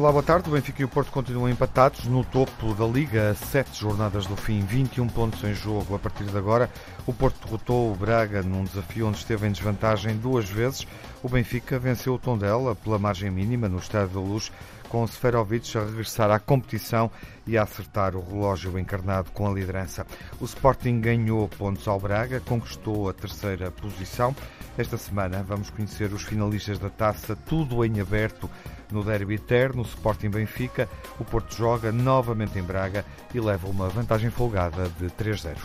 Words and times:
Olá, 0.00 0.10
boa 0.10 0.22
tarde. 0.22 0.48
O 0.48 0.52
Benfica 0.52 0.80
e 0.80 0.84
o 0.86 0.88
Porto 0.88 1.12
continuam 1.12 1.46
empatados 1.46 2.06
no 2.06 2.24
topo 2.24 2.72
da 2.72 2.86
Liga, 2.86 3.34
sete 3.34 3.78
jornadas 3.78 4.24
do 4.24 4.34
fim, 4.34 4.60
21 4.60 5.06
pontos 5.08 5.44
em 5.44 5.52
jogo. 5.52 5.94
A 5.94 5.98
partir 5.98 6.24
de 6.24 6.38
agora, 6.38 6.70
o 7.06 7.12
Porto 7.12 7.44
derrotou 7.44 7.92
o 7.92 7.94
Braga 7.94 8.42
num 8.42 8.64
desafio 8.64 9.08
onde 9.08 9.18
esteve 9.18 9.46
em 9.46 9.52
desvantagem 9.52 10.16
duas 10.16 10.48
vezes. 10.48 10.86
O 11.22 11.28
Benfica 11.28 11.78
venceu 11.78 12.14
o 12.14 12.18
Tondela 12.18 12.74
pela 12.74 12.98
margem 12.98 13.30
mínima 13.30 13.68
no 13.68 13.76
Estádio 13.76 14.14
da 14.14 14.20
Luz, 14.20 14.50
com 14.88 15.02
o 15.02 15.06
Seferovic 15.06 15.76
a 15.76 15.84
regressar 15.84 16.30
à 16.30 16.38
competição 16.38 17.10
e 17.46 17.58
a 17.58 17.64
acertar 17.64 18.16
o 18.16 18.24
relógio 18.24 18.78
encarnado 18.78 19.30
com 19.32 19.46
a 19.46 19.52
liderança. 19.52 20.06
O 20.40 20.46
Sporting 20.46 20.98
ganhou 21.02 21.46
pontos 21.46 21.86
ao 21.86 22.00
Braga, 22.00 22.40
conquistou 22.40 23.10
a 23.10 23.12
terceira 23.12 23.70
posição. 23.70 24.34
Esta 24.78 24.96
semana 24.96 25.44
vamos 25.46 25.68
conhecer 25.68 26.10
os 26.14 26.22
finalistas 26.22 26.78
da 26.78 26.88
taça, 26.88 27.36
tudo 27.36 27.84
em 27.84 28.00
aberto 28.00 28.48
no 28.92 29.04
derby 29.04 29.34
eterno, 29.34 29.82
Sporting 29.82 30.30
Benfica. 30.30 30.88
O 31.18 31.24
Porto 31.24 31.54
joga 31.54 31.92
novamente 31.92 32.58
em 32.58 32.62
Braga 32.62 33.04
e 33.34 33.40
leva 33.40 33.68
uma 33.68 33.88
vantagem 33.88 34.30
folgada 34.30 34.88
de 34.98 35.06
3-0. 35.06 35.56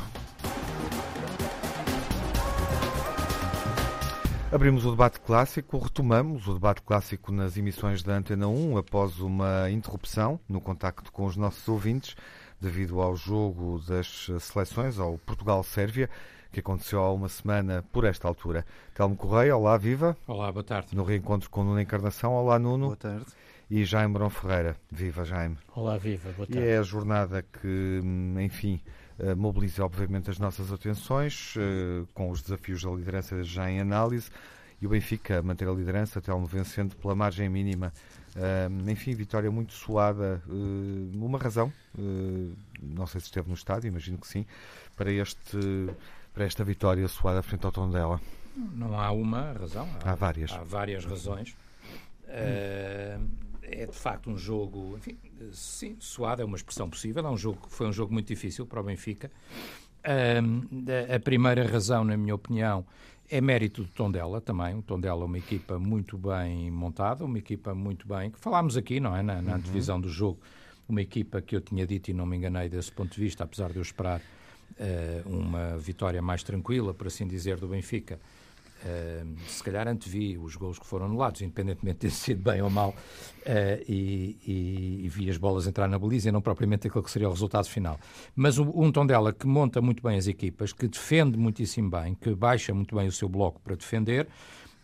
Abrimos 4.51 4.85
o 4.85 4.91
debate 4.91 5.19
clássico, 5.19 5.77
retomamos 5.77 6.47
o 6.47 6.53
debate 6.53 6.81
clássico 6.81 7.31
nas 7.31 7.57
emissões 7.57 8.01
da 8.01 8.15
Antena 8.15 8.47
1 8.47 8.77
após 8.77 9.19
uma 9.19 9.69
interrupção 9.69 10.39
no 10.47 10.61
contacto 10.61 11.11
com 11.11 11.25
os 11.25 11.35
nossos 11.35 11.67
ouvintes 11.67 12.15
devido 12.61 13.01
ao 13.01 13.15
jogo 13.15 13.81
das 13.85 14.29
seleções, 14.39 14.97
ao 14.97 15.17
Portugal-Sérvia, 15.17 16.09
que 16.55 16.61
aconteceu 16.61 17.01
há 17.01 17.11
uma 17.11 17.27
semana 17.27 17.83
por 17.91 18.05
esta 18.05 18.29
altura. 18.29 18.65
Telmo 18.93 19.17
Correia, 19.17 19.57
olá, 19.57 19.77
viva. 19.77 20.15
Olá, 20.25 20.49
boa 20.49 20.63
tarde. 20.63 20.95
No 20.95 21.03
reencontro 21.03 21.49
com 21.49 21.65
Nuno 21.65 21.81
Encarnação, 21.81 22.31
olá, 22.31 22.57
Nuno. 22.57 22.85
Boa 22.85 22.95
tarde. 22.95 23.25
E 23.69 23.83
Jaime 23.83 24.13
Brão 24.13 24.29
Ferreira, 24.29 24.77
viva, 24.89 25.25
Jaime. 25.25 25.57
Olá, 25.75 25.97
viva, 25.97 26.31
boa 26.31 26.47
tarde. 26.47 26.65
E 26.65 26.69
é 26.69 26.77
a 26.77 26.81
jornada 26.81 27.43
que, 27.43 28.01
enfim, 28.41 28.79
eh, 29.19 29.35
mobiliza 29.35 29.83
obviamente 29.83 30.29
as 30.29 30.39
nossas 30.39 30.71
atenções, 30.71 31.55
eh, 31.57 32.05
com 32.13 32.29
os 32.29 32.41
desafios 32.41 32.83
da 32.83 32.91
liderança 32.91 33.43
já 33.43 33.69
em 33.69 33.81
análise, 33.81 34.29
e 34.81 34.87
o 34.87 34.89
Benfica 34.89 35.41
manter 35.41 35.67
a 35.67 35.73
liderança, 35.73 36.21
Telmo 36.21 36.45
vencendo 36.45 36.95
pela 36.95 37.15
margem 37.15 37.49
mínima. 37.49 37.91
Uh, 38.35 38.91
enfim, 38.91 39.15
vitória 39.15 39.49
muito 39.49 39.71
suada. 39.71 40.43
Uh, 40.45 41.09
uma 41.15 41.39
razão, 41.39 41.71
uh, 41.97 42.53
não 42.81 43.07
sei 43.07 43.21
se 43.21 43.27
esteve 43.27 43.47
no 43.47 43.55
estádio, 43.55 43.87
imagino 43.87 44.17
que 44.17 44.27
sim, 44.27 44.45
para 44.93 45.09
este 45.09 45.57
para 46.35 46.43
esta 46.43 46.65
vitória 46.65 47.07
suada 47.07 47.41
frente 47.41 47.65
ao 47.65 47.71
Tondela? 47.71 48.19
Não 48.55 48.99
há 48.99 49.09
uma 49.09 49.53
razão. 49.53 49.87
Há, 50.03 50.11
há 50.11 50.15
várias. 50.15 50.51
Há 50.51 50.63
várias 50.63 51.05
razões. 51.05 51.55
Uh, 52.25 53.25
é 53.61 53.85
de 53.85 53.95
facto 53.95 54.29
um 54.29 54.37
jogo, 54.37 54.95
enfim, 54.97 55.17
sim, 55.51 55.95
suado 55.99 56.41
é 56.41 56.45
uma 56.45 56.57
expressão 56.57 56.89
possível. 56.89 57.25
É 57.25 57.29
um 57.29 57.37
jogo, 57.37 57.59
foi 57.69 57.87
um 57.87 57.93
jogo 57.93 58.13
muito 58.13 58.27
difícil 58.27 58.65
para 58.65 58.81
o 58.81 58.83
Benfica. 58.83 59.31
Uh, 60.03 61.15
a 61.15 61.19
primeira 61.19 61.65
razão, 61.65 62.03
na 62.03 62.17
minha 62.17 62.35
opinião, 62.35 62.85
é 63.29 63.39
mérito 63.39 63.83
do 63.83 63.89
Tondela 63.89 64.41
também. 64.41 64.77
O 64.77 64.81
Tondela 64.81 65.23
é 65.23 65.25
uma 65.25 65.37
equipa 65.37 65.79
muito 65.79 66.17
bem 66.17 66.69
montada, 66.69 67.23
uma 67.23 67.39
equipa 67.39 67.73
muito 67.73 68.05
bem. 68.05 68.29
que 68.29 68.39
Falámos 68.39 68.75
aqui, 68.75 68.99
não 68.99 69.15
é? 69.15 69.23
Na, 69.23 69.41
na 69.41 69.53
uhum. 69.53 69.57
antevisão 69.57 70.01
do 70.01 70.09
jogo, 70.09 70.39
uma 70.87 71.01
equipa 71.01 71.41
que 71.41 71.55
eu 71.55 71.61
tinha 71.61 71.87
dito 71.87 72.11
e 72.11 72.13
não 72.13 72.25
me 72.25 72.35
enganei 72.35 72.67
desse 72.67 72.91
ponto 72.91 73.15
de 73.15 73.21
vista, 73.21 73.45
apesar 73.45 73.71
de 73.71 73.77
eu 73.77 73.81
esperar 73.81 74.21
uma 75.25 75.77
vitória 75.77 76.21
mais 76.21 76.43
tranquila, 76.43 76.93
por 76.93 77.07
assim 77.07 77.27
dizer, 77.27 77.57
do 77.57 77.67
Benfica. 77.67 78.19
Uh, 78.85 79.35
se 79.47 79.63
calhar 79.63 79.87
antevi 79.87 80.37
os 80.37 80.55
gols 80.55 80.77
que 80.77 80.85
foram 80.85 81.07
anulados, 81.07 81.41
independentemente 81.41 81.95
de 81.95 82.01
ter 82.01 82.11
sido 82.11 82.43
bem 82.43 82.61
ou 82.61 82.69
mal, 82.69 82.89
uh, 82.89 83.83
e, 83.87 84.37
e, 84.45 85.05
e, 85.05 85.09
vi 85.09 85.27
as 85.27 85.37
bolas 85.37 85.65
entrar 85.65 85.87
na 85.87 85.97
baliza 85.97 86.29
e 86.29 86.31
não 86.31 86.39
propriamente 86.39 86.87
aquele 86.87 87.03
que 87.03 87.09
seria 87.09 87.27
o 87.27 87.31
resultado 87.31 87.67
final. 87.67 87.99
Mas 88.35 88.59
um, 88.59 88.69
um 88.75 88.91
tom 88.91 89.03
dela 89.03 89.33
que 89.33 89.47
monta 89.47 89.81
muito 89.81 90.03
bem 90.03 90.17
as 90.17 90.27
equipas, 90.27 90.71
que 90.71 90.87
defende 90.87 91.35
muitíssimo 91.35 91.89
bem, 91.89 92.13
que 92.13 92.35
baixa 92.35 92.75
muito 92.75 92.95
bem 92.95 93.07
o 93.07 93.11
seu 93.11 93.27
bloco 93.27 93.59
para 93.61 93.75
defender, 93.75 94.27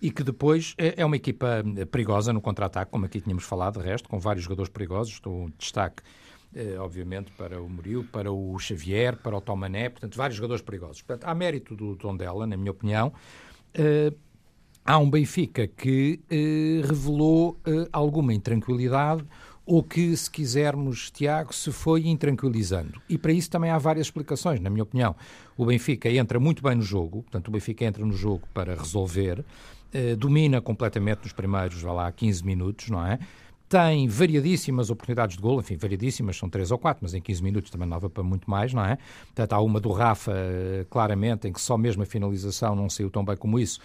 e 0.01 0.09
que 0.09 0.23
depois 0.23 0.73
é, 0.79 0.95
é 0.97 1.05
uma 1.05 1.15
equipa 1.15 1.63
perigosa 1.91 2.33
no 2.33 2.41
contra-ataque, 2.41 2.89
como 2.89 3.05
aqui 3.05 3.21
tínhamos 3.21 3.43
falado, 3.43 3.79
de 3.79 3.85
resto, 3.85 4.09
com 4.09 4.17
vários 4.17 4.43
jogadores 4.43 4.71
perigosos. 4.71 5.13
Estou 5.13 5.47
destaque 5.59 6.01
eh, 6.01 6.30
obviamente, 6.79 7.31
para 7.31 7.61
o 7.61 7.69
Murilo, 7.69 8.03
para 8.03 8.31
o 8.31 8.57
Xavier, 8.59 9.15
para 9.17 9.37
o 9.37 9.41
Tomané, 9.41 9.89
portanto, 9.89 10.17
vários 10.17 10.35
jogadores 10.35 10.61
perigosos. 10.61 11.01
Portanto, 11.01 11.29
há 11.29 11.33
mérito 11.33 11.75
do 11.75 11.95
Tondela, 11.95 12.45
na 12.45 12.57
minha 12.57 12.71
opinião. 12.71 13.13
Eh, 13.73 14.11
há 14.83 14.97
um 14.97 15.09
Benfica 15.09 15.67
que 15.67 16.19
eh, 16.29 16.85
revelou 16.85 17.57
alguma 17.91 18.33
intranquilidade 18.33 19.23
ou 19.65 19.81
que, 19.81 20.15
se 20.17 20.29
quisermos, 20.29 21.11
Tiago, 21.11 21.53
se 21.53 21.71
foi 21.71 22.07
intranquilizando. 22.07 23.01
E 23.07 23.17
para 23.17 23.31
isso 23.31 23.49
também 23.49 23.69
há 23.69 23.77
várias 23.77 24.07
explicações, 24.07 24.59
na 24.59 24.69
minha 24.69 24.83
opinião. 24.83 25.15
O 25.55 25.65
Benfica 25.65 26.09
entra 26.09 26.39
muito 26.39 26.61
bem 26.63 26.75
no 26.75 26.81
jogo, 26.81 27.21
portanto, 27.21 27.47
o 27.47 27.51
Benfica 27.51 27.85
entra 27.85 28.03
no 28.05 28.13
jogo 28.13 28.41
para 28.53 28.75
resolver, 28.75 29.45
domina 30.17 30.59
completamente 30.61 31.23
nos 31.23 31.31
primeiros, 31.31 31.81
vá 31.81 31.93
lá, 31.93 32.11
15 32.11 32.43
minutos, 32.43 32.89
não 32.89 33.05
é? 33.05 33.19
Tem 33.71 34.05
variadíssimas 34.05 34.89
oportunidades 34.89 35.37
de 35.37 35.41
gol, 35.41 35.61
enfim, 35.61 35.77
variadíssimas, 35.77 36.35
são 36.35 36.49
três 36.49 36.71
ou 36.71 36.77
quatro, 36.77 37.03
mas 37.03 37.13
em 37.13 37.21
15 37.21 37.41
minutos 37.41 37.71
também 37.71 37.87
dava 37.87 38.09
para 38.09 38.21
muito 38.21 38.51
mais, 38.51 38.73
não 38.73 38.83
é? 38.83 38.97
Portanto, 39.27 39.53
há 39.53 39.61
uma 39.61 39.79
do 39.79 39.93
Rafa, 39.93 40.33
eh, 40.35 40.85
claramente, 40.89 41.47
em 41.47 41.53
que 41.53 41.61
só 41.61 41.77
mesmo 41.77 42.03
a 42.03 42.05
finalização 42.05 42.75
não 42.75 42.89
saiu 42.89 43.09
tão 43.09 43.23
bem 43.23 43.37
como 43.37 43.57
isso. 43.57 43.79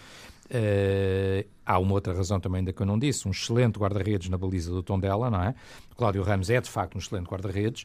Uh, 0.47 1.47
há 1.65 1.77
uma 1.77 1.93
outra 1.93 2.13
razão 2.13 2.37
também 2.39 2.63
da 2.63 2.73
que 2.73 2.81
eu 2.81 2.85
não 2.85 2.99
disse, 2.99 3.27
um 3.27 3.31
excelente 3.31 3.79
guarda-redes 3.79 4.29
na 4.29 4.37
baliza 4.37 4.71
do 4.71 4.83
Tondela, 4.83 5.29
não 5.29 5.41
é? 5.41 5.55
Cláudio 5.95 6.21
Ramos 6.21 6.49
é, 6.49 6.59
de 6.59 6.69
facto, 6.69 6.95
um 6.95 6.99
excelente 6.99 7.27
guarda-redes. 7.27 7.83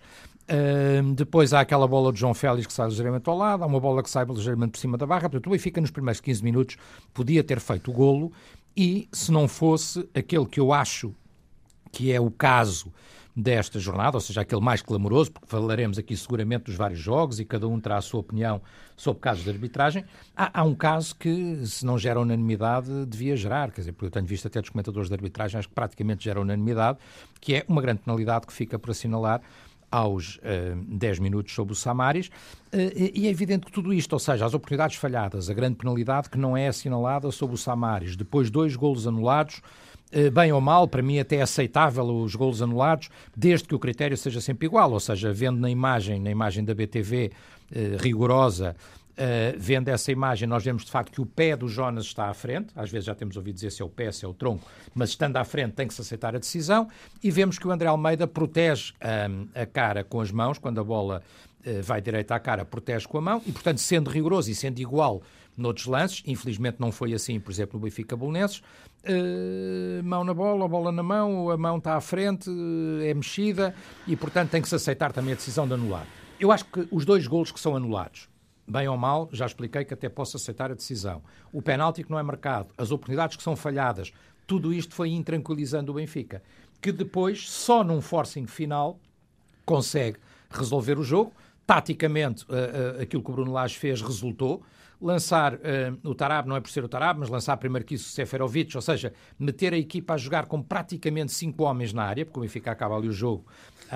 Uh, 0.49 1.15
depois 1.15 1.53
há 1.53 1.61
aquela 1.61 1.87
bola 1.87 2.13
de 2.13 2.19
João 2.19 2.35
Félix 2.35 2.67
que 2.67 2.73
sai 2.73 2.89
ligeiramente 2.89 3.29
ao 3.29 3.39
lado, 3.39 3.63
há 3.63 3.67
uma 3.67 3.79
bola 3.79 4.03
que 4.03 4.11
sai 4.11 4.25
ligeiramente 4.25 4.73
por 4.73 4.79
cima 4.79 4.99
da 4.99 5.07
barra, 5.07 5.31
portanto 5.31 5.47
o 5.47 5.51
Benfica 5.51 5.81
nos 5.81 5.93
primeiros 5.93 6.21
15 6.21 6.43
minutos 6.43 6.77
podia 7.15 7.45
ter 7.45 7.61
feito 7.61 7.93
o 7.93 7.95
golo 7.95 8.33
e 8.77 9.09
se 9.13 9.31
não 9.31 9.47
fosse 9.47 10.09
aquele 10.15 10.47
que 10.47 10.59
eu 10.59 10.73
acho 10.73 11.15
que 11.93 12.11
é 12.11 12.21
o 12.21 12.31
caso 12.31 12.93
desta 13.35 13.79
jornada, 13.79 14.17
ou 14.17 14.21
seja, 14.21 14.43
aquele 14.43 14.61
mais 14.61 14.83
clamoroso, 14.83 15.33
porque 15.33 15.47
falaremos 15.47 15.99
aqui 15.99 16.15
seguramente 16.17 16.65
dos 16.65 16.75
vários 16.75 17.01
jogos 17.01 17.41
e 17.41 17.45
cada 17.45 17.67
um 17.67 17.81
terá 17.81 17.97
a 17.97 18.03
sua 18.03 18.21
opinião 18.21 18.61
sobre 18.95 19.21
casos 19.21 19.45
de 19.45 19.51
arbitragem. 19.51 20.05
Há, 20.37 20.61
há, 20.61 20.65
um 20.65 20.75
caso 20.75 21.17
que, 21.17 21.67
se 21.67 21.85
não 21.85 21.99
gera 21.99 22.21
unanimidade, 22.21 23.07
devia 23.07 23.35
gerar, 23.35 23.71
quer 23.71 23.81
dizer, 23.81 23.93
porque 23.93 24.07
eu 24.07 24.11
tenho 24.11 24.27
visto 24.27 24.47
até 24.47 24.61
dos 24.61 24.69
comentadores 24.69 25.09
de 25.09 25.15
arbitragem, 25.15 25.59
acho 25.59 25.69
que 25.69 25.75
praticamente 25.75 26.25
gera 26.25 26.41
unanimidade, 26.41 26.99
que 27.41 27.55
é 27.55 27.65
uma 27.67 27.81
grande 27.81 28.01
penalidade 28.01 28.47
que 28.47 28.53
fica 28.53 28.79
por 28.79 28.91
assinalar 28.91 29.41
aos 29.91 30.37
uh, 30.37 30.41
eh, 30.45 30.75
10 30.89 31.19
minutos 31.19 31.55
sobre 31.55 31.75
o 31.75 31.77
Samaris, 31.77 32.29
uh, 32.29 32.77
e 33.15 33.27
é 33.27 33.31
evidente 33.31 33.67
que 33.67 33.73
tudo 33.73 33.93
isto, 33.93 34.15
ou 34.15 34.19
seja, 34.19 34.47
as 34.47 34.55
oportunidades 34.55 34.97
falhadas, 34.97 35.51
a 35.51 35.55
grande 35.55 35.77
penalidade 35.77 36.31
que 36.31 36.39
não 36.39 36.57
é 36.57 36.69
assinalada 36.69 37.31
sobre 37.31 37.57
o 37.57 37.59
Samaris, 37.59 38.17
depois 38.17 38.51
dois 38.51 38.75
golos 38.75 39.07
anulados, 39.07 39.61
bem 40.33 40.53
ou 40.53 40.61
mal, 40.61 40.87
para 40.87 41.03
mim 41.03 41.19
até 41.19 41.37
é 41.37 41.43
aceitável 41.43 42.05
os 42.05 42.35
golos 42.35 42.61
anulados, 42.61 43.09
desde 43.37 43.67
que 43.67 43.75
o 43.75 43.79
critério 43.79 44.17
seja 44.17 44.41
sempre 44.41 44.67
igual, 44.67 44.93
ou 44.93 45.01
seja, 45.01 45.33
vendo 45.33 45.59
na 45.59 45.71
imagem, 45.71 46.21
na 46.21 46.31
imagem 46.31 46.65
da 46.65 46.75
BTV 46.75 47.31
eh, 47.75 47.97
rigorosa, 47.99 48.77
Uh, 49.13 49.53
vendo 49.59 49.89
essa 49.89 50.11
imagem, 50.11 50.49
nós 50.49 50.65
vemos 50.65 50.87
de 50.87 50.91
facto 50.91 51.13
que 51.13 51.21
o 51.21 51.27
pé 51.27 51.55
do 51.55 51.69
Jonas 51.69 52.07
está 52.07 52.31
à 52.31 52.35
frente. 52.35 52.73
Às 52.75 52.91
vezes 52.91 53.05
já 53.05 53.15
temos 53.15 53.37
ouvido 53.37 53.57
dizer 53.57 53.71
se 53.71 53.83
é 53.83 53.85
o 53.85 53.89
pé, 53.89 54.11
se 54.11 54.25
é 54.25 54.29
o 54.29 54.33
tronco, 54.33 54.67
mas 54.95 55.11
estando 55.11 55.37
à 55.37 55.45
frente 55.45 55.75
tem 55.75 55.87
que 55.87 55.93
se 55.93 56.01
aceitar 56.01 56.35
a 56.35 56.39
decisão. 56.39 56.89
E 57.23 57.31
vemos 57.31 57.59
que 57.59 57.69
o 57.69 57.71
André 57.71 57.89
Almeida 57.89 58.27
protege 58.27 58.95
a 59.55 59.67
cara 59.67 60.03
com 60.03 60.19
as 60.19 60.33
mãos, 60.33 60.57
quando 60.57 60.81
a 60.81 60.85
bola 60.85 61.23
uh, 61.61 61.83
vai 61.83 62.01
direita 62.01 62.35
à 62.35 62.41
cara, 62.41 62.65
protege 62.65 63.07
com 63.07 63.19
a 63.19 63.21
mão. 63.21 63.43
E, 63.47 63.53
portanto, 63.53 63.83
sendo 63.83 64.09
rigoroso 64.09 64.51
e 64.51 64.55
sendo 64.55 64.81
igual 64.81 65.23
noutros 65.57 65.87
lances, 65.87 66.23
infelizmente 66.27 66.77
não 66.79 66.91
foi 66.91 67.13
assim, 67.13 67.39
por 67.39 67.51
exemplo, 67.51 67.79
no 67.79 67.85
Benfica 67.85 68.17
Bolonenses, 68.17 68.59
uh, 68.59 70.03
mão 70.05 70.25
na 70.25 70.35
bola, 70.35 70.67
bola 70.67 70.93
na 70.93 71.03
mão, 71.03 71.51
a 71.51 71.57
mão 71.57 71.79
está 71.79 71.97
à 71.97 72.01
frente, 72.01 72.51
é 73.05 73.13
mexida 73.15 73.75
e, 74.07 74.17
portanto, 74.17 74.51
tem 74.51 74.63
que 74.63 74.69
se 74.69 74.75
aceitar 74.75 75.13
também 75.13 75.33
a 75.33 75.37
decisão 75.37 75.67
de 75.67 75.75
anular. 75.75 76.07
Eu 76.41 76.51
acho 76.51 76.65
que 76.65 76.89
os 76.91 77.05
dois 77.05 77.27
golos 77.27 77.53
que 77.53 77.61
são 77.61 77.77
anulados, 77.77 78.29
bem 78.67 78.89
ou 78.89 78.97
mal, 78.97 79.29
já 79.33 79.47
expliquei 79.47 79.85
que 79.85 79.95
até 79.95 80.09
posso 80.09 80.37
aceitar 80.37 80.71
a 80.71 80.75
decisão. 80.75 81.23
O 81.53 81.61
penalti 81.61 82.03
que 82.03 82.11
não 82.11 82.19
é 82.19 82.23
marcado, 82.23 82.69
as 82.77 82.91
oportunidades 82.91 83.37
que 83.37 83.43
são 83.43 83.55
falhadas, 83.55 84.13
tudo 84.47 84.73
isto 84.73 84.95
foi 84.95 85.11
intranquilizando 85.11 85.93
o 85.93 85.95
Benfica, 85.95 86.43
que 86.81 86.91
depois, 86.91 87.49
só 87.49 87.85
num 87.85 88.01
forcing 88.01 88.47
final, 88.47 88.99
consegue 89.65 90.19
resolver 90.51 90.99
o 90.99 91.05
jogo. 91.05 91.33
Taticamente, 91.65 92.45
uh, 92.45 93.01
aquilo 93.01 93.23
que 93.23 93.31
o 93.31 93.35
Bruno 93.35 93.53
Lage 93.53 93.79
fez 93.79 94.03
resultou 94.03 94.63
lançar 95.03 95.55
uh, 95.55 95.59
o 96.05 96.15
Tarab, 96.15 96.49
não 96.49 96.57
é 96.57 96.61
por 96.61 96.71
ser 96.71 96.85
o 96.85 96.89
Tarab, 96.89 97.19
mas 97.19 97.29
lançar 97.29 97.57
primeiro 97.57 97.85
que 97.85 97.95
isso 97.95 98.09
o 98.09 98.13
Seferovic, 98.13 98.77
ou 98.77 98.81
seja, 98.81 99.13
meter 99.39 99.75
a 99.75 99.79
equipa 99.79 100.15
a 100.15 100.17
jogar 100.17 100.47
com 100.47 100.63
praticamente 100.63 101.33
cinco 101.33 101.65
homens 101.65 101.93
na 101.93 102.05
área, 102.05 102.25
porque 102.25 102.39
o 102.39 102.43
Benfica 102.43 102.71
acaba 102.71 102.97
ali 102.97 103.09
o 103.09 103.13
jogo 103.13 103.45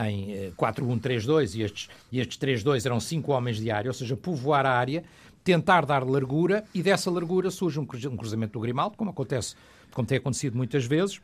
em 0.04 0.48
uh, 0.48 0.52
4-1-3-2 0.56 1.54
e 1.54 1.62
estes, 1.62 1.88
e 2.10 2.20
estes 2.20 2.36
3-2 2.36 2.84
eram 2.84 2.98
cinco 2.98 3.32
homens 3.32 3.58
de 3.58 3.70
área, 3.70 3.88
ou 3.88 3.94
seja, 3.94 4.16
povoar 4.16 4.66
a 4.66 4.72
área, 4.72 5.04
tentar 5.44 5.86
dar 5.86 6.04
largura 6.04 6.64
e 6.74 6.82
dessa 6.82 7.10
largura 7.10 7.50
surge 7.50 7.78
um 7.78 7.86
cruzamento 7.86 8.54
do 8.54 8.60
Grimaldo, 8.60 8.96
como 8.96 9.10
acontece, 9.10 9.54
como 9.92 10.06
tem 10.06 10.18
acontecido 10.18 10.56
muitas 10.56 10.84
vezes, 10.84 11.20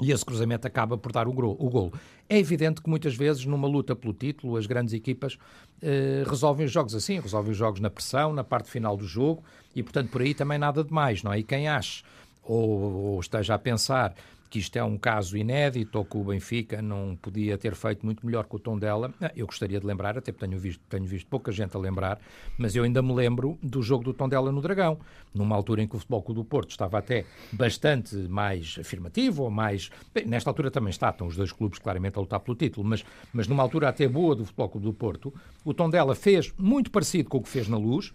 e 0.00 0.10
esse 0.10 0.24
cruzamento 0.24 0.66
acaba 0.66 0.96
por 0.96 1.12
dar 1.12 1.28
o, 1.28 1.32
golo. 1.32 1.92
É 2.28 2.38
evidente 2.38 2.80
que 2.80 2.88
muitas 2.88 3.14
vezes, 3.14 3.44
numa 3.44 3.68
luta 3.68 3.94
pelo 3.94 4.12
título, 4.12 4.56
as 4.56 4.66
grandes 4.66 4.94
equipas 4.94 5.38
eh, 5.82 6.24
resolvem 6.26 6.66
os 6.66 6.72
jogos 6.72 6.94
assim, 6.94 7.20
resolvem 7.20 7.52
os 7.52 7.56
jogos 7.56 7.80
na 7.80 7.90
pressão, 7.90 8.32
na 8.32 8.42
parte 8.42 8.70
final 8.70 8.96
do 8.96 9.06
jogo, 9.06 9.44
e 9.74 9.82
portanto 9.82 10.10
por 10.10 10.22
aí 10.22 10.34
também 10.34 10.58
nada 10.58 10.82
de 10.82 10.92
mais, 10.92 11.22
não 11.22 11.32
é? 11.32 11.38
E 11.38 11.42
quem 11.42 11.68
acha 11.68 12.02
ou, 12.42 13.14
ou 13.14 13.20
esteja 13.20 13.54
a 13.54 13.58
pensar 13.58 14.14
que 14.52 14.58
isto 14.58 14.76
é 14.76 14.84
um 14.84 14.98
caso 14.98 15.34
inédito 15.34 15.96
ou 15.96 16.04
que 16.04 16.14
o 16.14 16.24
Benfica 16.24 16.82
não 16.82 17.16
podia 17.16 17.56
ter 17.56 17.74
feito 17.74 18.04
muito 18.04 18.26
melhor 18.26 18.44
com 18.44 18.58
o 18.58 18.60
tom 18.60 18.78
dela. 18.78 19.10
Ah, 19.18 19.32
eu 19.34 19.46
gostaria 19.46 19.80
de 19.80 19.86
lembrar, 19.86 20.18
até 20.18 20.30
porque 20.30 20.46
tenho 20.46 20.60
visto, 20.60 20.82
tenho 20.90 21.06
visto 21.06 21.26
pouca 21.26 21.50
gente 21.50 21.74
a 21.74 21.80
lembrar, 21.80 22.20
mas 22.58 22.76
eu 22.76 22.84
ainda 22.84 23.00
me 23.00 23.14
lembro 23.14 23.58
do 23.62 23.80
jogo 23.80 24.04
do 24.04 24.12
tom 24.12 24.28
dela 24.28 24.52
no 24.52 24.60
Dragão, 24.60 24.98
numa 25.34 25.56
altura 25.56 25.80
em 25.80 25.88
que 25.88 25.96
o 25.96 25.98
Futebol 25.98 26.22
Clube 26.22 26.40
do 26.42 26.44
Porto 26.44 26.68
estava 26.68 26.98
até 26.98 27.24
bastante 27.50 28.14
mais 28.14 28.76
afirmativo, 28.78 29.44
ou 29.44 29.50
mais... 29.50 29.90
Bem, 30.12 30.26
nesta 30.26 30.50
altura 30.50 30.70
também 30.70 30.90
está, 30.90 31.08
estão 31.08 31.28
os 31.28 31.34
dois 31.34 31.50
clubes 31.50 31.78
claramente 31.78 32.18
a 32.18 32.20
lutar 32.20 32.40
pelo 32.40 32.54
título, 32.54 32.86
mas, 32.86 33.02
mas 33.32 33.48
numa 33.48 33.62
altura 33.62 33.88
até 33.88 34.06
boa 34.06 34.36
do 34.36 34.44
Futebol 34.44 34.68
Clube 34.68 34.84
do 34.84 34.92
Porto, 34.92 35.32
o 35.64 35.72
tom 35.72 35.88
dela 35.88 36.14
fez 36.14 36.52
muito 36.58 36.90
parecido 36.90 37.30
com 37.30 37.38
o 37.38 37.42
que 37.42 37.48
fez 37.48 37.68
na 37.68 37.78
Luz, 37.78 38.12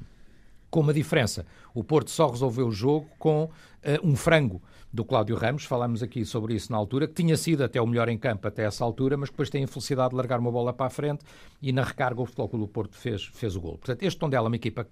com 0.77 0.81
uma 0.81 0.93
diferença. 0.93 1.43
O 1.73 1.83
Porto 1.83 2.11
só 2.11 2.29
resolveu 2.29 2.67
o 2.67 2.71
jogo 2.71 3.09
com 3.17 3.45
uh, 3.45 3.49
um 4.03 4.15
frango 4.15 4.61
do 4.93 5.03
Cláudio 5.03 5.35
Ramos, 5.35 5.63
falámos 5.63 6.03
aqui 6.03 6.23
sobre 6.23 6.53
isso 6.53 6.71
na 6.71 6.77
altura, 6.77 7.07
que 7.07 7.15
tinha 7.15 7.35
sido 7.35 7.63
até 7.63 7.81
o 7.81 7.87
melhor 7.87 8.07
em 8.09 8.17
campo 8.17 8.47
até 8.47 8.63
essa 8.63 8.83
altura, 8.83 9.17
mas 9.17 9.31
depois 9.31 9.49
tem 9.49 9.63
a 9.63 9.67
felicidade 9.67 10.11
de 10.11 10.15
largar 10.17 10.39
uma 10.39 10.51
bola 10.51 10.71
para 10.71 10.85
a 10.85 10.89
frente 10.91 11.25
e 11.63 11.71
na 11.71 11.83
recarga 11.83 12.21
o 12.21 12.27
Futebol 12.27 12.59
do 12.59 12.67
Porto 12.67 12.95
fez, 12.95 13.23
fez 13.23 13.55
o 13.55 13.59
gol. 13.59 13.79
Portanto, 13.79 14.03
este 14.03 14.19
Tondela 14.19 14.45
é 14.45 14.49
uma 14.49 14.55
equipa 14.55 14.87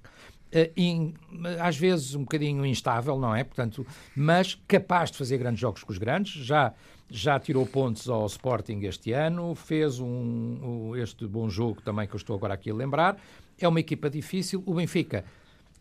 in, 0.75 1.13
às 1.61 1.77
vezes 1.77 2.15
um 2.15 2.21
bocadinho 2.21 2.65
instável, 2.65 3.19
não 3.19 3.35
é? 3.35 3.43
Portanto, 3.43 3.85
mas 4.15 4.55
capaz 4.67 5.11
de 5.11 5.19
fazer 5.19 5.37
grandes 5.37 5.59
jogos 5.59 5.83
com 5.83 5.91
os 5.91 5.99
grandes, 5.99 6.31
já 6.31 6.73
já 7.07 7.39
tirou 7.39 7.63
pontos 7.67 8.09
ao 8.09 8.25
Sporting 8.25 8.79
este 8.81 9.11
ano, 9.11 9.53
fez 9.53 9.99
um, 9.99 10.95
este 10.95 11.27
bom 11.27 11.47
jogo 11.47 11.79
também 11.79 12.07
que 12.07 12.15
eu 12.15 12.17
estou 12.17 12.35
agora 12.35 12.55
aqui 12.55 12.71
a 12.71 12.73
lembrar. 12.73 13.17
É 13.59 13.67
uma 13.67 13.79
equipa 13.79 14.09
difícil. 14.09 14.63
O 14.65 14.73
Benfica 14.73 15.23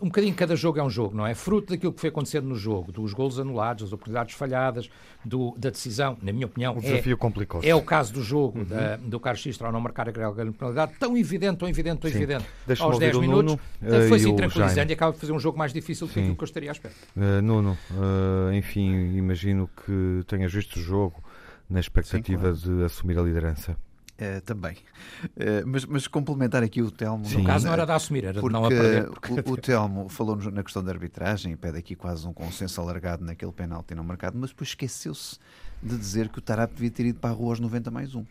um 0.01 0.07
bocadinho 0.07 0.35
cada 0.35 0.57
jogo 0.57 0.79
é 0.79 0.83
um 0.83 0.91
jogo, 0.91 1.17
não 1.17 1.27
é? 1.27 1.35
Fruto 1.35 1.73
daquilo 1.73 1.93
que 1.93 2.01
foi 2.01 2.11
acontecendo 2.11 2.47
no 2.47 2.57
jogo, 2.57 2.91
dos 2.91 3.13
golos 3.13 3.39
anulados, 3.39 3.85
das 3.85 3.93
oportunidades 3.93 4.35
falhadas, 4.35 4.91
do, 5.25 5.55
da 5.57 5.71
decisão, 5.71 6.19
na 6.21 6.33
minha 6.33 6.47
opinião. 6.47 6.77
O 6.77 6.81
desafio 6.81 7.15
é, 7.15 7.17
complicou 7.17 7.61
-se. 7.61 7.69
É 7.69 7.75
o 7.75 7.83
caso 7.83 8.13
do 8.13 8.23
jogo 8.23 8.59
uhum. 8.59 8.65
da, 8.65 8.97
do 8.97 9.21
Carlos 9.21 9.41
Xistra 9.41 9.69
ao 9.69 9.73
não 9.73 9.81
marcar 9.81 10.09
a 10.09 10.13
grande 10.13 10.53
penalidade, 10.53 10.93
tão 10.99 11.17
evidente, 11.17 11.59
tão 11.59 11.69
evidente, 11.69 12.01
tão 12.01 12.11
Sim. 12.11 12.17
evidente. 12.17 12.45
Aos 12.81 12.99
10 12.99 13.19
minutos 13.19 13.55
Nuno, 13.55 13.61
eh, 13.83 14.09
foi-se 14.09 14.33
tranquilizando 14.35 14.91
e 14.91 14.95
acaba 14.95 15.13
de 15.13 15.19
fazer 15.19 15.33
um 15.33 15.39
jogo 15.39 15.59
mais 15.59 15.73
difícil 15.73 16.07
do 16.07 16.13
que 16.13 16.21
aquilo 16.21 16.37
que 16.37 16.43
eu 16.43 16.47
estaria 16.47 16.71
à 16.71 16.73
espera. 16.73 16.95
Uh, 17.17 17.43
Nuno, 17.43 17.79
uh, 17.93 18.53
enfim, 18.53 19.17
imagino 19.17 19.71
que 19.87 20.25
tenhas 20.27 20.53
visto 20.53 20.77
o 20.77 20.83
jogo 20.83 21.23
na 21.69 21.81
expectativa 21.81 22.55
Sim, 22.55 22.61
claro. 22.61 22.79
de 22.79 22.85
assumir 22.85 23.19
a 23.19 23.23
liderança. 23.23 23.77
Uh, 24.15 24.41
também. 24.43 24.77
Uh, 25.25 25.67
mas, 25.67 25.85
mas, 25.85 26.07
complementar 26.07 26.63
aqui 26.63 26.81
o 26.81 26.89
Telmo. 26.89 27.25
Sim. 27.25 27.39
No 27.39 27.45
caso 27.45 27.67
não 27.67 27.73
era 27.73 27.85
de 27.85 27.91
assumir, 27.91 28.25
era 28.25 28.41
porque, 28.41 28.47
de 28.47 28.53
não 28.53 28.65
a 28.65 28.69
perder. 28.69 29.11
Porque... 29.11 29.33
O, 29.33 29.35
o 29.55 29.57
Telmo 29.57 30.09
falou 30.09 30.37
na 30.37 30.63
questão 30.63 30.85
da 30.85 30.93
arbitragem 30.93 31.53
e 31.53 31.57
pede 31.57 31.79
aqui 31.79 31.97
quase 31.97 32.25
um 32.27 32.33
consenso 32.33 32.81
alargado 32.81 33.25
naquele 33.25 33.51
penalti 33.51 33.93
não 33.93 34.05
marcado, 34.05 34.39
mas 34.39 34.51
depois 34.51 34.69
esqueceu-se 34.69 35.39
de 35.83 35.99
dizer 35.99 36.29
que 36.29 36.39
o 36.39 36.41
Tarap 36.41 36.73
devia 36.73 36.93
ter 36.93 37.07
ido 37.07 37.19
para 37.19 37.31
a 37.31 37.33
rua 37.33 37.51
aos 37.51 37.61
90 37.61 37.91
mais 37.91 38.15
um. 38.15 38.25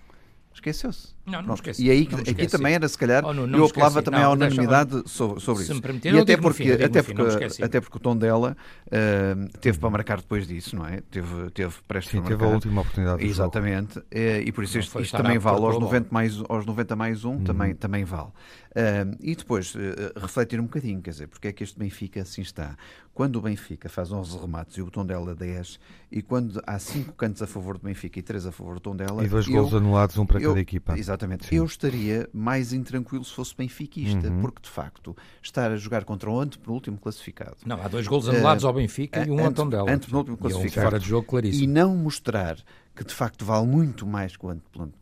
Esqueceu-se. 0.53 1.09
Não, 1.25 1.41
não 1.41 1.53
esqueci. 1.53 1.85
E 1.85 1.89
aí, 1.89 2.07
não 2.11 2.19
aqui 2.19 2.47
também 2.47 2.73
era, 2.73 2.87
se 2.87 2.97
calhar, 2.97 3.23
oh, 3.25 3.33
não, 3.33 3.47
não 3.47 3.59
eu 3.59 3.65
apelava 3.65 4.03
também 4.03 4.19
não, 4.19 4.31
à 4.31 4.33
unanimidade 4.33 5.03
sobre, 5.05 5.39
sobre 5.39 5.63
isso. 5.63 5.81
e 6.03 6.19
até 6.19 6.35
porque, 6.35 6.63
fim, 6.63 6.71
até, 6.71 7.01
porque, 7.01 7.63
até 7.63 7.81
porque 7.81 7.97
o 7.97 7.99
tom 7.99 8.17
dela 8.17 8.57
uh, 8.87 9.57
teve 9.59 9.77
para 9.77 9.89
marcar 9.89 10.17
depois 10.17 10.45
disso, 10.45 10.75
não 10.75 10.85
é? 10.85 10.99
Teve, 11.09 11.49
teve 11.51 11.73
prestes 11.87 12.11
Sim, 12.11 12.23
teve 12.23 12.43
a 12.43 12.47
última 12.47 12.81
oportunidade. 12.81 13.25
Exatamente. 13.25 13.99
Uh, 13.99 14.43
e 14.45 14.51
por 14.51 14.65
isso 14.65 14.77
isto, 14.77 14.99
isto 14.99 15.15
também 15.15 15.37
vale 15.37 15.63
aos 15.63 15.79
90 15.79 16.07
mais, 16.11 16.43
aos 16.49 16.65
90 16.65 16.95
mais 16.97 17.23
1, 17.23 17.29
uhum. 17.29 17.43
também, 17.43 17.73
também 17.73 18.03
vale. 18.03 18.27
Uh, 18.73 19.15
e 19.21 19.35
depois 19.35 19.75
uh, 19.75 19.79
refletir 20.19 20.59
um 20.59 20.63
bocadinho, 20.63 20.99
quer 21.01 21.11
dizer, 21.11 21.27
porque 21.27 21.47
é 21.47 21.53
que 21.53 21.63
este 21.63 21.77
Benfica 21.77 22.21
assim 22.21 22.41
está. 22.41 22.75
Quando 23.13 23.35
o 23.35 23.41
Benfica 23.41 23.87
faz 23.87 24.11
11 24.11 24.35
remates 24.39 24.75
e 24.77 24.81
o 24.81 24.89
Tondela 24.89 25.35
10, 25.35 25.79
e 26.11 26.23
quando 26.23 26.59
há 26.65 26.79
5 26.79 27.13
cantos 27.13 27.43
a 27.43 27.47
favor 27.47 27.77
do 27.77 27.83
Benfica 27.83 28.17
e 28.17 28.21
3 28.23 28.47
a 28.47 28.51
favor 28.51 28.73
do 28.73 28.79
Tondela. 28.79 29.23
E 29.23 29.27
dois 29.27 29.47
gols 29.47 29.73
anulados, 29.75 30.17
um 30.17 30.25
para 30.25 30.41
eu, 30.41 30.49
cada 30.49 30.61
equipa. 30.61 30.97
Exatamente. 30.97 31.12
Sim. 31.49 31.55
Eu 31.55 31.65
estaria 31.65 32.29
mais 32.33 32.73
intranquilo 32.73 33.23
se 33.23 33.33
fosse 33.33 33.55
benfiquista, 33.55 34.29
uhum. 34.29 34.41
porque 34.41 34.61
de 34.61 34.69
facto 34.69 35.15
estar 35.41 35.71
a 35.71 35.75
jogar 35.75 36.03
contra 36.03 36.29
o 36.29 36.39
antepenúltimo 36.39 36.97
classificado. 36.97 37.57
Não, 37.65 37.81
há 37.81 37.87
dois 37.87 38.07
gols 38.07 38.27
anulados 38.27 38.63
uh, 38.63 38.67
ao 38.67 38.73
Benfica 38.73 39.25
e 39.25 39.31
um 39.31 39.43
ao 39.43 39.51
Tondela. 39.51 39.91
Antepenúltimo 39.91 40.37
classificado. 40.37 40.75
E 40.75 40.79
um 40.79 40.83
fora 40.83 40.99
de 40.99 41.07
jogo 41.07 41.27
claríssimo. 41.27 41.63
E 41.63 41.67
não 41.67 41.95
mostrar 41.95 42.57
que 42.95 43.03
de 43.03 43.13
facto 43.13 43.43
vale 43.43 43.65
muito 43.65 44.05
mais 44.05 44.37
que 44.37 44.45
o 44.45 44.49
anteplano 44.49 44.93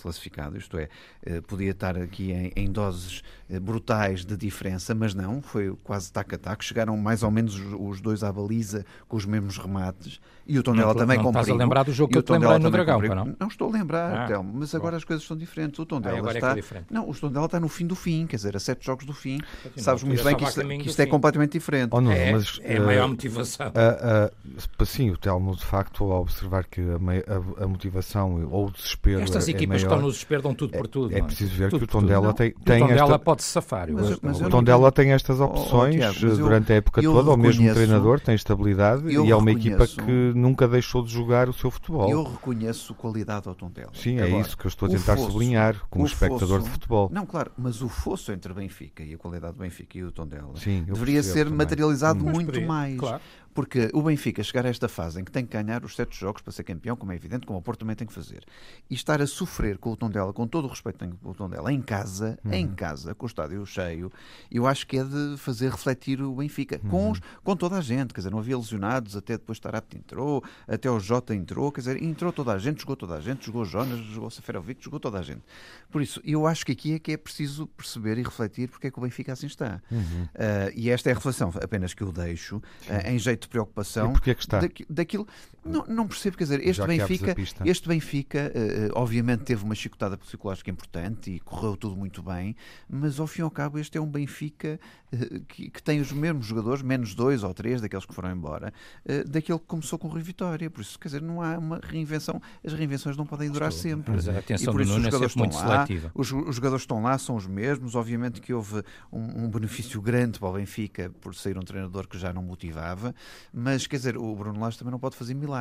classificado, 0.00 0.56
isto 0.56 0.78
é, 0.78 0.88
eh, 1.24 1.40
podia 1.40 1.72
estar 1.72 1.98
aqui 1.98 2.30
em, 2.30 2.52
em, 2.54 2.70
doses 2.70 3.22
eh, 3.50 3.58
brutais 3.58 4.24
de 4.24 4.36
diferença, 4.36 4.94
mas 4.94 5.12
não, 5.12 5.42
foi 5.42 5.74
quase 5.82 6.12
tac 6.12 6.32
a 6.34 6.38
tac, 6.38 6.62
chegaram 6.62 6.96
mais 6.96 7.22
ou 7.24 7.30
menos 7.30 7.58
os 7.80 8.00
dois 8.00 8.22
à 8.22 8.32
baliza 8.32 8.86
com 9.08 9.16
os 9.16 9.26
mesmos 9.26 9.58
remates 9.58 10.20
e 10.46 10.58
o 10.58 10.62
Tondela 10.62 10.94
também 10.94 11.16
não 11.16 11.24
com 11.24 11.30
Estás 11.30 11.48
a 11.48 11.54
lembrar 11.54 11.84
do 11.84 11.92
jogo 11.92 12.12
que 12.12 12.18
eu 12.18 12.22
te 12.22 12.32
lembrei 12.32 12.58
no 12.58 12.70
Dragão, 12.70 13.00
não? 13.00 13.34
Não 13.38 13.48
estou 13.48 13.68
a 13.68 13.72
lembrar, 13.72 14.24
ah, 14.24 14.26
Telmo, 14.26 14.52
mas 14.54 14.74
agora 14.74 14.92
bom. 14.92 14.96
as 14.96 15.04
coisas 15.04 15.24
são 15.24 15.36
diferentes. 15.36 15.78
O 15.78 15.86
Tondela 15.86 16.30
ah, 16.30 16.32
está... 16.32 16.56
É 16.56 16.60
é 16.60 16.82
não, 16.90 17.08
o 17.08 17.14
Tondela 17.14 17.46
está 17.46 17.60
no 17.60 17.68
fim 17.68 17.86
do 17.86 17.94
fim, 17.94 18.26
quer 18.26 18.36
dizer, 18.36 18.56
a 18.56 18.60
sete 18.60 18.84
jogos 18.84 19.04
do 19.04 19.12
fim. 19.12 19.40
Sabes 19.76 20.02
muito 20.02 20.22
bem 20.22 20.36
que 20.36 20.44
isto, 20.44 20.60
que 20.60 20.88
isto 20.88 21.00
é 21.00 21.06
completamente 21.06 21.52
diferente. 21.52 21.90
Oh, 21.92 22.00
não, 22.00 22.12
é, 22.12 22.32
mas, 22.32 22.58
é 22.62 22.76
a 22.76 22.80
maior 22.80 23.06
uh, 23.06 23.08
motivação. 23.10 23.68
Uh, 23.68 24.82
uh, 24.82 24.86
sim, 24.86 25.10
o 25.10 25.16
Telmo, 25.16 25.56
de 25.56 25.64
facto, 25.64 26.04
ao 26.04 26.22
observar 26.22 26.64
que 26.64 26.80
a, 26.80 27.62
a, 27.62 27.64
a 27.64 27.68
motivação 27.68 28.46
ou 28.50 28.66
o 28.66 28.70
desespero 28.70 29.20
Estas 29.20 29.48
é 29.48 29.50
equipas 29.52 29.78
que 29.78 29.86
estão 29.86 30.00
no 30.00 30.10
desespero 30.10 30.42
dão 30.42 30.54
tudo 30.54 30.76
por 30.76 30.86
tudo. 30.86 31.14
É, 31.14 31.18
é 31.18 31.22
preciso 31.22 31.54
ver 31.54 31.70
tudo 31.70 31.80
que 31.80 31.84
o 31.84 32.00
Tondela 32.00 32.32
tem, 32.34 32.52
tem 32.64 32.82
o 32.82 32.88
Tondela 32.88 33.18
pode 33.18 33.42
safar. 33.42 33.88
O 33.90 34.50
Tondela 34.50 34.90
tem 34.92 35.12
estas 35.12 35.40
opções 35.40 36.02
durante 36.20 36.72
a 36.72 36.76
época 36.76 37.02
toda, 37.02 37.30
o 37.30 37.36
mesmo 37.36 37.72
treinador 37.72 38.20
tem 38.20 38.34
estabilidade 38.34 39.08
e 39.08 39.30
é 39.30 39.36
uma 39.36 39.50
equipa 39.50 39.86
que 39.86 40.31
nunca 40.34 40.66
deixou 40.68 41.02
de 41.04 41.12
jogar 41.12 41.48
o 41.48 41.52
seu 41.52 41.70
futebol. 41.70 42.10
Eu 42.10 42.22
reconheço 42.22 42.94
qualidade 42.94 43.48
ao 43.48 43.54
Tondela. 43.54 43.90
Sim, 43.94 44.18
é 44.18 44.24
Agora, 44.24 44.38
é 44.38 44.40
isso 44.40 44.56
que 44.56 44.66
eu 44.66 44.68
estou 44.68 44.86
a 44.88 44.90
tentar 44.90 45.16
fosso, 45.16 45.30
sublinhar 45.30 45.76
como 45.90 46.06
espectador 46.06 46.58
fosso, 46.58 46.64
de 46.64 46.70
futebol. 46.70 47.10
Não, 47.12 47.26
claro, 47.26 47.52
mas 47.56 47.82
o 47.82 47.88
fosso 47.88 48.32
entre 48.32 48.52
Benfica 48.52 49.02
e 49.02 49.14
a 49.14 49.18
qualidade 49.18 49.54
do 49.54 49.60
Benfica 49.60 49.98
e 49.98 50.04
o 50.04 50.12
Tondela 50.12 50.56
Sim, 50.56 50.84
deveria 50.84 51.22
ser 51.22 51.44
também. 51.44 51.58
materializado 51.58 52.24
muito 52.24 52.60
mais. 52.62 52.98
Claro. 52.98 53.22
Porque 53.54 53.90
o 53.92 54.02
Benfica 54.02 54.42
chegar 54.42 54.64
a 54.66 54.68
esta 54.68 54.88
fase 54.88 55.20
em 55.20 55.24
que 55.24 55.30
tem 55.30 55.44
que 55.44 55.52
ganhar 55.52 55.84
os 55.84 55.94
sete 55.94 56.18
jogos 56.18 56.42
para 56.42 56.52
ser 56.52 56.64
campeão, 56.64 56.96
como 56.96 57.12
é 57.12 57.14
evidente, 57.14 57.46
como 57.46 57.58
o 57.58 57.62
Porto 57.62 57.80
também 57.80 57.94
tem 57.94 58.06
que 58.06 58.12
fazer, 58.12 58.44
e 58.88 58.94
estar 58.94 59.20
a 59.20 59.26
sofrer 59.26 59.78
com 59.78 59.92
o 59.92 59.96
Tondela, 59.96 60.32
com 60.32 60.46
todo 60.46 60.64
o 60.64 60.68
respeito 60.68 60.98
que 60.98 61.04
tem 61.06 61.14
com 61.14 61.30
o 61.30 61.34
Tondela, 61.34 61.72
em 61.72 61.80
casa, 61.80 62.38
uhum. 62.44 62.52
em 62.52 62.68
casa, 62.68 63.14
com 63.14 63.26
o 63.26 63.28
estádio 63.28 63.64
cheio, 63.66 64.10
eu 64.50 64.66
acho 64.66 64.86
que 64.86 64.98
é 64.98 65.04
de 65.04 65.36
fazer 65.36 65.70
refletir 65.70 66.22
o 66.22 66.34
Benfica, 66.34 66.80
uhum. 66.84 66.90
com, 66.90 67.10
os, 67.10 67.20
com 67.42 67.56
toda 67.56 67.76
a 67.76 67.80
gente, 67.80 68.14
quer 68.14 68.20
dizer, 68.20 68.30
não 68.30 68.38
havia 68.38 68.56
lesionados, 68.56 69.16
até 69.16 69.34
depois 69.34 69.58
Tarapte 69.58 69.96
entrou, 69.96 70.42
até 70.66 70.90
o 70.90 70.98
Jota 70.98 71.34
entrou, 71.34 71.70
quer 71.70 71.80
dizer, 71.80 72.02
entrou 72.02 72.32
toda 72.32 72.52
a 72.52 72.58
gente, 72.58 72.80
jogou 72.80 72.96
toda 72.96 73.14
a 73.14 73.20
gente, 73.20 73.46
jogou 73.46 73.64
Jonas, 73.64 74.00
jogou 74.06 74.30
Seferovic, 74.30 74.82
jogou 74.82 74.98
toda 74.98 75.18
a 75.18 75.22
gente. 75.22 75.42
Por 75.90 76.00
isso, 76.00 76.20
eu 76.24 76.46
acho 76.46 76.64
que 76.64 76.72
aqui 76.72 76.94
é 76.94 76.98
que 76.98 77.12
é 77.12 77.16
preciso 77.16 77.66
perceber 77.66 78.18
e 78.18 78.22
refletir 78.22 78.68
porque 78.68 78.86
é 78.86 78.90
que 78.90 78.98
o 78.98 79.02
Benfica 79.02 79.32
assim 79.32 79.46
está. 79.46 79.82
Uhum. 79.90 80.24
Uh, 80.24 80.72
e 80.74 80.90
esta 80.90 81.10
é 81.10 81.12
a 81.12 81.16
reflexão 81.16 81.52
apenas 81.62 81.92
que 81.92 82.02
eu 82.02 82.10
deixo, 82.10 82.56
uh, 82.56 82.62
em 83.08 83.18
jeito 83.18 83.41
de 83.42 83.48
preocupação. 83.48 84.10
E 84.10 84.12
porquê 84.12 84.34
que 84.34 84.42
está? 84.42 84.60
daquilo, 84.88 85.26
não, 85.64 85.84
não 85.86 86.08
percebo, 86.08 86.36
quer 86.36 86.44
dizer, 86.44 86.66
este 86.66 86.84
Benfica, 86.84 87.36
este 87.64 87.88
Benfica 87.88 88.52
uh, 88.54 88.98
obviamente 88.98 89.44
teve 89.44 89.64
uma 89.64 89.74
chicotada 89.74 90.16
psicológica 90.16 90.70
importante 90.70 91.30
e 91.30 91.40
correu 91.40 91.76
tudo 91.76 91.96
muito 91.96 92.22
bem, 92.22 92.56
mas 92.88 93.20
ao 93.20 93.26
fim 93.28 93.42
e 93.42 93.44
ao 93.44 93.50
cabo 93.50 93.78
este 93.78 93.96
é 93.96 94.00
um 94.00 94.06
Benfica 94.06 94.80
uh, 95.12 95.40
que, 95.46 95.70
que, 95.70 95.82
tem 95.82 96.00
os 96.00 96.10
mesmos 96.10 96.46
jogadores, 96.46 96.82
menos 96.82 97.14
dois 97.14 97.44
ou 97.44 97.54
três 97.54 97.80
daqueles 97.80 98.04
que 98.04 98.12
foram 98.12 98.32
embora, 98.32 98.72
uh, 99.06 99.28
daquele 99.28 99.58
que 99.58 99.66
começou 99.66 99.98
com 99.98 100.08
o 100.08 100.10
Rui 100.10 100.22
Vitória. 100.22 100.68
Por 100.68 100.80
isso, 100.80 100.98
quer 100.98 101.08
dizer, 101.08 101.22
não 101.22 101.40
há 101.40 101.56
uma 101.56 101.80
reinvenção, 101.80 102.42
as 102.64 102.72
reinvenções 102.72 103.16
não 103.16 103.24
podem 103.24 103.48
durar 103.48 103.68
Estou, 103.68 103.90
sempre. 103.90 104.14
Mas 104.14 104.28
a 104.28 104.38
atenção 104.38 104.72
e 104.72 104.76
por 104.76 104.80
isso, 104.80 104.92
os 104.92 104.98
é 104.98 105.04
jogadores 105.04 105.36
é 105.36 105.38
muito 105.38 105.56
lá, 105.56 105.86
seletiva. 105.86 106.10
Os, 106.12 106.32
os, 106.32 106.56
jogadores 106.56 106.82
estão 106.82 107.02
lá, 107.02 107.16
são 107.18 107.36
os 107.36 107.46
mesmos. 107.46 107.94
Obviamente 107.94 108.40
que 108.40 108.52
houve 108.52 108.82
um, 109.12 109.44
um 109.44 109.48
benefício 109.48 110.02
grande 110.02 110.40
para 110.40 110.48
o 110.48 110.52
Benfica 110.54 111.10
por 111.20 111.34
sair 111.36 111.56
um 111.56 111.62
treinador 111.62 112.08
que 112.08 112.18
já 112.18 112.32
não 112.32 112.42
motivava, 112.42 113.14
mas 113.52 113.86
quer 113.86 113.96
dizer, 113.96 114.16
o 114.16 114.34
Bruno 114.34 114.58
Lage 114.58 114.76
também 114.76 114.90
não 114.90 114.98
pode 114.98 115.14
fazer 115.14 115.34
milagres. 115.34 115.51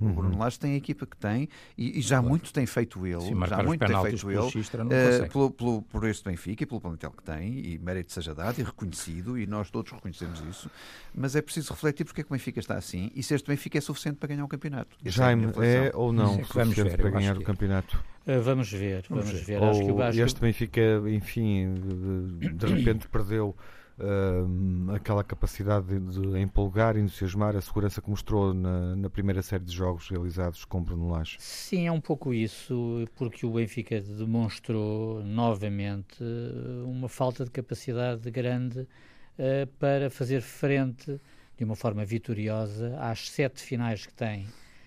Uhum. 0.00 0.10
O 0.10 0.12
Bruno 0.12 0.38
Lage 0.38 0.58
tem 0.58 0.72
a 0.72 0.76
equipa 0.76 1.06
que 1.06 1.16
tem 1.16 1.48
e, 1.76 1.98
e 1.98 2.02
já 2.02 2.16
claro. 2.16 2.28
muito 2.28 2.52
tem 2.52 2.66
feito 2.66 3.06
ele. 3.06 3.20
Sim, 3.20 3.46
já 3.46 3.62
muito 3.62 3.86
tem 3.86 4.02
feito 4.02 4.30
ele 4.30 4.40
uh, 4.40 5.28
pelo, 5.30 5.50
pelo, 5.50 5.82
por 5.82 6.04
este 6.04 6.24
Benfica 6.24 6.62
e 6.62 6.66
pelo 6.66 6.80
plantel 6.80 7.10
que 7.10 7.22
tem, 7.22 7.58
e 7.58 7.78
mérito 7.78 8.12
seja 8.12 8.34
dado 8.34 8.60
e 8.60 8.62
reconhecido, 8.62 9.38
e 9.38 9.46
nós 9.46 9.70
todos 9.70 9.92
reconhecemos 9.92 10.40
isso. 10.48 10.70
Mas 11.14 11.36
é 11.36 11.42
preciso 11.42 11.72
refletir 11.72 12.04
porque 12.04 12.20
é 12.20 12.24
que 12.24 12.30
o 12.30 12.32
Benfica 12.32 12.60
está 12.60 12.76
assim 12.76 13.10
e 13.14 13.22
se 13.22 13.34
este 13.34 13.48
Benfica 13.48 13.78
é 13.78 13.80
suficiente 13.80 14.16
para 14.16 14.28
ganhar 14.28 14.44
o 14.44 14.48
campeonato. 14.48 14.96
Essa 15.04 15.16
Jaime, 15.16 15.52
é, 15.58 15.86
é, 15.86 15.92
ou 15.94 16.12
não 16.12 16.36
Sim, 16.36 16.44
suficiente 16.44 16.82
ver, 16.82 16.96
para 16.96 17.10
ganhar 17.10 17.36
o 17.36 17.42
campeonato? 17.42 17.96
Uh, 18.26 18.42
vamos 18.42 18.70
ver, 18.70 19.04
vamos, 19.08 19.26
vamos 19.26 19.40
ver. 19.40 19.60
ver. 19.60 19.90
Ou 19.92 20.02
este 20.24 20.40
Benfica, 20.40 20.80
enfim, 21.06 21.74
de, 21.74 22.48
de 22.52 22.66
repente 22.66 23.08
perdeu 23.08 23.56
uh, 23.98 24.92
aquela 24.92 25.24
capacidade 25.24 25.86
de, 25.86 26.30
de 26.30 26.38
empolgar, 26.38 26.96
entusiasmar, 26.96 27.56
a 27.56 27.60
segurança 27.60 28.00
que 28.00 28.08
mostrou 28.08 28.52
na, 28.52 28.96
na, 28.96 29.10
primeira 29.10 29.42
série 29.42 29.64
de 29.64 29.72
jogos 29.72 30.08
realizados 30.08 30.64
com 30.64 30.82
Bruno 30.82 31.08
Lage? 31.08 31.36
Sim, 31.38 31.86
é 31.86 31.92
um 31.92 32.00
pouco 32.00 32.32
isso, 32.32 33.06
porque 33.16 33.46
o 33.46 33.52
Benfica 33.52 34.00
demonstrou 34.00 35.22
novamente 35.24 36.22
uma 36.84 37.08
falta 37.08 37.44
de 37.44 37.50
capacidade 37.50 38.30
grande 38.30 38.80
uh, 38.80 39.66
para 39.78 40.10
fazer 40.10 40.40
frente 40.40 41.20
de 41.56 41.64
uma 41.64 41.74
forma 41.74 42.04
vitoriosa 42.04 42.96
às 43.00 43.30
sete 43.30 43.62
finais 43.62 44.04
que 44.04 44.12
tem, 44.12 44.46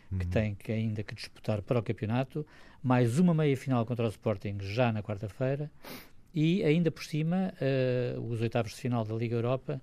que 0.10 0.26
uhum. 0.26 0.30
tem 0.30 0.56
que 0.56 0.72
ainda 0.72 1.04
que 1.04 1.16
disputar 1.16 1.62
para 1.62 1.80
o 1.80 1.84
campeonato, 1.84 2.46
mais 2.82 3.18
uma 3.18 3.34
meia 3.34 3.58
final 3.58 3.86
contra 3.86 4.06
o 4.06 4.10
Sporting 4.10 4.58
já 4.62 4.92
na 4.92 5.02
quarta-feira 5.02 5.70
e 6.34 6.64
ainda 6.64 6.92
por 6.92 7.04
cima 7.04 7.54
uh, 7.62 8.22
os 8.32 8.42
oitavos 8.42 8.72
de 8.72 8.78
final 8.78 9.04
da 9.04 9.16
Liga 9.16 9.36
Europa 9.36 9.82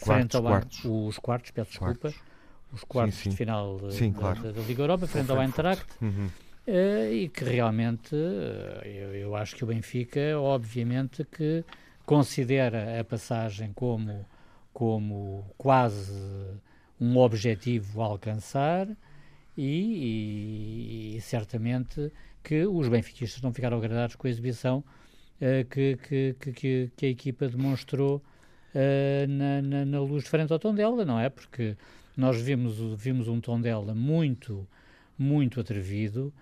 quartos, 0.00 0.04
frente 0.04 0.36
ao 0.36 0.42
quartos. 0.42 0.84
os 0.84 1.18
quartos, 1.18 1.50
peço 1.50 1.70
desculpa, 1.70 2.00
quartos. 2.00 2.22
os 2.72 2.84
quartos 2.84 3.16
sim, 3.16 3.22
sim. 3.24 3.30
de 3.30 3.36
final 3.36 3.90
sim, 3.90 4.12
da, 4.12 4.18
claro. 4.18 4.42
da, 4.42 4.52
da, 4.52 4.60
Liga 4.62 4.82
Europa 4.82 5.06
frente 5.06 5.30
ao 5.30 5.42
Eintracht 5.42 5.86
uhum. 6.00 6.26
uh, 6.66 7.12
e 7.12 7.28
que 7.28 7.44
realmente 7.44 8.14
uh, 8.14 8.86
eu, 8.86 9.14
eu, 9.14 9.36
acho 9.36 9.56
que 9.56 9.64
o 9.64 9.66
Benfica 9.66 10.38
obviamente 10.38 11.24
que 11.24 11.64
considera 12.04 13.00
a 13.00 13.04
passagem 13.04 13.72
como 13.72 14.24
como 14.72 15.44
quase 15.56 16.12
um 17.00 17.16
objetivo 17.16 18.02
a 18.02 18.04
alcançar 18.04 18.86
e, 19.56 21.14
e, 21.14 21.16
e 21.16 21.20
certamente 21.22 22.12
que 22.42 22.66
os 22.66 22.86
benfiquistas 22.86 23.40
não 23.42 23.52
ficaram 23.52 23.78
agradados 23.78 24.14
com 24.14 24.26
a 24.26 24.30
exibição 24.30 24.84
que, 25.70 25.96
que, 25.96 26.52
que, 26.52 26.90
que, 26.96 27.06
a 27.06 27.08
equipa 27.08 27.48
demonstrou 27.48 28.22
uh, 28.74 29.28
na, 29.28 29.62
na, 29.62 29.84
na, 29.84 30.00
luz 30.00 30.26
frente 30.26 30.52
ao 30.52 30.58
Tondela, 30.58 31.04
não 31.04 31.20
é? 31.20 31.28
Porque 31.28 31.76
nós 32.16 32.40
vimos, 32.40 32.78
vimos 32.96 33.28
um 33.28 33.40
Tondela 33.40 33.94
muito, 33.94 34.66
muito 35.18 35.60
atrevido, 35.60 36.32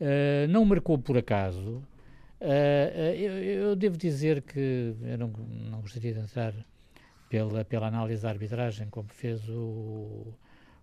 uh, 0.00 0.48
não 0.48 0.64
marcou 0.64 0.98
por 0.98 1.18
acaso. 1.18 1.82
Eu, 2.40 3.32
eu, 3.32 3.76
devo 3.76 3.96
dizer 3.96 4.42
que 4.42 4.94
eu 5.02 5.18
não, 5.18 5.26
não 5.70 5.80
gostaria 5.80 6.14
de 6.14 6.20
entrar 6.20 6.54
pela, 7.28 7.64
pela 7.64 7.88
análise 7.88 8.22
da 8.22 8.28
arbitragem, 8.28 8.88
como 8.88 9.08
fez 9.08 9.48
o, 9.48 10.32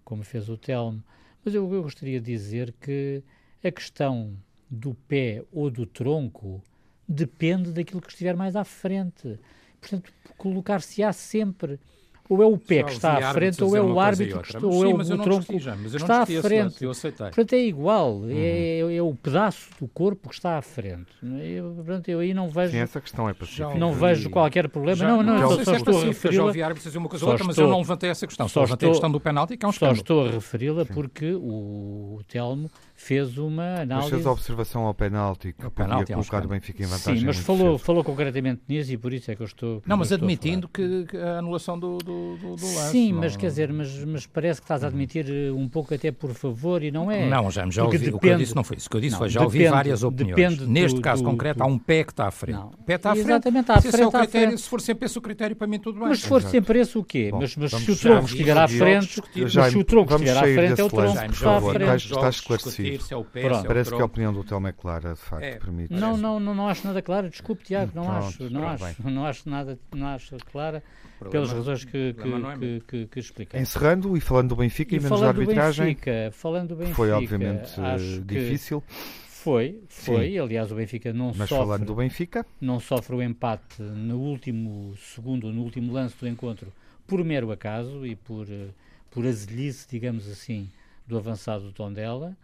como 0.03 0.21
fez 0.21 0.49
o 0.49 0.57
Telmo, 0.57 1.01
mas 1.43 1.55
eu, 1.55 1.73
eu 1.73 1.81
gostaria 1.81 2.19
de 2.19 2.25
dizer 2.25 2.73
que 2.73 3.23
a 3.63 3.71
questão 3.71 4.37
do 4.69 4.93
pé 4.93 5.43
ou 5.51 5.69
do 5.69 5.85
tronco 5.85 6.61
depende 7.07 7.71
daquilo 7.71 8.01
que 8.01 8.09
estiver 8.09 8.35
mais 8.35 8.55
à 8.55 8.63
frente. 8.63 9.39
Portanto, 9.79 10.11
colocar-se-á 10.37 11.13
sempre 11.13 11.79
ou 12.27 12.41
é 12.41 12.45
o 12.45 12.57
pé 12.57 12.83
que 12.83 12.91
está 12.91 13.17
à 13.17 13.33
frente, 13.33 13.63
ou 13.63 13.75
é 13.75 13.81
o 13.81 13.99
árbitro 13.99 14.41
que 14.41 14.47
está, 14.47 14.65
ou 14.65 14.83
é 14.83 14.87
o, 14.87 14.97
o 14.97 15.17
tronco 15.19 15.45
que 15.45 15.57
está 15.95 16.23
à 16.23 16.25
frente. 16.25 16.83
Eu 16.83 16.89
aceitei. 16.89 17.27
Portanto, 17.27 17.53
é 17.53 17.59
igual, 17.59 18.15
uhum. 18.15 18.29
é, 18.31 18.79
é, 18.95 19.01
o 19.01 19.13
pedaço 19.13 19.69
do 19.79 19.87
corpo 19.87 20.29
que 20.29 20.35
está 20.35 20.57
à 20.57 20.61
frente. 20.61 21.11
Eu, 21.21 21.73
portanto, 21.75 22.09
eu 22.09 22.19
aí 22.19 22.33
não 22.33 22.49
vejo. 22.49 22.71
Sim, 22.71 22.79
essa 22.79 22.99
questão 22.99 23.29
é 23.29 23.33
pacífica. 23.33 23.75
Não 23.75 23.93
vejo 23.93 24.29
qualquer 24.31 24.67
problema. 24.69 24.97
Já, 24.97 25.07
não, 25.07 25.21
não, 25.21 25.39
não, 25.39 25.51
só, 25.51 25.63
só 25.63 25.73
é 25.73 25.75
estou 25.77 26.01
a 26.01 26.05
referi 26.05 26.35
Já 26.35 26.43
ouvi 26.43 26.63
árbitros 26.63 26.85
dizer 26.85 26.97
uma 26.97 27.09
coisa 27.09 27.25
ou 27.25 27.31
outra, 27.31 27.45
mas 27.45 27.57
eu 27.57 27.67
não 27.67 27.77
levantei 27.77 28.09
essa 28.09 28.25
questão. 28.25 28.47
Só, 28.47 28.53
só 28.53 28.61
levantei 28.61 28.89
a 28.89 28.91
questão 28.91 29.11
do 29.11 29.19
penalti, 29.19 29.55
que 29.55 29.65
é 29.65 29.69
um 29.69 29.71
Só 29.71 29.91
estou 29.91 30.25
a 30.25 30.31
referi-la 30.31 30.85
porque 30.85 31.31
o, 31.33 32.17
o 32.17 32.21
Telmo 32.27 32.71
fez 32.95 33.37
uma 33.37 33.81
análise. 33.81 33.93
Mas 33.93 34.09
fez 34.09 34.25
a 34.25 34.31
observação 34.31 34.83
ao 34.83 34.93
penalti, 34.93 35.53
que 35.53 35.65
o 35.65 35.69
penalti 35.69 36.13
podia 36.13 36.15
colocar 36.15 36.45
o 36.45 36.47
Benfica 36.47 36.83
em 36.83 36.85
vantagem. 36.85 37.19
Sim, 37.19 37.25
mas 37.25 37.37
falou, 37.37 37.77
falou 37.77 38.03
concretamente 38.03 38.61
nisso 38.67 38.91
e 38.91 38.97
por 38.97 39.13
isso 39.13 39.29
é 39.29 39.35
que 39.35 39.41
eu 39.41 39.45
estou. 39.45 39.83
Não, 39.85 39.97
mas 39.97 40.11
admitindo 40.11 40.67
que, 40.67 41.05
que, 41.05 41.17
a 41.17 41.39
anulação 41.39 41.77
do, 41.77 41.97
do, 41.97 42.37
do, 42.37 42.55
do 42.55 42.65
lance. 42.65 42.91
Sim, 42.91 43.13
mas 43.13 43.33
não, 43.33 43.39
quer 43.39 43.47
dizer, 43.47 43.73
mas, 43.73 44.05
mas 44.05 44.25
parece 44.25 44.61
que 44.61 44.65
estás 44.65 44.83
a 44.83 44.87
admitir 44.87 45.29
eh, 45.29 45.51
um 45.51 45.67
pouco 45.67 45.93
até 45.93 46.11
por 46.11 46.33
favor 46.33 46.81
e 46.81 46.89
não 46.89 47.11
é. 47.11 47.27
Não, 47.27 47.51
já, 47.51 47.69
já 47.69 47.83
ouvi. 47.83 47.97
Depende, 47.97 48.15
o 48.15 48.19
que 48.19 48.27
eu 48.27 48.37
disse 48.37 48.55
não 48.55 48.63
foi 48.63 48.77
isso. 48.77 48.87
O 48.87 48.89
que 48.89 48.97
eu 48.97 49.01
disse 49.01 49.11
não, 49.11 49.19
foi 49.19 49.29
já 49.29 49.41
ouvi 49.41 49.57
depende, 49.57 49.75
várias 49.75 50.03
opiniões. 50.03 50.59
Neste 50.59 50.95
do, 50.95 51.01
caso 51.01 51.21
do, 51.21 51.29
concreto, 51.29 51.61
há 51.61 51.65
um 51.65 51.77
pé 51.77 52.03
que 52.03 52.11
está 52.11 52.27
à 52.27 52.31
frente. 52.31 52.55
Não. 52.55 52.69
O 52.69 52.83
pé 52.83 52.95
está 52.95 53.11
à 53.11 53.13
frente. 53.13 53.25
Exatamente, 53.27 53.71
à 53.71 53.81
frente, 53.81 53.95
se, 53.95 54.01
é 54.01 54.07
o 54.07 54.11
critério, 54.11 54.57
se 54.57 54.69
for 54.69 54.81
sempre 54.81 55.05
esse 55.05 55.17
o 55.17 55.21
critério, 55.21 55.55
para 55.55 55.67
mim 55.67 55.79
tudo 55.79 55.99
bem. 55.99 56.09
Mas 56.09 56.21
se 56.21 56.27
for 56.27 56.39
Exato. 56.39 56.51
sempre 56.51 56.79
esse 56.79 56.97
o 56.97 57.03
quê? 57.03 57.29
Bom, 57.31 57.39
mas, 57.41 57.55
mas 57.57 57.71
se 57.71 57.91
o 57.91 57.95
tronco 57.95 58.25
estiver 58.25 58.57
à 58.57 58.67
frente, 58.67 59.13
se 59.13 59.77
o 59.77 59.83
tronco 59.83 60.13
estiver 60.13 60.37
à 60.37 60.41
frente, 60.41 60.79
é 60.79 60.83
o 60.83 60.89
tronco 60.89 61.19
que 61.19 61.33
está 61.33 61.57
à 61.57 61.61
frente. 61.61 62.05
Está 62.05 62.29
esclarecido. 62.29 62.84
Parece 63.65 63.95
que 63.95 64.01
a 64.01 64.05
opinião 64.05 64.33
do 64.33 64.43
Telmo 64.43 64.67
é 64.67 64.71
clara, 64.71 65.13
de 65.13 65.19
facto, 65.19 65.43
é, 65.43 65.55
permite. 65.55 65.93
Não, 65.93 66.17
não, 66.17 66.39
não, 66.39 66.55
não 66.55 66.67
acho 66.67 66.85
nada 66.87 67.01
claro, 67.01 67.29
desculpe, 67.29 67.63
Tiago, 67.63 67.91
não 67.95 68.03
Pronto, 68.03 68.25
acho, 68.25 68.49
não 68.49 68.67
acho, 68.67 69.09
não 69.09 69.25
acho 69.25 69.49
nada, 69.49 69.79
não 69.93 70.07
acho 70.07 70.37
clara, 70.51 70.83
pelas 71.31 71.51
razões 71.51 71.83
que, 71.83 72.13
que, 72.13 72.27
é 72.27 72.57
que, 72.57 72.83
que, 72.87 73.07
que 73.07 73.19
expliquei. 73.19 73.59
Encerrando 73.59 74.15
e 74.15 74.19
falando 74.19 74.49
do 74.49 74.55
Benfica 74.55 74.95
e, 74.95 74.97
e 74.97 75.01
menos 75.01 75.21
da 75.21 75.27
arbitragem, 75.27 75.85
Benfica, 75.87 76.29
falando 76.31 76.69
do 76.69 76.75
Benfica, 76.75 76.95
foi 76.95 77.11
obviamente 77.11 77.71
difícil. 78.25 78.83
Foi, 79.45 79.79
foi. 79.87 80.31
Sim. 80.31 80.39
Aliás, 80.39 80.71
o 80.71 80.75
Benfica 80.75 81.13
não 81.13 81.27
Mas 81.27 81.49
sofre. 81.49 81.57
falando 81.57 81.85
do 81.85 81.93
Benfica. 81.93 82.43
Não 82.59 82.79
sofre 82.79 83.15
o 83.15 83.21
empate 83.21 83.79
no 83.79 84.17
último 84.17 84.95
segundo, 84.97 85.53
no 85.53 85.61
último 85.61 85.93
lance 85.93 86.15
do 86.19 86.27
encontro, 86.27 86.73
por 87.05 87.23
mero 87.23 87.51
acaso 87.51 88.07
e 88.07 88.15
por, 88.15 88.47
eh, 88.49 88.69
por 89.11 89.23
azelhice, 89.23 89.87
digamos 89.87 90.27
assim, 90.27 90.67
do 91.05 91.15
avançado 91.15 91.65
do 91.65 91.71
Tondela. 91.71 92.35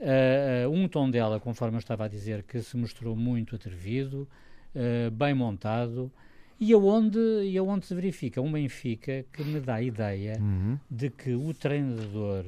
Uh, 0.00 0.70
um 0.70 0.88
tom 0.88 1.10
dela, 1.10 1.38
conforme 1.38 1.76
eu 1.76 1.80
estava 1.80 2.06
a 2.06 2.08
dizer, 2.08 2.42
que 2.42 2.62
se 2.62 2.74
mostrou 2.76 3.14
muito 3.14 3.54
atrevido, 3.54 4.26
uh, 4.74 5.10
bem 5.10 5.34
montado, 5.34 6.10
e 6.58 6.72
aonde, 6.72 7.18
e 7.18 7.56
aonde 7.58 7.86
se 7.86 7.94
verifica 7.94 8.40
um 8.40 8.50
Benfica 8.50 9.24
que 9.32 9.44
me 9.44 9.60
dá 9.60 9.76
a 9.76 9.82
ideia 9.82 10.38
uhum. 10.40 10.78
de 10.90 11.10
que 11.10 11.34
o 11.34 11.52
treinador 11.52 12.44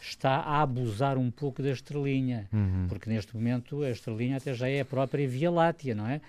está 0.00 0.36
a 0.36 0.62
abusar 0.62 1.18
um 1.18 1.30
pouco 1.30 1.62
da 1.62 1.70
estrelinha, 1.70 2.48
uhum. 2.52 2.86
porque 2.88 3.10
neste 3.10 3.34
momento 3.34 3.82
a 3.82 3.90
estrelinha 3.90 4.36
até 4.36 4.54
já 4.54 4.68
é 4.68 4.80
a 4.80 4.84
própria 4.84 5.26
Via 5.26 5.50
Láctea, 5.50 5.94
não 5.94 6.06
é? 6.06 6.20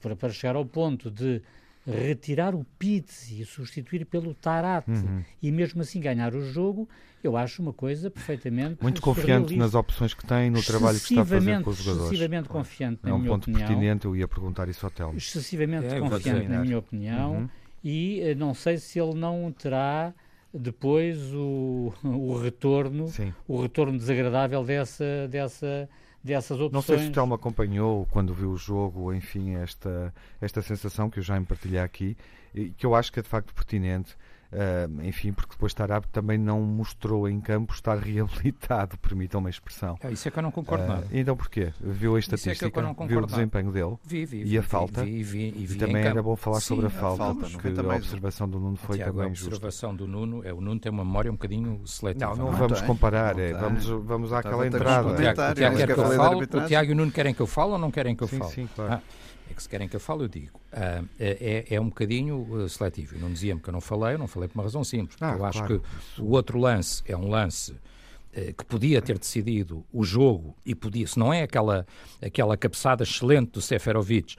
Para, 0.00 0.14
para 0.14 0.32
chegar 0.32 0.56
ao 0.56 0.64
ponto 0.64 1.10
de 1.10 1.40
retirar 1.86 2.54
o 2.54 2.64
Pizzi 2.78 3.42
e 3.42 3.44
substituir 3.44 4.04
pelo 4.04 4.34
Tarate 4.34 4.90
uhum. 4.90 5.22
e 5.40 5.52
mesmo 5.52 5.82
assim 5.82 6.00
ganhar 6.00 6.34
o 6.34 6.42
jogo, 6.42 6.88
eu 7.22 7.36
acho 7.36 7.62
uma 7.62 7.72
coisa 7.72 8.10
perfeitamente 8.10 8.82
Muito 8.82 9.00
confiante 9.00 9.56
nas 9.56 9.74
opções 9.74 10.14
que 10.14 10.26
tem, 10.26 10.50
no 10.50 10.62
trabalho 10.62 10.98
que 10.98 11.04
está 11.04 11.22
a 11.22 11.24
fazer 11.24 11.62
com 11.62 11.70
os 11.70 11.78
jogadores. 11.78 12.06
Excessivamente 12.06 12.48
confiante, 12.48 13.00
na 13.02 13.10
é 13.10 13.12
um 13.12 13.18
minha 13.18 13.30
ponto 13.30 13.44
opinião. 13.44 13.68
pertinente, 13.68 14.04
eu 14.04 14.16
ia 14.16 14.28
perguntar 14.28 14.68
isso 14.68 14.84
ao 14.84 14.90
Telmo. 14.90 15.16
Excessivamente 15.16 15.86
é, 15.86 16.00
confiante, 16.00 16.48
na 16.48 16.60
minha 16.60 16.78
opinião, 16.78 17.32
uhum. 17.34 17.48
e 17.82 18.22
uh, 18.32 18.38
não 18.38 18.54
sei 18.54 18.78
se 18.78 19.00
ele 19.00 19.14
não 19.14 19.52
terá 19.52 20.12
depois 20.52 21.18
o, 21.34 21.92
o 22.02 22.38
retorno, 22.38 23.08
Sim. 23.08 23.32
o 23.46 23.60
retorno 23.60 23.98
desagradável 23.98 24.64
dessa, 24.64 25.28
dessa 25.28 25.88
dessas 26.26 26.60
opções. 26.60 26.72
Não 26.72 26.82
sei 26.82 26.98
se 26.98 27.08
o 27.08 27.12
Telmo 27.12 27.34
acompanhou 27.34 28.06
quando 28.10 28.34
viu 28.34 28.50
o 28.50 28.56
jogo, 28.56 29.14
enfim, 29.14 29.54
esta, 29.54 30.12
esta 30.40 30.60
sensação 30.60 31.08
que 31.08 31.18
eu 31.18 31.22
já 31.22 31.38
me 31.38 31.46
partilhei 31.46 31.80
aqui, 31.80 32.16
e 32.54 32.70
que 32.70 32.84
eu 32.84 32.94
acho 32.94 33.12
que 33.12 33.20
é 33.20 33.22
de 33.22 33.28
facto 33.28 33.54
pertinente. 33.54 34.16
Uh, 34.56 35.04
enfim, 35.04 35.34
porque 35.34 35.52
depois 35.52 35.74
Tarab 35.74 36.06
também 36.08 36.38
não 36.38 36.62
mostrou 36.62 37.28
em 37.28 37.38
campo 37.42 37.74
estar 37.74 37.94
reabilitado, 38.00 38.96
permitam-me 38.96 39.48
a 39.48 39.50
expressão. 39.50 39.98
É, 40.02 40.10
isso 40.10 40.26
é 40.26 40.30
que 40.30 40.38
eu 40.38 40.42
não 40.42 40.50
concordo 40.50 40.84
uh, 40.84 40.88
nada. 40.88 41.06
Então 41.12 41.36
porquê? 41.36 41.74
Viu 41.78 42.16
a 42.16 42.18
estatística? 42.18 42.66
É 42.66 43.06
viu 43.06 43.20
o 43.20 43.26
desempenho 43.26 43.70
dele? 43.70 43.96
Vi, 44.02 44.24
vi, 44.24 44.44
vi, 44.44 44.54
e 44.54 44.56
a 44.56 44.62
falta? 44.62 45.04
Vi, 45.04 45.22
vi, 45.22 45.50
vi, 45.50 45.74
e 45.74 45.76
também 45.76 46.02
era 46.02 46.22
bom 46.22 46.34
falar 46.36 46.60
Sim, 46.60 46.68
sobre 46.68 46.86
a 46.86 46.90
falta, 46.90 47.22
a 47.22 47.26
falta 47.34 47.50
porque 47.50 47.68
a 47.68 47.96
observação 47.96 48.48
do 48.48 48.58
Nuno 48.58 48.76
foi 48.76 48.96
Tiago, 48.96 49.18
também 49.18 49.34
justa. 49.34 49.44
A 49.44 49.48
observação 49.48 49.90
justa. 49.90 50.06
do 50.06 50.10
Nuno, 50.10 50.42
é, 50.42 50.54
o 50.54 50.60
Nuno 50.62 50.80
tem 50.80 50.90
uma 50.90 51.04
memória 51.04 51.30
um 51.30 51.34
bocadinho 51.34 51.82
seletiva. 51.84 52.30
Não, 52.30 52.36
não, 52.36 52.52
não 52.52 52.58
vamos 52.58 52.78
tem. 52.78 52.86
comparar, 52.86 53.38
é, 53.38 53.52
vamos, 53.52 53.84
vamos 53.84 54.32
àquela 54.32 54.66
entrada. 54.66 55.08
O 55.08 55.16
Tiago, 55.16 55.36
o 55.36 56.56
o 56.56 56.84
e 56.84 56.92
o 56.92 56.96
Nuno 56.96 57.12
querem 57.12 57.34
que 57.34 57.42
eu 57.42 57.46
fale 57.46 57.72
ou 57.72 57.78
não 57.78 57.90
querem 57.90 58.16
que 58.16 58.24
eu 58.24 58.28
sim, 58.28 58.38
fale? 58.38 58.52
Sim, 58.52 58.68
claro. 58.74 58.94
Ah, 58.94 59.02
é 59.50 59.54
que 59.54 59.62
se 59.62 59.68
querem 59.68 59.88
que 59.88 59.96
eu 59.96 60.00
fale, 60.00 60.24
eu 60.24 60.28
digo. 60.28 60.58
Uh, 60.72 61.08
é, 61.18 61.64
é 61.70 61.80
um 61.80 61.88
bocadinho 61.88 62.38
uh, 62.38 62.68
seletivo. 62.68 63.16
Eu 63.16 63.20
não 63.20 63.32
dizia-me 63.32 63.60
que 63.60 63.68
eu 63.68 63.72
não 63.72 63.80
falei, 63.80 64.14
eu 64.14 64.18
não 64.18 64.26
falei 64.26 64.48
por 64.48 64.58
uma 64.58 64.64
razão 64.64 64.82
simples. 64.84 65.16
Ah, 65.20 65.34
eu 65.36 65.44
acho 65.44 65.58
claro. 65.58 65.82
que 66.14 66.20
o 66.20 66.30
outro 66.30 66.58
lance 66.58 67.02
é 67.06 67.16
um 67.16 67.28
lance 67.28 67.72
uh, 67.72 68.54
que 68.56 68.64
podia 68.64 69.00
ter 69.00 69.18
decidido 69.18 69.84
o 69.92 70.04
jogo 70.04 70.56
e 70.64 70.74
podia, 70.74 71.06
se 71.06 71.18
não 71.18 71.32
é 71.32 71.42
aquela, 71.42 71.86
aquela 72.20 72.56
cabeçada 72.56 73.04
excelente 73.04 73.52
do 73.52 73.60
Seferovic, 73.60 74.36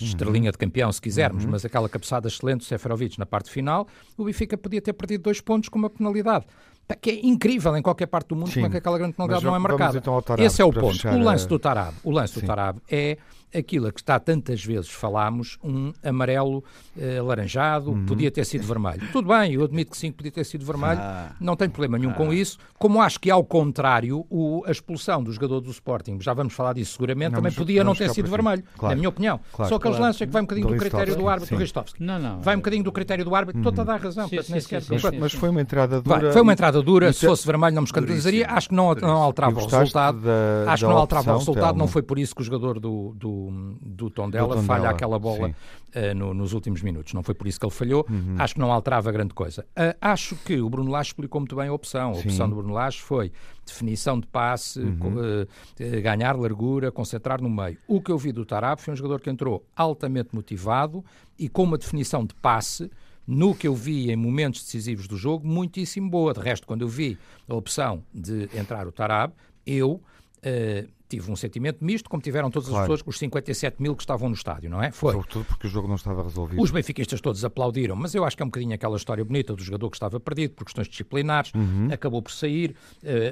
estrelinha 0.00 0.52
de 0.52 0.58
campeão, 0.58 0.92
se 0.92 1.00
quisermos, 1.00 1.44
uhum. 1.44 1.50
mas 1.50 1.64
aquela 1.64 1.88
cabeçada 1.88 2.28
excelente 2.28 2.58
do 2.58 2.64
Seferovic 2.64 3.18
na 3.18 3.26
parte 3.26 3.50
final, 3.50 3.88
o 4.16 4.24
Benfica 4.24 4.56
podia 4.56 4.80
ter 4.80 4.92
perdido 4.92 5.22
dois 5.22 5.40
pontos 5.40 5.68
com 5.68 5.78
uma 5.78 5.90
penalidade. 5.90 6.46
Que 6.94 7.10
é 7.10 7.26
incrível 7.26 7.76
em 7.76 7.82
qualquer 7.82 8.06
parte 8.06 8.28
do 8.28 8.36
mundo 8.36 8.48
Sim. 8.48 8.54
como 8.54 8.66
é 8.66 8.70
que 8.70 8.76
aquela 8.78 8.98
grande 8.98 9.14
penalidade 9.14 9.44
não 9.44 9.54
é 9.54 9.58
marcada. 9.58 9.98
Então 9.98 10.22
Esse 10.38 10.62
é 10.62 10.64
o 10.64 10.72
ponto. 10.72 11.08
O 11.08 11.18
lance 11.18 11.44
a... 11.44 11.48
do 11.48 11.58
Tarab, 11.58 11.94
o 12.02 12.10
lance 12.10 12.34
Sim. 12.34 12.40
do 12.40 12.46
Tarab 12.46 12.80
é 12.90 13.18
aquilo 13.54 13.90
que 13.92 14.00
está 14.00 14.18
tantas 14.18 14.62
vezes 14.62 14.88
falámos, 14.88 15.58
um 15.62 15.92
amarelo 16.02 16.62
eh, 16.98 17.18
alaranjado, 17.18 17.90
uhum. 17.90 18.06
podia 18.06 18.30
ter 18.30 18.44
sido 18.44 18.66
vermelho. 18.66 19.08
Tudo 19.12 19.28
bem, 19.28 19.54
eu 19.54 19.64
admito 19.64 19.90
que 19.90 19.96
sim, 19.96 20.12
podia 20.12 20.30
ter 20.30 20.44
sido 20.44 20.64
vermelho, 20.64 21.00
ah. 21.00 21.32
não 21.40 21.56
tenho 21.56 21.70
problema 21.70 21.98
nenhum 21.98 22.10
ah. 22.10 22.14
com 22.14 22.32
isso. 22.32 22.58
Como 22.78 23.00
acho 23.00 23.18
que, 23.18 23.30
ao 23.30 23.44
contrário, 23.44 24.26
o, 24.28 24.62
a 24.66 24.70
expulsão 24.70 25.22
do 25.22 25.32
jogador 25.32 25.60
do 25.60 25.70
Sporting, 25.70 26.18
já 26.20 26.34
vamos 26.34 26.52
falar 26.52 26.74
disso 26.74 26.92
seguramente, 26.92 27.32
não, 27.32 27.38
também 27.38 27.52
podia 27.52 27.82
não 27.82 27.94
ter 27.94 28.10
sido 28.10 28.28
vermelho, 28.28 28.62
claro. 28.76 28.94
na 28.94 28.96
minha 28.96 29.08
opinião. 29.08 29.40
Claro, 29.52 29.68
Só 29.68 29.76
aqueles 29.76 29.96
claro. 29.96 30.08
lances 30.08 30.22
é 30.22 30.26
que 30.26 30.32
vai 30.32 30.42
um 30.42 30.44
bocadinho 30.44 30.66
do, 30.66 30.74
do 30.74 30.80
critério 30.80 31.16
do 31.16 31.28
árbitro, 31.28 31.56
do 31.56 31.60
Ristovski. 31.60 32.02
Não, 32.02 32.18
não. 32.18 32.40
Vai 32.40 32.54
um 32.54 32.58
bocadinho 32.58 32.84
do 32.84 32.92
critério 32.92 33.24
do 33.24 33.34
árbitro, 33.34 33.62
uhum. 33.62 33.72
toda 33.72 33.92
a 33.92 33.96
razão. 33.96 34.28
Sim, 34.28 34.42
sim, 34.42 34.60
sim, 34.60 35.18
mas 35.18 35.32
foi 35.32 35.48
uma 35.48 35.60
entrada 35.60 36.02
dura. 36.02 36.20
Vai, 36.20 36.32
foi 36.32 36.42
uma 36.42 36.52
entrada 36.52 36.77
dura, 36.82 37.12
se 37.12 37.26
fosse 37.26 37.46
vermelho 37.46 37.74
não 37.74 37.82
me 37.82 37.86
escandalizaria. 37.86 38.46
Acho 38.48 38.68
que 38.68 38.74
não, 38.74 38.94
não 38.94 39.22
alterava 39.22 39.60
o 39.60 39.66
resultado. 39.66 40.20
Da, 40.20 40.72
acho 40.72 40.84
que 40.84 40.90
não 40.90 40.98
alterava 40.98 41.34
o 41.34 41.38
resultado, 41.38 41.78
não 41.78 41.88
foi 41.88 42.02
por 42.02 42.18
isso 42.18 42.34
que 42.34 42.42
o 42.42 42.44
jogador 42.44 42.78
do, 42.80 43.14
do, 43.16 43.76
do 43.80 44.10
Tondela, 44.10 44.48
Tondela 44.48 44.66
falha 44.66 44.90
aquela 44.90 45.18
bola 45.18 45.48
uh, 45.48 46.14
no, 46.14 46.34
nos 46.34 46.52
últimos 46.52 46.82
minutos. 46.82 47.12
Não 47.12 47.22
foi 47.22 47.34
por 47.34 47.46
isso 47.46 47.58
que 47.58 47.66
ele 47.66 47.72
falhou. 47.72 48.06
Uhum. 48.08 48.36
Acho 48.38 48.54
que 48.54 48.60
não 48.60 48.72
alterava 48.72 49.10
grande 49.12 49.34
coisa. 49.34 49.64
Uh, 49.70 49.96
acho 50.00 50.36
que 50.36 50.60
o 50.60 50.68
Bruno 50.68 50.90
Lage 50.90 51.08
explicou 51.08 51.40
muito 51.40 51.56
bem 51.56 51.68
a 51.68 51.72
opção. 51.72 52.12
A 52.12 52.14
sim. 52.14 52.28
opção 52.28 52.48
do 52.48 52.56
Bruno 52.56 52.72
Lage 52.74 53.00
foi 53.00 53.32
definição 53.66 54.18
de 54.18 54.26
passe, 54.26 54.80
uhum. 54.80 55.16
uh, 55.16 56.02
ganhar 56.02 56.36
largura, 56.36 56.90
concentrar 56.90 57.40
no 57.40 57.50
meio. 57.50 57.76
O 57.86 58.00
que 58.00 58.10
eu 58.10 58.18
vi 58.18 58.32
do 58.32 58.44
Tarab 58.44 58.80
foi 58.80 58.92
um 58.92 58.96
jogador 58.96 59.20
que 59.20 59.30
entrou 59.30 59.64
altamente 59.76 60.30
motivado 60.32 61.04
e 61.38 61.48
com 61.48 61.64
uma 61.64 61.78
definição 61.78 62.24
de 62.24 62.34
passe 62.34 62.90
no 63.28 63.54
que 63.54 63.68
eu 63.68 63.74
vi 63.74 64.10
em 64.10 64.16
momentos 64.16 64.62
decisivos 64.62 65.06
do 65.06 65.18
jogo, 65.18 65.46
muitíssimo 65.46 66.08
boa. 66.08 66.32
De 66.32 66.40
resto, 66.40 66.66
quando 66.66 66.80
eu 66.80 66.88
vi 66.88 67.18
a 67.46 67.54
opção 67.54 68.02
de 68.12 68.48
entrar 68.56 68.86
o 68.86 68.92
Tarab, 68.92 69.34
eu 69.66 70.00
uh, 70.38 70.88
tive 71.08 71.30
um 71.30 71.36
sentimento 71.36 71.84
misto, 71.84 72.08
como 72.08 72.22
tiveram 72.22 72.50
todas 72.50 72.68
claro. 72.68 72.92
as 72.92 73.00
pessoas, 73.00 73.14
os 73.14 73.18
57 73.18 73.80
mil 73.82 73.96
que 73.96 74.02
estavam 74.02 74.28
no 74.28 74.34
estádio, 74.34 74.68
não 74.70 74.82
é? 74.82 74.90
Foi. 74.90 75.12
Sobretudo 75.12 75.44
porque 75.46 75.66
o 75.66 75.70
jogo 75.70 75.88
não 75.88 75.94
estava 75.94 76.22
resolvido. 76.22 76.60
Os 76.60 76.70
benfiquistas 76.70 77.20
todos 77.20 77.44
aplaudiram, 77.44 77.96
mas 77.96 78.14
eu 78.14 78.24
acho 78.24 78.36
que 78.36 78.42
é 78.42 78.46
um 78.46 78.48
bocadinho 78.48 78.74
aquela 78.74 78.96
história 78.96 79.24
bonita 79.24 79.54
do 79.54 79.62
jogador 79.62 79.90
que 79.90 79.96
estava 79.96 80.20
perdido 80.20 80.54
por 80.54 80.64
questões 80.64 80.88
disciplinares, 80.88 81.52
uhum. 81.54 81.88
acabou 81.90 82.20
por 82.20 82.30
sair. 82.30 82.74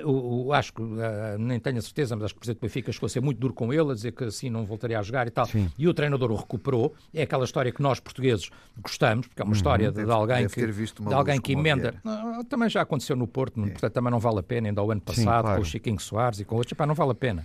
Uh, 0.05 0.53
acho 0.53 0.73
que, 0.73 0.83
uh, 0.83 0.97
nem 1.39 1.61
tenho 1.61 1.79
a 1.79 1.83
certeza, 1.83 2.17
mas 2.17 2.27
acho 2.27 2.35
que 2.35 2.39
o 2.39 2.41
Presidente 2.41 2.61
do 2.61 2.63
Benfica 2.63 2.93
chegou 2.93 3.07
a 3.07 3.11
ser 3.11 3.21
muito 3.21 3.39
duro 3.39 3.53
com 3.53 3.73
ele, 3.73 3.91
a 3.91 3.95
dizer 3.95 4.13
que 4.13 4.25
assim 4.25 4.49
não 4.49 4.65
voltaria 4.65 4.99
a 4.99 5.03
jogar 5.03 5.27
e 5.27 5.31
tal. 5.31 5.47
Sim. 5.47 5.71
E 5.79 5.87
o 5.87 5.95
treinador 5.95 6.31
o 6.31 6.37
recuperou. 6.37 6.95
É 7.13 7.23
aquela 7.23 7.45
história 7.45 7.71
que 7.71 7.83
nós, 7.83 8.01
portugueses, 8.01 8.51
gostamos, 8.81 9.27
porque 9.27 9.43
é 9.43 9.45
uma 9.45 9.51
uhum. 9.51 9.57
história 9.57 9.93
de, 9.93 10.05
de, 10.05 10.11
alguém 10.11 10.49
que, 10.49 10.67
de 10.67 11.15
alguém 11.15 11.41
que 11.41 11.53
emenda. 11.53 11.95
também 12.49 12.69
já 12.69 12.83
aconteceu 12.83 13.17
no 13.17 13.27
Porto, 13.27 13.61
é. 13.61 13.71
portanto 13.71 13.93
também 13.93 14.11
não 14.11 14.19
vale 14.19 14.41
a 14.41 14.43
pena, 14.43 14.69
ainda 14.69 14.81
ao 14.81 14.91
ano 14.91 15.01
passado, 15.01 15.23
Sim, 15.23 15.25
claro. 15.43 15.57
com 15.57 15.63
o 15.63 15.65
Chiquinho 15.65 16.01
Soares 16.01 16.41
e 16.41 16.45
com 16.45 16.57
outros, 16.57 16.73
Epá, 16.73 16.87
não 16.87 16.95
vale 16.95 17.13
a 17.13 17.15
pena. 17.15 17.45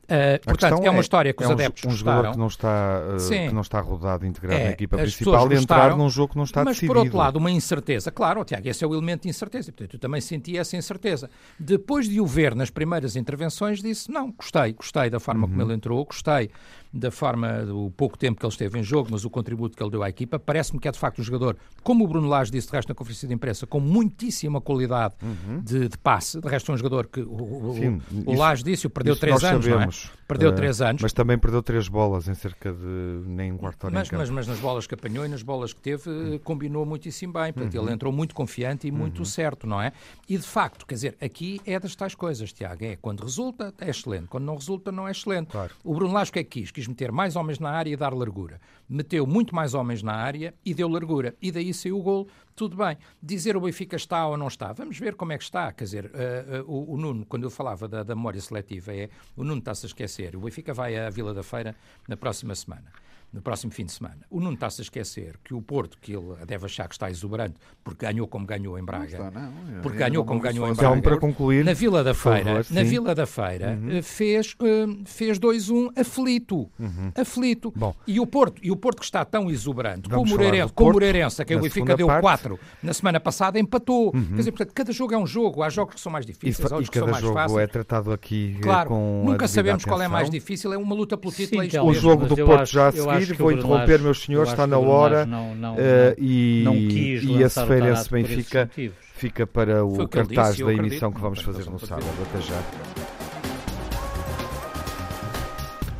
Uh, 0.03 0.43
portanto, 0.43 0.83
é 0.83 0.89
uma 0.89 0.97
é, 0.97 1.01
história 1.01 1.33
que 1.33 1.41
é 1.41 1.45
os 1.45 1.51
adeptos 1.51 1.85
um, 1.85 1.89
um 1.89 1.91
jogador 1.91 2.31
que 2.31 2.37
não 2.37 2.47
está 2.47 3.01
uh, 3.15 3.29
que 3.29 3.53
não 3.53 3.61
está 3.61 3.79
rodado 3.79 4.25
integrado 4.25 4.59
é, 4.59 4.65
na 4.65 4.71
equipa 4.71 4.97
principal 4.97 5.51
e 5.51 5.55
entrar 5.55 5.95
num 5.95 6.09
jogo 6.09 6.33
que 6.33 6.37
não 6.37 6.43
está 6.43 6.65
mas, 6.65 6.75
decidido. 6.75 6.93
Mas 6.93 6.99
por 6.99 7.05
outro 7.05 7.17
lado, 7.17 7.35
uma 7.37 7.49
incerteza. 7.49 8.11
Claro, 8.11 8.43
Tiago, 8.43 8.67
esse 8.67 8.83
é 8.83 8.87
o 8.87 8.93
elemento 8.93 9.23
de 9.23 9.29
incerteza. 9.29 9.71
Portanto, 9.71 9.93
eu 9.93 9.99
também 9.99 10.19
senti 10.19 10.57
essa 10.57 10.75
incerteza. 10.75 11.29
Depois 11.57 12.09
de 12.09 12.19
o 12.19 12.25
ver 12.25 12.55
nas 12.55 12.69
primeiras 12.69 13.15
intervenções, 13.15 13.81
disse: 13.81 14.11
"Não, 14.11 14.31
gostei, 14.31 14.73
gostei 14.73 15.09
da 15.09 15.19
forma 15.19 15.45
uhum. 15.45 15.51
como 15.51 15.61
ele 15.61 15.73
entrou, 15.73 16.03
gostei 16.03 16.49
da 16.93 17.09
forma, 17.09 17.63
do 17.63 17.91
pouco 17.95 18.17
tempo 18.17 18.39
que 18.39 18.45
ele 18.45 18.51
esteve 18.51 18.77
em 18.77 18.83
jogo, 18.83 19.09
mas 19.11 19.23
o 19.23 19.29
contributo 19.29 19.77
que 19.77 19.83
ele 19.83 19.89
deu 19.89 20.03
à 20.03 20.09
equipa. 20.09 20.37
Parece-me 20.37 20.79
que 20.79 20.87
é 20.87 20.91
de 20.91 20.99
facto 20.99 21.19
um 21.19 21.23
jogador, 21.23 21.55
como 21.83 22.03
o 22.03 22.07
Bruno 22.07 22.27
Lage 22.27 22.51
disse 22.51 22.67
de 22.67 22.73
resto 22.73 22.89
na 22.89 22.95
conferência 22.95 23.27
de 23.27 23.33
imprensa, 23.33 23.65
com 23.65 23.79
muitíssima 23.79 24.59
qualidade 24.59 25.15
uhum. 25.21 25.61
de, 25.61 25.87
de, 25.87 25.97
passe. 25.97 26.41
De 26.41 26.47
resto, 26.47 26.71
é 26.71 26.75
um 26.75 26.77
jogador 26.77 27.07
que 27.07 27.21
o, 27.21 27.73
Sim, 27.75 28.01
o, 28.25 28.31
o 28.31 28.35
Lage 28.35 28.63
disse, 28.63 28.87
o 28.87 28.89
perdeu 28.89 29.15
três 29.15 29.41
anos, 29.43 29.63
sabemos, 29.63 29.79
não 29.79 29.83
é? 29.83 29.90
Vamos. 29.91 30.20
Perdeu 30.31 30.51
uh, 30.51 30.55
três 30.55 30.81
anos. 30.81 31.01
Mas 31.01 31.11
também 31.11 31.37
perdeu 31.37 31.61
três 31.61 31.87
bolas 31.87 32.27
em 32.27 32.33
cerca 32.33 32.71
de 32.71 33.23
nem 33.25 33.51
um 33.51 33.57
quarto 33.57 33.85
hora 33.85 33.93
mas, 33.93 34.09
mas, 34.09 34.29
mas, 34.29 34.47
nas 34.47 34.59
bolas 34.59 34.87
que 34.87 34.93
apanhou 34.93 35.25
e 35.25 35.27
nas 35.27 35.43
bolas 35.43 35.73
que 35.73 35.81
teve, 35.81 36.09
uhum. 36.09 36.39
combinou 36.39 36.85
muitíssimo 36.85 37.33
bem. 37.33 37.51
Portanto, 37.51 37.75
uhum. 37.75 37.83
ele 37.83 37.93
entrou 37.93 38.13
muito 38.13 38.33
confiante 38.33 38.87
e 38.87 38.91
muito 38.91 39.19
uhum. 39.19 39.25
certo, 39.25 39.67
não 39.67 39.81
é? 39.81 39.91
E 40.29 40.37
de 40.37 40.47
facto, 40.47 40.85
quer 40.85 40.95
dizer, 40.95 41.17
aqui 41.21 41.59
é 41.65 41.77
das 41.79 41.95
tais 41.95 42.15
coisas, 42.15 42.53
Tiago. 42.53 42.85
É 42.85 42.95
quando 42.95 43.21
resulta, 43.21 43.73
é 43.79 43.89
excelente. 43.89 44.27
Quando 44.27 44.45
não 44.45 44.55
resulta, 44.55 44.91
não 44.91 45.07
é 45.07 45.11
excelente. 45.11 45.47
Claro. 45.47 45.73
O 45.83 45.93
Bruno 45.93 46.13
Lage 46.13 46.29
o 46.29 46.33
que 46.33 46.39
é 46.39 46.43
que 46.43 46.61
quis? 46.61 46.71
Quis 46.71 46.87
meter 46.87 47.11
mais 47.11 47.35
homens 47.35 47.59
na 47.59 47.69
área 47.69 47.91
e 47.91 47.95
dar 47.97 48.13
largura. 48.13 48.61
Meteu 48.87 49.27
muito 49.27 49.53
mais 49.53 49.73
homens 49.73 50.01
na 50.01 50.13
área 50.13 50.53
e 50.65 50.73
deu 50.73 50.87
largura. 50.87 51.35
E 51.41 51.51
daí 51.51 51.73
saiu 51.73 51.99
o 51.99 52.01
gol. 52.01 52.27
Tudo 52.55 52.77
bem. 52.77 52.97
Dizer 53.21 53.57
o 53.57 53.61
Benfica 53.61 53.95
está 53.95 54.27
ou 54.27 54.37
não 54.37 54.47
está, 54.47 54.71
vamos 54.73 54.99
ver 54.99 55.15
como 55.15 55.31
é 55.31 55.37
que 55.37 55.43
está. 55.43 55.71
Quer 55.71 55.83
dizer, 55.85 56.05
uh, 56.05 56.61
uh, 56.61 56.71
o, 56.71 56.93
o, 56.93 56.97
Nuno, 56.97 57.25
quando 57.25 57.43
eu 57.43 57.49
falava 57.49 57.87
da, 57.87 58.03
da 58.03 58.15
memória 58.15 58.39
seletiva, 58.39 58.93
é 58.93 59.09
o 59.35 59.43
Nuno 59.43 59.59
está-se 59.59 59.85
a 59.85 59.87
esquecer. 59.87 60.20
O 60.35 60.39
Benfica 60.41 60.73
vai 60.73 60.97
à 60.97 61.09
Vila 61.09 61.33
da 61.33 61.43
Feira 61.43 61.75
na 62.07 62.15
próxima 62.15 62.55
semana 62.55 62.91
no 63.33 63.41
próximo 63.41 63.71
fim 63.71 63.85
de 63.85 63.91
semana. 63.91 64.19
O 64.29 64.39
Nuno 64.39 64.53
está-se 64.53 64.81
a 64.81 64.83
esquecer 64.83 65.39
que 65.43 65.53
o 65.53 65.61
Porto, 65.61 65.97
que 65.99 66.13
ele 66.13 66.35
deve 66.45 66.65
achar 66.65 66.87
que 66.87 66.95
está 66.95 67.09
exuberante, 67.09 67.55
porque 67.83 68.05
ganhou 68.05 68.27
como 68.27 68.45
ganhou 68.45 68.77
em 68.77 68.83
Braga, 68.83 69.17
não 69.17 69.27
está, 69.27 69.39
não. 69.41 69.81
porque 69.81 69.97
ganhou 69.97 70.25
como 70.25 70.39
ganhou 70.39 70.67
em 70.67 70.73
Braga, 70.73 71.01
para 71.01 71.17
concluir, 71.17 71.63
na 71.63 71.73
Vila 71.73 72.03
da 72.03 72.13
Feira, 72.13 72.63
favor, 72.63 72.65
na 72.69 72.83
Vila 72.83 73.15
da 73.15 73.25
Feira 73.25 73.79
uhum. 73.81 73.91
Eh, 73.91 74.01
fez, 74.01 74.53
uh, 74.53 75.01
fez 75.05 75.39
2-1 75.39 75.91
aflito, 75.97 76.69
uhum. 76.79 77.11
aflito. 77.15 77.73
Bom. 77.75 77.95
E 78.05 78.19
o 78.19 78.27
Porto, 78.27 78.61
e 78.63 78.71
o 78.71 78.75
Porto 78.75 78.99
que 78.99 79.05
está 79.05 79.23
tão 79.23 79.49
exuberante, 79.49 80.09
com 80.09 80.21
o 80.21 80.25
Moreirense, 80.25 80.73
com 80.73 80.89
o 80.89 80.93
Moreirense, 80.93 81.43
que 81.45 81.55
o 81.55 81.61
Benfica 81.61 81.95
deu 81.95 82.07
4 82.07 82.59
na 82.83 82.93
semana 82.93 83.19
passada, 83.19 83.59
empatou. 83.59 84.11
Uhum. 84.13 84.25
Quer 84.29 84.37
dizer, 84.37 84.51
portanto, 84.51 84.73
cada 84.73 84.91
jogo 84.91 85.13
é 85.13 85.17
um 85.17 85.25
jogo, 85.25 85.63
há 85.63 85.69
jogos 85.69 85.95
que 85.95 86.01
são 86.01 86.11
mais 86.11 86.25
difíceis, 86.25 86.59
e, 86.59 86.73
outros 86.73 86.89
que 86.89 86.99
são 86.99 87.07
mais 87.07 87.25
fáceis. 87.25 87.59
é 87.59 87.67
tratado 87.67 88.11
aqui 88.11 88.55
eh, 88.57 88.61
claro, 88.61 88.89
com 88.89 89.23
nunca 89.25 89.47
sabemos 89.47 89.85
qual 89.85 90.01
é 90.01 90.07
mais 90.07 90.29
difícil, 90.29 90.73
é 90.73 90.77
uma 90.77 90.95
luta 90.95 91.17
pelo 91.17 91.33
título. 91.33 91.69
Sim, 91.69 91.79
o 91.79 91.93
jogo 91.93 92.25
do 92.25 92.35
Porto 92.35 92.65
já 92.65 92.87
a 92.87 92.91
seguir, 92.91 93.20
vou 93.29 93.51
interromper 93.51 93.99
meus 93.99 94.23
senhores, 94.23 94.51
está 94.51 94.65
na 94.65 94.77
hora. 94.77 95.25
Não, 95.25 95.55
não, 95.55 95.75
uh, 95.75 95.79
e, 96.17 96.61
não 96.63 96.73
quis 96.73 97.23
e 97.23 97.41
esse 97.41 97.65
Feirense 97.65 98.09
Benfica 98.09 98.69
fica 99.15 99.45
para 99.45 99.85
o 99.85 100.07
cartaz 100.07 100.55
disse, 100.55 100.65
da 100.65 100.73
emissão 100.73 101.11
que 101.11 101.21
vamos 101.21 101.41
fazer 101.41 101.69
no 101.69 101.79
sábado. 101.79 102.05
Até 102.21 102.41
já. 102.41 102.61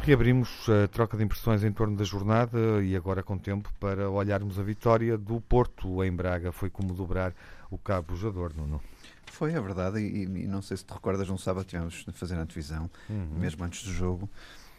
Reabrimos 0.04 0.68
a 0.68 0.88
troca 0.88 1.16
de 1.16 1.24
impressões 1.24 1.64
em 1.64 1.72
torno 1.72 1.96
da 1.96 2.04
jornada 2.04 2.58
e 2.84 2.96
agora 2.96 3.22
com 3.22 3.38
tempo 3.38 3.72
para 3.80 4.10
olharmos 4.10 4.58
a 4.58 4.64
vitória 4.64 5.16
do 5.16 5.40
Porto 5.40 6.04
em 6.04 6.12
Braga. 6.12 6.52
Foi 6.52 6.72
como 6.72 6.94
dobrar 6.94 7.34
o 7.70 7.78
cabo 7.78 8.16
jogador, 8.16 8.52
Nuno. 8.56 8.82
Foi, 9.28 9.54
é 9.54 9.62
verdade, 9.62 10.00
e, 10.00 10.24
e, 10.24 10.48
não 10.48 10.62
sei 10.62 10.76
se 10.76 10.86
te 10.86 10.94
recordas, 10.94 11.30
um 11.30 11.38
sábado 11.38 11.66
tivemos 11.66 12.04
de 12.06 12.12
fazer 12.12 12.38
a 12.38 12.44
divisão, 12.44 12.90
uhum. 13.10 13.40
mesmo 13.40 13.64
antes 13.64 13.84
do 13.84 13.92
jogo, 13.92 14.30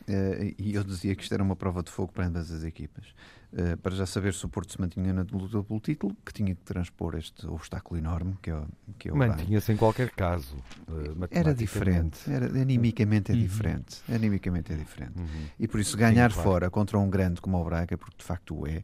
Uh, 0.08 0.54
e 0.58 0.74
eu 0.74 0.82
dizia 0.82 1.14
que 1.14 1.22
isto 1.22 1.32
era 1.32 1.42
uma 1.42 1.56
prova 1.56 1.82
de 1.82 1.90
fogo 1.90 2.12
para 2.12 2.26
ambas 2.26 2.50
as 2.50 2.64
equipas. 2.64 3.06
Uh, 3.52 3.76
para 3.78 3.94
já 3.94 4.06
saber 4.06 4.32
se 4.32 4.44
o 4.46 4.48
Porto 4.48 4.72
se 4.72 4.80
mantinha 4.80 5.12
na 5.12 5.26
luta 5.30 5.62
pelo 5.62 5.78
título, 5.78 6.16
que 6.24 6.32
tinha 6.32 6.54
que 6.54 6.62
transpor 6.62 7.16
este 7.16 7.46
obstáculo 7.46 8.00
enorme 8.00 8.34
que 8.40 8.50
é, 8.50 8.54
o, 8.54 8.66
que 8.98 9.08
é 9.10 9.12
Mantinha-se 9.12 9.72
em 9.72 9.76
qualquer 9.76 10.10
caso. 10.10 10.56
Uh, 10.88 11.28
era 11.30 11.54
diferente, 11.54 12.18
era, 12.30 12.46
animicamente 12.46 13.30
é 13.30 13.34
uhum. 13.34 13.40
diferente. 13.40 14.02
Animicamente 14.08 14.72
é 14.72 14.76
diferente. 14.76 15.18
Uhum. 15.18 15.46
E 15.58 15.68
por 15.68 15.80
isso 15.80 15.96
ganhar 15.96 16.30
Sim, 16.30 16.36
claro. 16.36 16.50
fora 16.50 16.70
contra 16.70 16.98
um 16.98 17.08
grande 17.08 17.40
como 17.40 17.60
o 17.60 17.64
Braga, 17.64 17.96
porque 17.98 18.16
de 18.18 18.24
facto 18.24 18.60
o 18.60 18.66
é, 18.66 18.82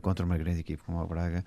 contra 0.00 0.24
uma 0.26 0.36
grande 0.36 0.60
equipe 0.60 0.82
como 0.82 1.00
o 1.00 1.06
Braga, 1.06 1.44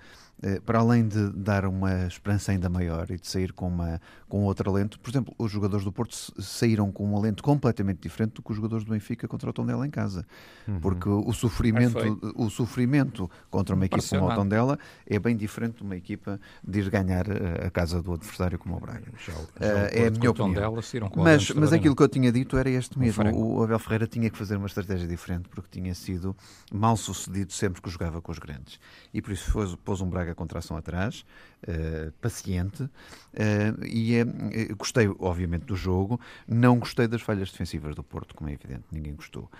para 0.64 0.78
além 0.78 1.06
de 1.06 1.30
dar 1.30 1.64
uma 1.64 2.06
esperança 2.06 2.52
ainda 2.52 2.68
maior 2.68 3.10
e 3.10 3.18
de 3.18 3.26
sair 3.26 3.52
com, 3.52 3.68
uma, 3.68 4.00
com 4.28 4.44
outro 4.44 4.70
alento, 4.70 4.98
por 5.00 5.10
exemplo, 5.10 5.34
os 5.38 5.50
jogadores 5.50 5.84
do 5.84 5.92
Porto 5.92 6.14
saíram 6.40 6.90
com 6.92 7.10
um 7.10 7.16
alento 7.16 7.42
completamente 7.42 8.00
diferente 8.00 8.34
do 8.34 8.42
que 8.42 8.50
os 8.50 8.56
jogadores 8.56 8.84
do 8.84 8.92
Benfica 8.92 9.26
contra 9.26 9.48
o 9.50 9.52
Tondela 9.52 9.86
em 9.86 9.90
casa. 9.90 10.26
Uhum. 10.66 10.80
Porque 10.80 11.08
o 11.08 11.32
sofrimento, 11.32 12.20
o 12.36 12.50
sofrimento 12.50 13.30
contra 13.50 13.74
uma 13.74 13.86
equipa 13.86 14.02
como 14.08 14.30
o 14.30 14.34
Tondela 14.34 14.78
é 15.06 15.18
bem 15.18 15.36
diferente 15.36 15.76
de 15.78 15.82
uma 15.82 15.96
equipa 15.96 16.40
de 16.62 16.80
ir 16.80 16.90
ganhar 16.90 17.28
eh, 17.28 17.66
a 17.66 17.70
casa 17.70 18.02
do 18.02 18.12
adversário 18.12 18.58
como 18.58 18.76
o 18.76 18.80
Braga. 18.80 19.12
Já, 19.18 19.32
já 19.32 19.38
uh, 19.38 19.88
é 19.92 20.06
a 20.06 20.10
minha 20.10 20.30
opinião. 20.30 20.74
Mas, 21.16 21.50
mas 21.50 21.72
aquilo 21.72 21.94
que 21.94 22.02
eu 22.02 22.08
tinha 22.08 22.30
dito 22.30 22.56
era 22.56 22.68
este 22.68 22.98
mesmo. 22.98 23.24
O, 23.30 23.58
o 23.58 23.62
Abel 23.62 23.78
Ferreira 23.78 24.06
tinha 24.06 24.28
que 24.30 24.36
fazer 24.36 24.56
uma 24.56 24.66
estratégia 24.66 25.06
diferente 25.06 25.48
porque 25.48 25.68
tinha 25.70 25.94
sido 25.94 26.36
mal 26.72 26.96
sucedido 26.96 27.52
sempre 27.52 27.80
que 27.80 27.90
jogava 27.90 28.20
com 28.20 28.32
os 28.32 28.38
grandes. 28.38 28.78
E 29.12 29.22
por 29.22 29.32
isso 29.32 29.50
pôs, 29.52 29.74
pôs 29.76 30.00
um 30.00 30.08
Braga 30.08 30.33
contração 30.34 30.76
atrás, 30.76 31.24
uh, 31.68 32.12
paciente, 32.20 32.82
uh, 32.82 33.84
e 33.84 34.20
uh, 34.22 34.76
gostei, 34.76 35.08
obviamente, 35.18 35.64
do 35.64 35.76
jogo. 35.76 36.20
Não 36.46 36.78
gostei 36.78 37.06
das 37.06 37.22
falhas 37.22 37.50
defensivas 37.50 37.94
do 37.94 38.02
Porto, 38.02 38.34
como 38.34 38.50
é 38.50 38.52
evidente, 38.52 38.84
ninguém 38.90 39.14
gostou. 39.14 39.50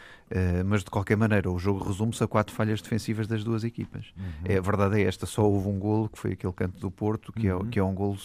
mas, 0.67 0.83
de 0.83 0.91
qualquer 0.91 1.17
maneira, 1.17 1.51
o 1.51 1.59
jogo 1.59 1.85
resume-se 1.85 2.23
a 2.23 2.27
quatro 2.27 2.55
falhas 2.55 2.81
defensivas 2.83 3.27
das 3.27 3.45
duas 3.45 3.65
equipas. 3.65 4.13
Uhum. 4.17 4.25
É, 4.45 4.59
a 4.59 4.61
verdade 4.61 5.01
é 5.01 5.05
esta, 5.05 5.27
só 5.27 5.43
houve 5.43 5.69
um 5.69 5.79
golo, 5.79 6.09
que 6.09 6.19
foi 6.19 6.33
aquele 6.33 6.53
canto 6.53 6.79
do 6.79 6.91
Porto, 6.91 7.33
que, 7.33 7.49
é 7.49 7.55
uhum. 7.55 7.67
é, 7.67 7.71
que 7.71 7.79
é 7.79 7.85
um 7.85 7.95
golo, 7.95 8.19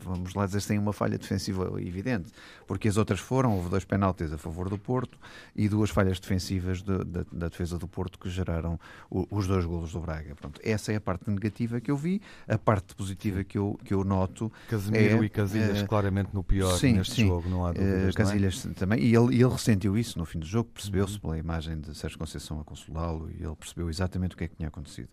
vamos 0.00 0.34
lá 0.34 0.46
dizer, 0.46 0.60
sem 0.60 0.78
uma 0.78 0.92
falha 0.92 1.18
defensiva 1.18 1.72
evidente, 1.80 2.30
porque 2.66 2.88
as 2.88 2.96
outras 2.96 3.20
foram, 3.20 3.56
houve 3.56 3.68
dois 3.68 3.84
penaltis 3.84 4.32
a 4.32 4.38
favor 4.38 4.68
do 4.68 4.78
Porto 4.78 5.18
e 5.54 5.68
duas 5.68 5.90
falhas 5.90 6.20
defensivas 6.20 6.82
de, 6.82 7.04
de, 7.04 7.24
da 7.32 7.48
defesa 7.48 7.78
do 7.78 7.88
Porto 7.88 8.18
que 8.18 8.28
geraram 8.28 8.78
o, 9.10 9.26
os 9.30 9.46
dois 9.46 9.64
golos 9.64 9.92
do 9.92 10.00
Braga. 10.00 10.34
Pronto, 10.34 10.60
essa 10.62 10.92
é 10.92 10.96
a 10.96 11.00
parte 11.00 11.30
negativa 11.30 11.80
que 11.80 11.90
eu 11.90 11.96
vi, 11.96 12.20
a 12.46 12.58
parte 12.58 12.94
positiva 12.94 13.25
que 13.44 13.58
eu, 13.58 13.78
que 13.84 13.94
eu 13.94 14.04
noto... 14.04 14.52
Casemiro 14.68 15.22
é, 15.22 15.26
e 15.26 15.28
Casilhas 15.28 15.78
é, 15.78 15.86
claramente 15.86 16.30
no 16.32 16.42
pior 16.42 16.76
sim, 16.76 16.94
neste 16.94 17.14
sim, 17.14 17.26
jogo, 17.26 17.48
não 17.48 17.64
há 17.64 17.72
dúvidas, 17.72 18.14
uh, 18.14 18.16
Casilhas 18.16 18.66
é? 18.66 18.70
também, 18.74 19.00
e 19.00 19.14
ele, 19.14 19.34
ele 19.34 19.48
ressentiu 19.48 19.96
isso 19.96 20.18
no 20.18 20.24
fim 20.24 20.38
do 20.38 20.46
jogo, 20.46 20.70
percebeu-se 20.72 21.14
uhum. 21.14 21.20
pela 21.20 21.38
imagem 21.38 21.80
de 21.80 21.94
Sérgio 21.94 22.18
Conceição 22.18 22.60
a 22.60 22.64
consolá-lo 22.64 23.30
e 23.30 23.42
ele 23.42 23.56
percebeu 23.56 23.88
exatamente 23.88 24.34
o 24.34 24.38
que 24.38 24.44
é 24.44 24.48
que 24.48 24.56
tinha 24.56 24.68
acontecido. 24.68 25.08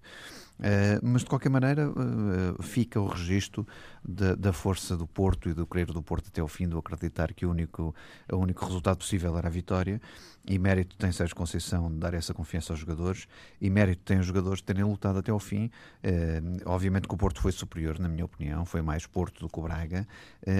Uh, 0.60 1.00
mas 1.02 1.24
de 1.24 1.30
qualquer 1.30 1.50
maneira 1.50 1.89
uh, 1.89 2.62
fica 2.62 3.02
o 3.02 3.08
registro 3.08 3.68
da, 4.06 4.36
da, 4.36 4.54
força 4.54 4.96
do 4.96 5.08
Porto 5.08 5.50
e 5.50 5.54
do 5.54 5.66
querer 5.66 5.88
do 5.88 6.02
Porto 6.02 6.28
até 6.28 6.44
o 6.44 6.48
fim, 6.48 6.68
do 6.68 6.78
acreditar 6.78 7.34
que 7.34 7.46
o 7.46 7.50
único, 7.50 7.94
o 8.32 8.38
único 8.38 8.63
resultado 8.66 8.98
possível 8.98 9.38
era 9.38 9.48
a 9.48 9.52
vitória. 9.52 10.00
E 10.46 10.60
mérito 10.60 10.98
tem 10.98 11.12
Sérgio 11.12 11.36
Conceição 11.36 11.89
de 11.89 11.98
dar 11.98 12.13
essa 12.13 12.34
confiança 12.34 12.74
aos 12.74 12.80
jogadores, 12.80 13.28
e 13.62 13.70
mérito 13.70 14.02
tem 14.04 14.20
os 14.20 14.26
jogadores 14.26 14.60
de 14.60 14.66
terem 14.66 14.84
lutado 14.84 15.20
até 15.20 15.32
ao 15.32 15.39
fim. 15.39 15.72
Uh, 16.04 16.62
obviamente 16.66 17.08
que 17.08 17.13
o 17.13 17.18
Porto 17.18 17.42
foi 17.42 17.52
superior, 17.52 17.98
na 17.98 18.08
minha 18.08 18.26
opinião, 18.26 18.66
foi 18.66 18.82
mais 18.82 19.06
Porto 19.08 19.39
do 19.39 19.50
que 19.50 19.60
o 19.60 19.63
Braga, 19.63 20.08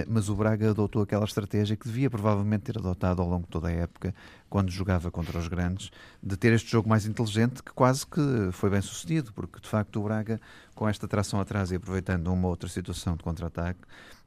mas 0.08 0.28
o 0.28 0.34
Braga 0.34 0.70
adotou 0.70 1.02
aquela 1.02 1.24
estratégia 1.24 1.76
que 1.76 1.86
devia 1.86 2.08
provavelmente 2.08 2.62
ter 2.62 2.78
adotado 2.78 3.20
ao 3.20 3.28
longo 3.28 3.44
de 3.44 3.50
toda 3.50 3.68
a 3.68 3.72
época, 3.72 4.14
quando 4.54 4.70
jogava 4.70 5.10
contra 5.10 5.36
os 5.36 5.48
grandes, 5.48 5.90
de 6.22 6.36
ter 6.36 6.52
este 6.52 6.70
jogo 6.70 6.88
mais 6.88 7.06
inteligente, 7.06 7.60
que 7.60 7.72
quase 7.72 8.06
que 8.06 8.20
foi 8.52 8.70
bem 8.70 8.80
sucedido, 8.80 9.32
porque 9.32 9.58
de 9.58 9.66
facto 9.66 9.98
o 9.98 10.04
Braga, 10.04 10.40
com 10.76 10.88
esta 10.88 11.08
tração 11.08 11.40
atrás 11.40 11.72
e 11.72 11.74
aproveitando 11.74 12.28
uma 12.28 12.46
outra 12.46 12.68
situação 12.68 13.16
de 13.16 13.24
contra-ataque, 13.24 13.80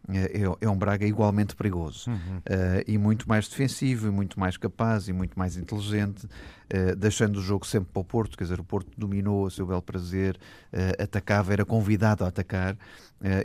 é, 0.09 0.41
é, 0.41 0.57
é 0.59 0.69
um 0.69 0.77
Braga 0.77 1.07
igualmente 1.07 1.55
perigoso 1.55 2.09
uhum. 2.09 2.39
uh, 2.39 2.83
e 2.85 2.97
muito 2.97 3.29
mais 3.29 3.47
defensivo, 3.47 4.07
e 4.07 4.11
muito 4.11 4.37
mais 4.37 4.57
capaz 4.57 5.07
e 5.07 5.13
muito 5.13 5.39
mais 5.39 5.55
inteligente, 5.55 6.27
uh, 6.73 6.95
deixando 6.95 7.37
o 7.37 7.41
jogo 7.41 7.65
sempre 7.65 7.89
para 7.91 8.01
o 8.01 8.03
Porto. 8.03 8.37
Quer 8.37 8.45
dizer, 8.45 8.59
o 8.59 8.63
Porto 8.63 8.91
dominou 8.97 9.47
a 9.47 9.51
seu 9.51 9.65
belo 9.65 9.81
prazer, 9.81 10.37
uh, 10.73 11.03
atacava, 11.03 11.53
era 11.53 11.65
convidado 11.65 12.23
a 12.23 12.27
atacar 12.27 12.77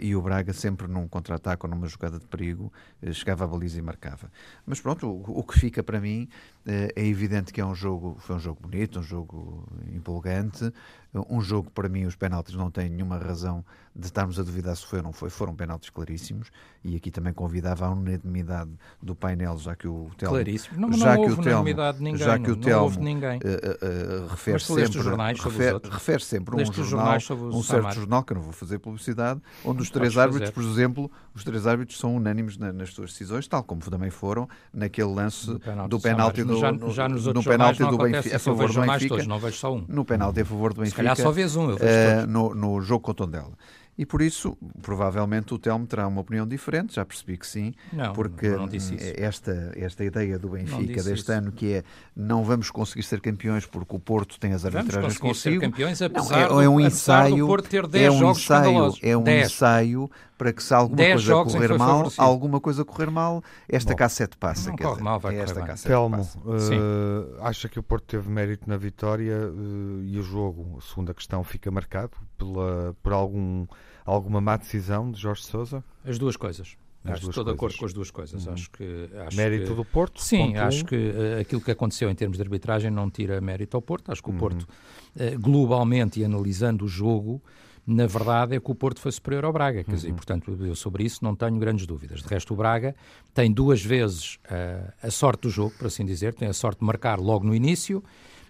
e 0.02 0.14
o 0.14 0.20
Braga 0.20 0.52
sempre 0.52 0.86
num 0.86 1.08
contra-ataque 1.08 1.64
ou 1.64 1.70
numa 1.70 1.88
jogada 1.88 2.18
de 2.18 2.26
perigo 2.26 2.70
chegava 3.10 3.44
à 3.44 3.46
baliza 3.46 3.78
e 3.78 3.80
marcava. 3.80 4.30
Mas 4.66 4.82
pronto, 4.82 5.08
o, 5.08 5.38
o 5.38 5.42
que 5.42 5.58
fica 5.58 5.82
para 5.82 5.98
mim 5.98 6.28
é 6.66 7.06
evidente 7.06 7.54
que 7.54 7.58
é 7.58 7.64
um 7.64 7.74
jogo, 7.74 8.18
foi 8.18 8.36
um 8.36 8.38
jogo 8.38 8.60
bonito, 8.60 8.98
um 8.98 9.02
jogo 9.02 9.66
empolgante, 9.90 10.70
um 11.14 11.40
jogo 11.40 11.70
para 11.70 11.88
mim 11.88 12.04
os 12.04 12.14
penaltis 12.14 12.54
não 12.54 12.70
têm 12.70 12.90
nenhuma 12.90 13.16
razão 13.16 13.64
de 13.96 14.06
estarmos 14.06 14.38
a 14.38 14.42
duvidar 14.42 14.76
se 14.76 14.84
foi 14.84 14.98
ou 14.98 15.04
não 15.04 15.12
foi, 15.12 15.30
foram 15.30 15.54
penaltis 15.54 15.88
claríssimos 15.88 16.50
e 16.84 16.94
aqui 16.94 17.10
também 17.10 17.32
convidava 17.32 17.86
a 17.86 17.90
unanimidade 17.90 18.70
do 19.02 19.14
painel, 19.14 19.56
já 19.56 19.74
que 19.74 19.88
o 19.88 20.10
Telmo... 20.18 20.34
Claríssimo. 20.34 20.80
Não, 20.80 20.92
já 20.92 21.14
não 21.14 21.24
que 21.24 21.30
houve 21.30 21.40
o 21.40 21.44
Telmo, 21.44 21.60
unanimidade 21.60 21.98
de 21.98 22.04
ninguém, 22.04 22.18
já 22.18 22.38
que 22.38 22.50
o 22.50 22.56
Telmo, 22.56 23.00
ninguém. 23.14 23.38
Uh, 23.38 24.24
uh, 24.24 24.28
refere 24.28 24.60
sempre, 24.60 25.00
refere, 25.42 25.80
refere 25.90 26.22
sempre 26.22 26.56
um 26.56 26.72
jornal, 26.72 27.16
um 27.52 27.62
certo 27.62 27.94
jornal, 27.94 28.22
que 28.22 28.32
eu 28.32 28.36
não 28.36 28.42
vou 28.42 28.52
fazer 28.52 28.78
publicidade, 28.78 29.40
onde 29.64 29.82
os 29.82 29.90
três 29.90 30.16
árbitros, 30.16 30.50
fazer. 30.50 30.52
por 30.52 30.62
exemplo, 30.62 31.10
os 31.34 31.44
três 31.44 31.66
árbitros 31.66 31.98
são 31.98 32.16
unânimes 32.16 32.56
na, 32.56 32.72
nas 32.72 32.92
suas 32.92 33.12
decisões, 33.12 33.46
tal 33.46 33.62
como 33.62 33.80
também 33.82 34.10
foram 34.10 34.48
naquele 34.72 35.12
lance 35.12 35.46
do 35.88 36.00
penalti 36.00 36.44
do, 36.44 36.58
já, 36.58 36.72
já 36.90 37.08
nos 37.08 37.26
no 37.26 37.42
penalti 37.42 37.84
do 37.84 37.98
Benfica, 37.98 38.36
a 38.36 38.38
favor 38.38 38.72
do 38.72 38.80
Benfica. 38.80 39.08
Todos, 39.08 39.26
não 39.26 39.38
vejo 39.38 39.56
só 39.56 39.74
um. 39.74 39.84
No 39.88 40.04
penalti 40.04 40.40
a 40.40 40.44
favor 40.44 40.72
do 40.72 40.80
Benfica. 40.80 40.96
Se 40.96 40.96
calhar 40.96 41.16
só 41.16 41.30
vês 41.30 41.56
um, 41.56 41.70
eu 41.70 41.76
vejo 41.76 42.24
uh, 42.24 42.26
no, 42.26 42.54
no 42.54 42.80
jogo 42.80 43.04
com 43.04 43.10
o 43.10 43.14
Tondela. 43.14 43.52
E 43.96 44.06
por 44.06 44.22
isso, 44.22 44.56
provavelmente, 44.80 45.52
o 45.52 45.58
Telmo 45.58 45.86
terá 45.86 46.06
uma 46.08 46.22
opinião 46.22 46.46
diferente, 46.46 46.94
já 46.94 47.04
percebi 47.04 47.36
que 47.36 47.46
sim, 47.46 47.74
não, 47.92 48.12
porque 48.14 48.48
não 48.48 48.68
esta, 49.16 49.72
esta 49.76 50.02
ideia 50.02 50.38
do 50.38 50.48
Benfica 50.48 51.02
deste 51.02 51.12
isso. 51.12 51.32
ano, 51.32 51.52
que 51.52 51.74
é 51.74 51.84
não 52.16 52.42
vamos 52.42 52.70
conseguir 52.70 53.02
ser 53.02 53.20
campeões 53.20 53.66
porque 53.66 53.94
o 53.94 53.98
Porto 53.98 54.40
tem 54.40 54.54
as 54.54 54.64
arbitragens 54.64 55.18
consigo. 55.18 55.60
Ser 55.60 55.60
campeões, 55.60 56.00
apesar 56.00 56.48
não, 56.48 56.60
é, 56.60 56.64
é 56.64 56.68
um 56.68 56.80
ensaio, 56.80 57.46
Porto 57.46 57.68
ter 57.68 57.86
10 57.86 58.04
é 58.04 58.10
um 58.10 58.18
jogos 58.18 58.38
ensaio, 58.38 58.94
é 59.02 59.16
um 59.16 59.22
10. 59.22 59.46
ensaio 59.46 60.10
para 60.42 60.52
que 60.52 60.62
se 60.62 60.74
alguma 60.74 60.98
coisa 60.98 61.44
correr 61.44 61.78
mal, 61.78 61.88
favorecido. 61.88 62.22
alguma 62.22 62.60
coisa 62.60 62.84
correr 62.84 63.10
mal, 63.10 63.44
esta 63.68 63.92
Bom, 63.92 63.96
cassete 63.96 64.36
passa. 64.36 64.70
Não 64.70 64.76
corre 64.76 65.00
mal, 65.00 65.20
vai 65.20 65.36
é 65.36 65.38
esta 65.38 65.60
cassete 65.62 65.86
Telmo, 65.86 66.16
passa. 66.16 66.38
Uh, 66.40 67.42
acha 67.42 67.68
que 67.68 67.78
o 67.78 67.82
Porto 67.82 68.04
teve 68.06 68.28
mérito 68.28 68.68
na 68.68 68.76
vitória 68.76 69.36
uh, 69.36 70.02
e 70.04 70.18
o 70.18 70.22
jogo, 70.22 70.78
a 70.78 70.80
segunda 70.80 71.14
questão, 71.14 71.44
fica 71.44 71.70
marcado 71.70 72.16
pela, 72.36 72.96
por 73.00 73.12
algum, 73.12 73.66
alguma 74.04 74.40
má 74.40 74.56
decisão 74.56 75.10
de 75.10 75.20
Jorge 75.20 75.44
Sousa? 75.44 75.84
As 76.04 76.18
duas 76.18 76.36
coisas. 76.36 76.76
As 77.04 77.14
acho 77.14 77.30
estou 77.30 77.44
de 77.44 77.50
acordo 77.50 77.76
com 77.76 77.84
as 77.84 77.92
duas 77.92 78.10
coisas. 78.10 78.46
Uhum. 78.46 78.52
Acho 78.52 78.70
que, 78.70 79.08
acho 79.26 79.36
mérito 79.36 79.70
que, 79.70 79.74
do 79.74 79.84
Porto? 79.84 80.22
Sim, 80.22 80.56
acho 80.56 80.82
um. 80.82 80.86
que 80.86 80.96
uh, 80.96 81.40
aquilo 81.40 81.60
que 81.60 81.70
aconteceu 81.70 82.08
em 82.08 82.14
termos 82.14 82.36
de 82.36 82.42
arbitragem 82.42 82.90
não 82.90 83.10
tira 83.10 83.40
mérito 83.40 83.76
ao 83.76 83.82
Porto. 83.82 84.12
Acho 84.12 84.22
que 84.22 84.30
o 84.30 84.32
uhum. 84.32 84.38
Porto, 84.38 84.62
uh, 84.62 85.38
globalmente 85.40 86.20
e 86.20 86.24
analisando 86.24 86.84
o 86.84 86.88
jogo, 86.88 87.42
na 87.84 88.06
verdade 88.06 88.54
é 88.54 88.60
que 88.60 88.70
o 88.70 88.74
Porto 88.74 89.00
foi 89.00 89.10
superior 89.10 89.44
ao 89.44 89.52
Braga. 89.52 89.82
Quer 89.82 89.90
uhum. 89.90 89.96
dizer, 89.96 90.12
portanto, 90.12 90.56
eu 90.64 90.76
sobre 90.76 91.02
isso 91.02 91.24
não 91.24 91.34
tenho 91.34 91.58
grandes 91.58 91.86
dúvidas. 91.86 92.22
De 92.22 92.28
resto, 92.28 92.54
o 92.54 92.56
Braga 92.56 92.94
tem 93.34 93.52
duas 93.52 93.82
vezes 93.82 94.38
uh, 94.44 94.92
a 95.02 95.10
sorte 95.10 95.42
do 95.42 95.50
jogo, 95.50 95.72
por 95.76 95.88
assim 95.88 96.04
dizer, 96.04 96.34
tem 96.34 96.48
a 96.48 96.52
sorte 96.52 96.78
de 96.78 96.84
marcar 96.84 97.18
logo 97.18 97.44
no 97.44 97.54
início 97.54 98.02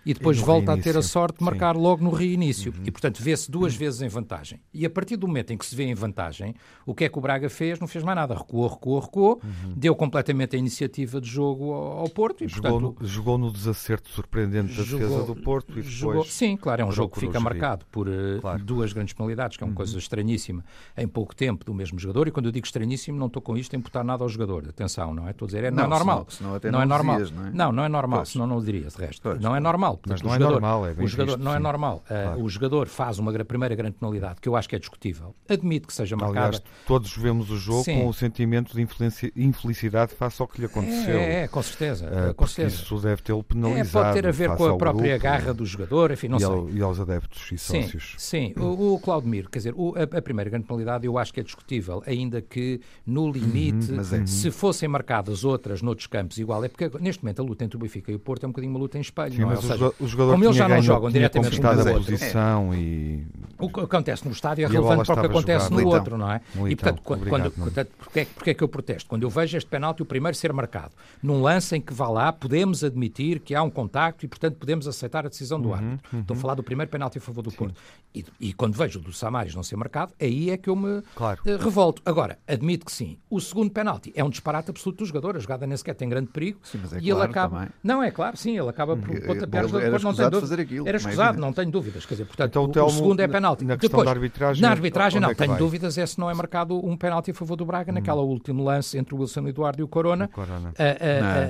e 0.04 0.14
depois 0.14 0.38
e 0.38 0.40
volta 0.40 0.72
reinício. 0.72 0.90
a 0.90 0.92
ter 0.92 0.98
a 0.98 1.02
sorte 1.02 1.38
de 1.38 1.44
marcar 1.44 1.74
Sim. 1.74 1.82
logo 1.82 2.02
no 2.02 2.10
reinício. 2.10 2.72
Uhum. 2.76 2.84
E, 2.86 2.90
portanto, 2.90 3.22
vê-se 3.22 3.50
duas 3.50 3.72
uhum. 3.72 3.78
vezes 3.78 4.02
em 4.02 4.08
vantagem. 4.08 4.60
E 4.72 4.84
a 4.84 4.90
partir 4.90 5.16
do 5.16 5.26
momento 5.26 5.52
em 5.52 5.58
que 5.58 5.64
se 5.64 5.74
vê 5.74 5.84
em 5.84 5.94
vantagem, 5.94 6.54
o 6.84 6.94
que 6.94 7.04
é 7.04 7.08
que 7.08 7.18
o 7.18 7.20
Braga 7.20 7.48
fez? 7.48 7.78
Não 7.78 7.86
fez 7.86 8.04
mais 8.04 8.16
nada. 8.16 8.34
Recuou, 8.34 8.68
recuou, 8.68 9.00
recuou, 9.00 9.40
uhum. 9.42 9.74
deu 9.76 9.94
completamente 9.94 10.56
a 10.56 10.58
iniciativa 10.58 11.20
de 11.20 11.28
jogo 11.28 11.72
ao, 11.72 12.08
Porto. 12.08 12.44
E, 12.44 12.48
jogou, 12.48 12.80
portanto, 12.80 13.00
no, 13.00 13.08
jogou 13.08 13.38
no 13.38 13.50
desacerto 13.50 14.10
surpreendente 14.10 14.74
da 14.74 14.82
jogou, 14.82 15.08
defesa 15.08 15.26
do 15.26 15.36
Porto 15.36 15.72
e 15.72 15.76
depois... 15.76 15.92
Jogou, 15.92 16.24
sim, 16.24 16.56
claro, 16.56 16.82
é 16.82 16.84
um 16.84 16.92
jogo 16.92 17.14
que 17.14 17.20
fica 17.20 17.40
marcado 17.40 17.86
por 17.86 18.08
uh, 18.08 18.40
claro. 18.40 18.62
duas 18.62 18.92
grandes 18.92 19.14
penalidades, 19.14 19.56
que 19.56 19.62
é 19.62 19.66
uma 19.66 19.70
uhum. 19.70 19.76
coisa 19.76 19.96
estranhíssima, 19.98 20.64
em 20.96 21.08
pouco 21.08 21.34
tempo 21.34 21.64
do 21.64 21.72
mesmo 21.72 21.98
jogador. 21.98 22.28
E 22.28 22.30
quando 22.30 22.46
eu 22.46 22.52
digo 22.52 22.66
estranhíssimo, 22.66 23.18
não 23.18 23.28
estou 23.28 23.40
com 23.40 23.56
isto 23.56 23.74
a 23.74 23.78
imputar 23.78 24.04
nada 24.04 24.22
ao 24.22 24.28
jogador. 24.28 24.68
Atenção, 24.68 25.14
não 25.14 25.26
é? 25.26 25.30
Estou 25.30 25.46
a 25.46 25.48
dizer, 25.48 25.64
é, 25.64 25.70
não, 25.70 25.78
não 25.78 25.84
é 25.84 25.88
normal. 25.88 26.26
Senão, 26.28 26.60
senão 26.60 26.72
não, 26.72 26.78
não, 26.78 26.82
é 26.82 26.86
normal. 26.86 27.16
Dizias, 27.16 27.38
não, 27.38 27.46
é? 27.46 27.50
não, 27.52 27.72
não 27.72 27.84
é 27.84 27.88
normal, 27.88 28.18
pois. 28.20 28.28
senão 28.28 28.46
não 28.46 28.56
o 28.58 28.64
dirias, 28.64 28.94
de 28.94 29.00
resto. 29.00 29.22
Pois, 29.22 29.40
não 29.40 29.56
é 29.56 29.60
normal. 29.60 29.91
Mas 30.06 30.22
não 30.22 30.34
é 30.34 30.38
normal 30.38 30.62
normal, 30.62 30.86
é 30.86 30.94
bem 30.94 31.04
o 31.04 31.08
jogador 31.08 31.36
visto, 31.36 31.44
não 31.44 31.54
é 31.54 31.58
normal. 31.58 32.04
Uh, 32.04 32.08
claro. 32.08 32.42
O 32.42 32.48
jogador 32.48 32.88
faz 32.88 33.18
uma 33.18 33.32
primeira 33.44 33.74
grande 33.74 33.96
penalidade 33.98 34.40
que 34.40 34.48
eu 34.48 34.56
acho 34.56 34.68
que 34.68 34.76
é 34.76 34.78
discutível. 34.78 35.34
Admito 35.48 35.86
que 35.86 35.94
seja 35.94 36.16
marcada. 36.16 36.46
Aliás, 36.46 36.62
todos 36.86 37.16
vemos 37.16 37.50
o 37.50 37.56
jogo 37.56 37.84
sim. 37.84 38.00
com 38.00 38.08
o 38.08 38.14
sentimento 38.14 38.74
de 38.74 38.86
infelicidade 39.36 40.14
face 40.14 40.40
ao 40.40 40.48
que 40.48 40.60
lhe 40.60 40.66
aconteceu. 40.66 41.18
É, 41.18 41.42
é 41.42 41.48
com 41.48 41.62
certeza. 41.62 42.06
Uh, 42.06 42.34
com 42.34 42.46
certeza. 42.46 42.82
Isso 42.82 42.98
deve 42.98 43.22
tê-lo 43.22 43.42
penalizado. 43.42 43.98
É, 43.98 44.02
pode 44.02 44.22
ter 44.22 44.28
a 44.28 44.32
ver 44.32 44.56
com 44.56 44.66
a 44.66 44.76
própria 44.76 45.18
grupo, 45.18 45.22
garra 45.22 45.54
do 45.54 45.66
jogador, 45.66 46.10
enfim, 46.12 46.28
não 46.28 46.38
e 46.38 46.40
sei. 46.40 46.48
Ao, 46.48 46.70
e 46.70 46.82
aos 46.82 47.00
adeptos 47.00 47.52
e 47.52 47.58
sim, 47.58 47.82
sócios. 47.82 48.14
Sim, 48.18 48.54
o, 48.56 48.94
o 48.94 49.00
Claudemir, 49.00 49.48
quer 49.48 49.58
dizer, 49.58 49.74
o, 49.76 49.94
a, 49.96 50.18
a, 50.18 50.22
primeira 50.22 50.50
grande 50.50 50.66
penalidade 50.66 51.06
eu 51.06 51.18
acho 51.18 51.32
que 51.32 51.40
é 51.40 51.42
discutível, 51.42 52.02
ainda 52.06 52.40
que 52.40 52.80
no 53.06 53.30
limite, 53.30 53.92
uhum, 53.92 54.00
é. 54.00 54.26
se 54.26 54.50
fossem 54.50 54.88
marcadas 54.88 55.44
outras 55.44 55.82
noutros 55.82 56.06
campos 56.06 56.38
igual, 56.38 56.64
é 56.64 56.68
porque 56.68 56.90
neste 57.00 57.22
momento 57.22 57.40
a 57.40 57.44
luta 57.44 57.64
entre 57.64 57.76
o 57.76 57.80
Benfica 57.80 58.10
e 58.12 58.14
o 58.14 58.18
Porto 58.18 58.44
é 58.44 58.46
um 58.46 58.50
bocadinho 58.50 58.72
uma 58.72 58.78
luta 58.78 58.98
em 58.98 59.00
espelho. 59.00 59.34
Sim, 59.34 59.40
não 59.42 59.52
é? 59.52 59.54
mas 59.54 59.64
seja, 59.64 59.81
o 60.00 60.06
jogador 60.06 60.32
como 60.32 60.44
eles 60.44 60.56
já 60.56 60.68
não 60.68 60.82
jogam 60.82 61.10
diretamente 61.10 61.60
a 61.64 61.94
posição 61.94 62.72
é. 62.72 62.76
e... 62.76 63.26
O 63.58 63.68
que 63.68 63.80
acontece 63.80 64.24
no 64.24 64.32
estádio 64.32 64.64
é 64.64 64.68
relevante 64.68 65.06
para 65.06 65.14
o 65.14 65.20
que 65.20 65.26
acontece 65.26 65.70
no 65.70 65.80
então, 65.80 65.92
outro, 65.92 66.18
não 66.18 66.32
é? 66.32 66.40
E, 66.68 66.74
portanto, 66.74 67.02
quando, 67.02 67.28
quando, 67.28 67.50
portanto 67.52 67.90
porque, 67.96 68.20
é, 68.20 68.24
porque 68.24 68.50
é 68.50 68.54
que 68.54 68.64
eu 68.64 68.68
protesto? 68.68 69.08
Quando 69.08 69.22
eu 69.22 69.30
vejo 69.30 69.56
este 69.56 69.70
penalti, 69.70 70.02
o 70.02 70.04
primeiro 70.04 70.36
ser 70.36 70.52
marcado, 70.52 70.92
num 71.22 71.40
lance 71.40 71.76
em 71.76 71.80
que 71.80 71.94
vá 71.94 72.08
lá, 72.08 72.32
podemos 72.32 72.82
admitir 72.82 73.38
que 73.38 73.54
há 73.54 73.62
um 73.62 73.70
contacto 73.70 74.24
e, 74.24 74.28
portanto, 74.28 74.56
podemos 74.56 74.88
aceitar 74.88 75.24
a 75.24 75.28
decisão 75.28 75.60
do 75.60 75.68
uhum, 75.68 75.74
árbitro. 75.74 76.10
Uhum. 76.12 76.20
Estou 76.20 76.36
a 76.36 76.40
falar 76.40 76.54
do 76.54 76.62
primeiro 76.62 76.90
penalti 76.90 77.18
a 77.18 77.20
favor 77.20 77.42
do 77.42 77.50
Sim. 77.50 77.56
Porto. 77.56 77.80
E, 78.14 78.24
e, 78.40 78.52
quando 78.52 78.74
vejo 78.74 78.98
o 78.98 79.02
do 79.02 79.12
Samaris 79.12 79.54
não 79.54 79.62
ser 79.62 79.76
marcado, 79.76 80.12
aí 80.20 80.50
é 80.50 80.56
que 80.56 80.68
eu 80.68 80.76
me 80.76 81.02
claro. 81.14 81.40
uh, 81.46 81.56
revolto. 81.56 82.02
Agora, 82.04 82.38
admito 82.46 82.84
que 82.84 82.92
sim. 82.92 83.16
O 83.30 83.40
segundo 83.40 83.70
penalti 83.70 84.12
é 84.14 84.22
um 84.22 84.28
disparate 84.28 84.70
absoluto 84.70 84.98
do 84.98 85.06
jogador. 85.06 85.36
A 85.36 85.38
jogada 85.38 85.66
nem 85.66 85.76
sequer 85.76 85.94
tem 85.94 86.08
grande 86.08 86.28
perigo. 86.28 86.58
Sim, 86.62 86.80
mas 86.82 86.92
é 86.92 86.98
e 86.98 87.00
claro 87.00 87.22
ele 87.22 87.30
acaba. 87.30 87.56
Também. 87.56 87.72
Não, 87.82 88.02
é 88.02 88.10
claro, 88.10 88.36
sim, 88.36 88.58
ele 88.58 88.68
acaba 88.68 88.96
por 88.96 89.08
pontapé. 89.20 89.62
Era 89.78 89.98
não 89.98 90.14
tem 90.14 90.40
fazer 90.40 90.60
aquilo. 90.60 90.88
Era 90.88 90.96
é 90.96 91.00
escusado, 91.00 91.40
não 91.40 91.52
tenho 91.52 91.70
dúvidas. 91.70 92.06
Quer 92.06 92.14
dizer, 92.14 92.24
portanto, 92.24 92.68
então, 92.68 92.84
o, 92.84 92.86
o, 92.86 92.90
segundo 92.90 93.20
é 93.20 93.28
penalti. 93.28 93.64
Na, 93.64 93.76
Depois, 93.76 94.04
da 94.04 94.10
arbitragem, 94.10 94.62
na 94.62 94.70
arbitragem 94.70 95.20
não, 95.20 95.30
é 95.30 95.34
tenho 95.34 95.50
vai? 95.50 95.58
dúvidas 95.58 95.98
é 95.98 96.06
se 96.06 96.18
não 96.18 96.30
é 96.30 96.34
marcado 96.34 96.74
um 96.84 96.96
penalti 96.96 97.30
a 97.30 97.34
favor 97.34 97.56
do 97.56 97.64
Braga 97.64 97.90
hum. 97.90 97.94
naquela 97.94 98.22
último 98.22 98.64
lance 98.64 98.98
entre 98.98 99.14
o 99.14 99.18
Wilson 99.18 99.48
Eduardo 99.48 99.80
e 99.80 99.84
o 99.84 99.88
Corona, 99.88 100.26
o 100.26 100.28
Corona. 100.28 100.74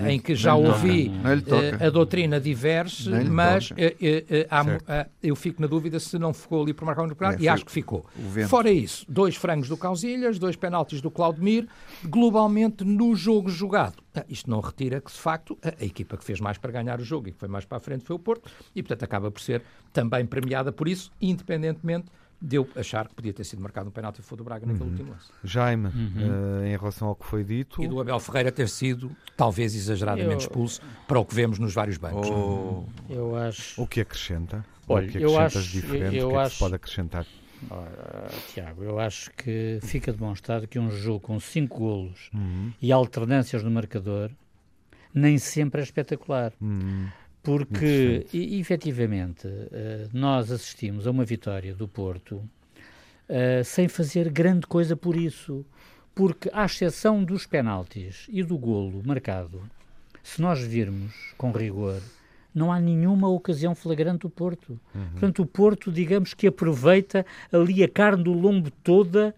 não, 0.00 0.08
em 0.08 0.18
que 0.18 0.34
já 0.34 0.54
ouvi 0.54 1.12
a 1.80 1.90
doutrina 1.90 2.40
diverge, 2.40 3.10
mas 3.30 3.72
eu 5.22 5.36
fico 5.36 5.60
na 5.60 5.68
dúvida 5.68 5.98
se 5.98 6.18
não 6.18 6.32
ficou 6.32 6.62
ali 6.62 6.72
por 6.72 6.84
marcar 6.84 7.02
um 7.02 7.08
penalti, 7.08 7.42
e 7.42 7.48
acho 7.48 7.64
que 7.64 7.72
ficou. 7.72 8.04
Fora 8.48 8.70
isso, 8.70 9.04
dois 9.08 9.36
frangos 9.36 9.68
do 9.68 9.76
Causilhas, 9.76 10.38
dois 10.38 10.56
penaltis 10.56 11.00
do 11.00 11.10
Claudemir, 11.10 11.66
globalmente 12.04 12.84
no 12.84 13.14
jogo 13.14 13.48
jogado 13.48 14.02
Ah, 14.14 14.24
isto 14.28 14.50
não 14.50 14.60
retira 14.60 15.00
que, 15.00 15.10
de 15.10 15.18
facto, 15.18 15.58
a, 15.62 15.68
a, 15.68 15.84
equipa 15.84 16.16
que 16.16 16.24
fez 16.24 16.40
mais 16.40 16.58
para 16.58 16.70
ganhar 16.70 17.00
o 17.00 17.04
jogo 17.04 17.28
e 17.28 17.32
que 17.32 17.38
foi 17.38 17.48
mais 17.48 17.64
para 17.64 17.78
a 17.78 17.80
frente 17.80 18.04
foi 18.04 18.11
o 18.12 18.18
Porto, 18.18 18.50
e, 18.74 18.82
portanto, 18.82 19.02
acaba 19.04 19.30
por 19.30 19.40
ser 19.40 19.62
também 19.92 20.24
premiada 20.26 20.70
por 20.72 20.88
isso, 20.88 21.10
independentemente 21.20 22.06
de 22.44 22.56
eu 22.56 22.68
achar 22.74 23.06
que 23.06 23.14
podia 23.14 23.32
ter 23.32 23.44
sido 23.44 23.62
marcado 23.62 23.88
um 23.88 23.92
penalti 23.92 24.20
foi 24.20 24.36
do 24.36 24.42
Braga 24.42 24.66
naquele 24.66 24.84
uhum. 24.84 24.90
último 24.90 25.10
lance. 25.12 25.30
Jaime, 25.44 25.86
uhum. 25.86 26.60
uh, 26.60 26.66
em 26.66 26.76
relação 26.76 27.06
ao 27.06 27.14
que 27.14 27.24
foi 27.24 27.44
dito... 27.44 27.80
E 27.80 27.86
do 27.86 28.00
Abel 28.00 28.18
Ferreira 28.18 28.50
ter 28.50 28.68
sido, 28.68 29.14
talvez, 29.36 29.76
exageradamente 29.76 30.32
eu... 30.32 30.38
expulso 30.38 30.80
para 31.06 31.20
o 31.20 31.24
que 31.24 31.36
vemos 31.36 31.60
nos 31.60 31.72
vários 31.72 31.98
bancos. 31.98 32.28
Oh. 32.28 32.84
Eu 33.08 33.36
acho... 33.36 33.80
O 33.80 33.86
que 33.86 34.00
acrescenta? 34.00 34.64
Olha, 34.88 35.06
o 35.06 35.10
que 35.12 35.18
eu 35.18 35.38
acho, 35.38 35.62
diferente? 35.62 36.16
Eu 36.16 36.30
o 36.30 36.32
que 36.32 36.36
é 36.38 36.42
que 36.42 36.50
se 36.50 36.58
pode 36.58 36.74
acrescentar? 36.74 37.26
Ora, 37.70 38.28
Tiago, 38.52 38.82
eu 38.82 38.98
acho 38.98 39.30
que 39.34 39.78
fica 39.80 40.12
demonstrado 40.12 40.66
que 40.66 40.80
um 40.80 40.90
jogo 40.90 41.20
com 41.20 41.38
cinco 41.38 41.78
golos 41.78 42.28
uhum. 42.34 42.72
e 42.82 42.90
alternâncias 42.90 43.62
no 43.62 43.70
marcador 43.70 44.32
nem 45.14 45.38
sempre 45.38 45.80
é 45.80 45.84
espetacular. 45.84 46.52
Uhum. 46.60 47.06
Porque, 47.42 48.26
e, 48.32 48.60
efetivamente, 48.60 49.48
uh, 49.48 50.08
nós 50.12 50.50
assistimos 50.50 51.06
a 51.06 51.10
uma 51.10 51.24
vitória 51.24 51.74
do 51.74 51.88
Porto 51.88 52.36
uh, 52.36 53.64
sem 53.64 53.88
fazer 53.88 54.30
grande 54.30 54.66
coisa 54.66 54.96
por 54.96 55.16
isso. 55.16 55.66
Porque, 56.14 56.48
à 56.52 56.66
exceção 56.66 57.24
dos 57.24 57.46
penaltis 57.46 58.26
e 58.28 58.42
do 58.42 58.56
golo 58.56 59.02
marcado, 59.04 59.62
se 60.22 60.40
nós 60.40 60.60
virmos 60.60 61.12
com 61.36 61.50
rigor, 61.50 62.00
não 62.54 62.70
há 62.70 62.78
nenhuma 62.78 63.28
ocasião 63.28 63.74
flagrante 63.74 64.20
do 64.20 64.30
Porto. 64.30 64.78
Uhum. 64.94 65.08
Portanto, 65.12 65.42
o 65.42 65.46
Porto, 65.46 65.90
digamos 65.90 66.34
que 66.34 66.46
aproveita 66.46 67.24
ali 67.50 67.82
a 67.82 67.88
carne 67.88 68.22
do 68.22 68.32
lombo 68.32 68.70
toda 68.84 69.34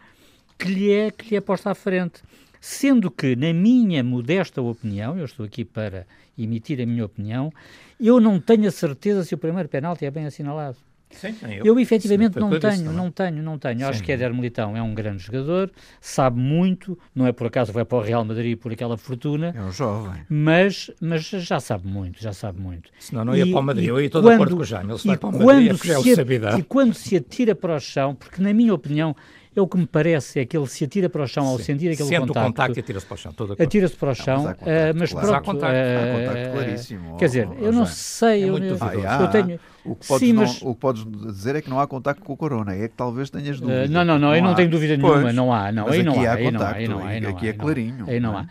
que 0.59 0.69
lhe 0.69 0.93
é, 0.93 1.11
que 1.11 1.31
lhe 1.31 1.37
é 1.37 1.41
posta 1.41 1.71
à 1.71 1.75
frente. 1.75 2.23
Sendo 2.67 3.11
que, 3.11 3.37
na 3.37 3.53
minha 3.53 4.03
modesta 4.03 4.63
opinião, 4.63 5.19
eu 5.19 5.27
estou 5.27 5.45
aqui 5.45 5.67
para 5.67 6.07
emitir 6.37 6.81
a 6.81 6.87
minha 6.87 7.05
opinião, 7.05 7.53
eu 8.01 8.19
não 8.19 8.41
tenho 8.41 8.67
a 8.67 8.71
certeza 8.71 9.23
se 9.23 9.35
o 9.35 9.39
primeiro 9.39 9.69
penalti 9.69 10.07
é 10.07 10.11
bem 10.11 10.25
assinalado. 10.25 10.79
Sim, 11.11 11.37
eu, 11.43 11.67
eu 11.67 11.79
efetivamente 11.79 12.39
não 12.39 12.59
tenho, 12.59 12.91
não 12.91 13.11
tenho, 13.11 13.43
não 13.43 13.59
tenho. 13.59 13.81
Sim. 13.81 13.85
Acho 13.85 14.03
que 14.03 14.11
Éder 14.11 14.33
Militão 14.33 14.75
é 14.75 14.83
um 14.83 14.95
grande 14.95 15.23
jogador, 15.23 15.71
sabe 16.01 16.41
muito, 16.41 16.99
não 17.15 17.27
é 17.27 17.33
por 17.33 17.49
acaso 17.49 17.71
vai 17.71 17.85
para 17.85 17.99
o 17.99 18.01
Real 18.01 18.25
Madrid 18.25 18.59
por 18.59 18.73
aquela 18.73 18.97
fortuna. 18.97 19.53
É 19.55 19.61
um 19.61 19.71
jovem. 19.71 20.23
Mas, 20.31 20.91
mas 21.03 21.23
já 21.23 21.61
sabe 21.61 21.87
muito, 21.87 22.19
já 22.19 22.33
sabe 22.33 22.59
muito. 22.59 22.91
Senão 22.99 23.27
não 23.27 23.37
ia 23.37 23.45
e, 23.45 23.51
para 23.51 23.61
o 23.61 23.63
Madrid, 23.63 23.89
eu 23.89 24.01
ia 24.01 24.09
todo 24.09 24.23
quando, 24.23 24.31
de 24.31 24.35
acordo 24.37 24.57
com 24.57 24.63
o 24.63 24.65
Jaime, 24.65 24.91
ele 24.91 24.99
se 24.99 25.07
vai 25.07 25.19
para 25.19 25.29
o 25.29 25.33
Madrid, 25.33 25.69
é 25.69 25.89
é 25.93 25.99
o 25.99 26.15
sabidão. 26.17 26.59
E 26.59 26.63
quando 26.63 26.95
se 26.95 27.15
atira 27.15 27.55
para 27.55 27.77
o 27.77 27.81
chão, 27.81 28.15
porque 28.15 28.41
na 28.41 28.55
minha 28.55 28.73
opinião 28.73 29.15
é 29.57 29.61
o 29.61 29.69
que 29.69 29.77
me 29.77 29.87
parece 29.87 30.41
é 30.41 30.45
que 30.45 30.57
ele 30.57 30.67
se 30.67 30.85
atira 30.85 31.09
para 31.09 31.23
o 31.23 31.27
chão 31.27 31.47
ao 31.47 31.59
sentir 31.59 31.91
aquele 31.91 32.09
Sente 32.09 32.27
contacto. 32.27 32.41
o 32.41 32.45
contacto 32.45 32.79
e 32.79 32.81
atira-se 32.81 33.07
para 33.07 33.15
o 33.15 33.19
chão. 33.19 33.35
Atira-se 33.59 33.97
para 33.97 34.11
o 34.11 34.15
chão, 34.15 34.37
não, 34.37 34.45
mas, 34.45 34.57
contacto, 34.57 34.99
mas 34.99 35.13
claro. 35.13 35.27
pronto. 35.27 35.39
Há 35.39 35.53
contacto, 35.53 35.77
uh, 35.77 35.79
há 35.79 36.29
contacto 36.29 36.53
claríssimo. 36.53 37.17
Quer 37.17 37.27
dizer, 37.27 37.49
eu 37.61 37.73
não 37.73 37.87
sei. 37.87 38.43
É 38.43 38.49
eu, 38.49 38.59
eu, 38.59 38.77
eu 38.77 39.29
tenho... 39.31 39.61
O 39.85 39.95
que, 39.95 40.07
podes 40.07 40.27
Sim, 40.27 40.33
mas... 40.33 40.63
não, 40.63 40.71
o 40.71 40.75
que 40.75 40.81
podes 40.81 41.05
dizer 41.05 41.57
é 41.57 41.63
que 41.63 41.69
não 41.69 41.79
há 41.79 41.87
contacto 41.87 42.25
com 42.25 42.33
o 42.33 42.37
corona, 42.37 42.75
é 42.75 42.89
que 42.89 42.95
talvez 42.97 43.29
tenhas 43.29 43.61
dúvida. 43.61 43.85
Uh, 43.85 43.91
não, 43.91 44.05
não, 44.05 44.19
não, 44.19 44.31
aí 44.31 44.41
não 44.41 44.55
tenho 44.55 44.71
dúvida 44.71 44.97
nenhuma, 44.97 45.21
pois, 45.21 45.35
não 45.35 45.53
há, 45.53 45.71
não, 45.71 45.89
aí 45.89 46.03
não 46.03 46.15
há, 46.15 46.33
aí 46.33 46.51
não 46.51 46.63
há, 46.63 46.71
aí 46.71 46.89
não 46.89 47.01
há, 47.01 47.31
aqui 47.31 47.49
é 47.49 47.53
clarinho. 47.53 48.07
Aí 48.09 48.19
não 48.19 48.37
há. 48.37 48.47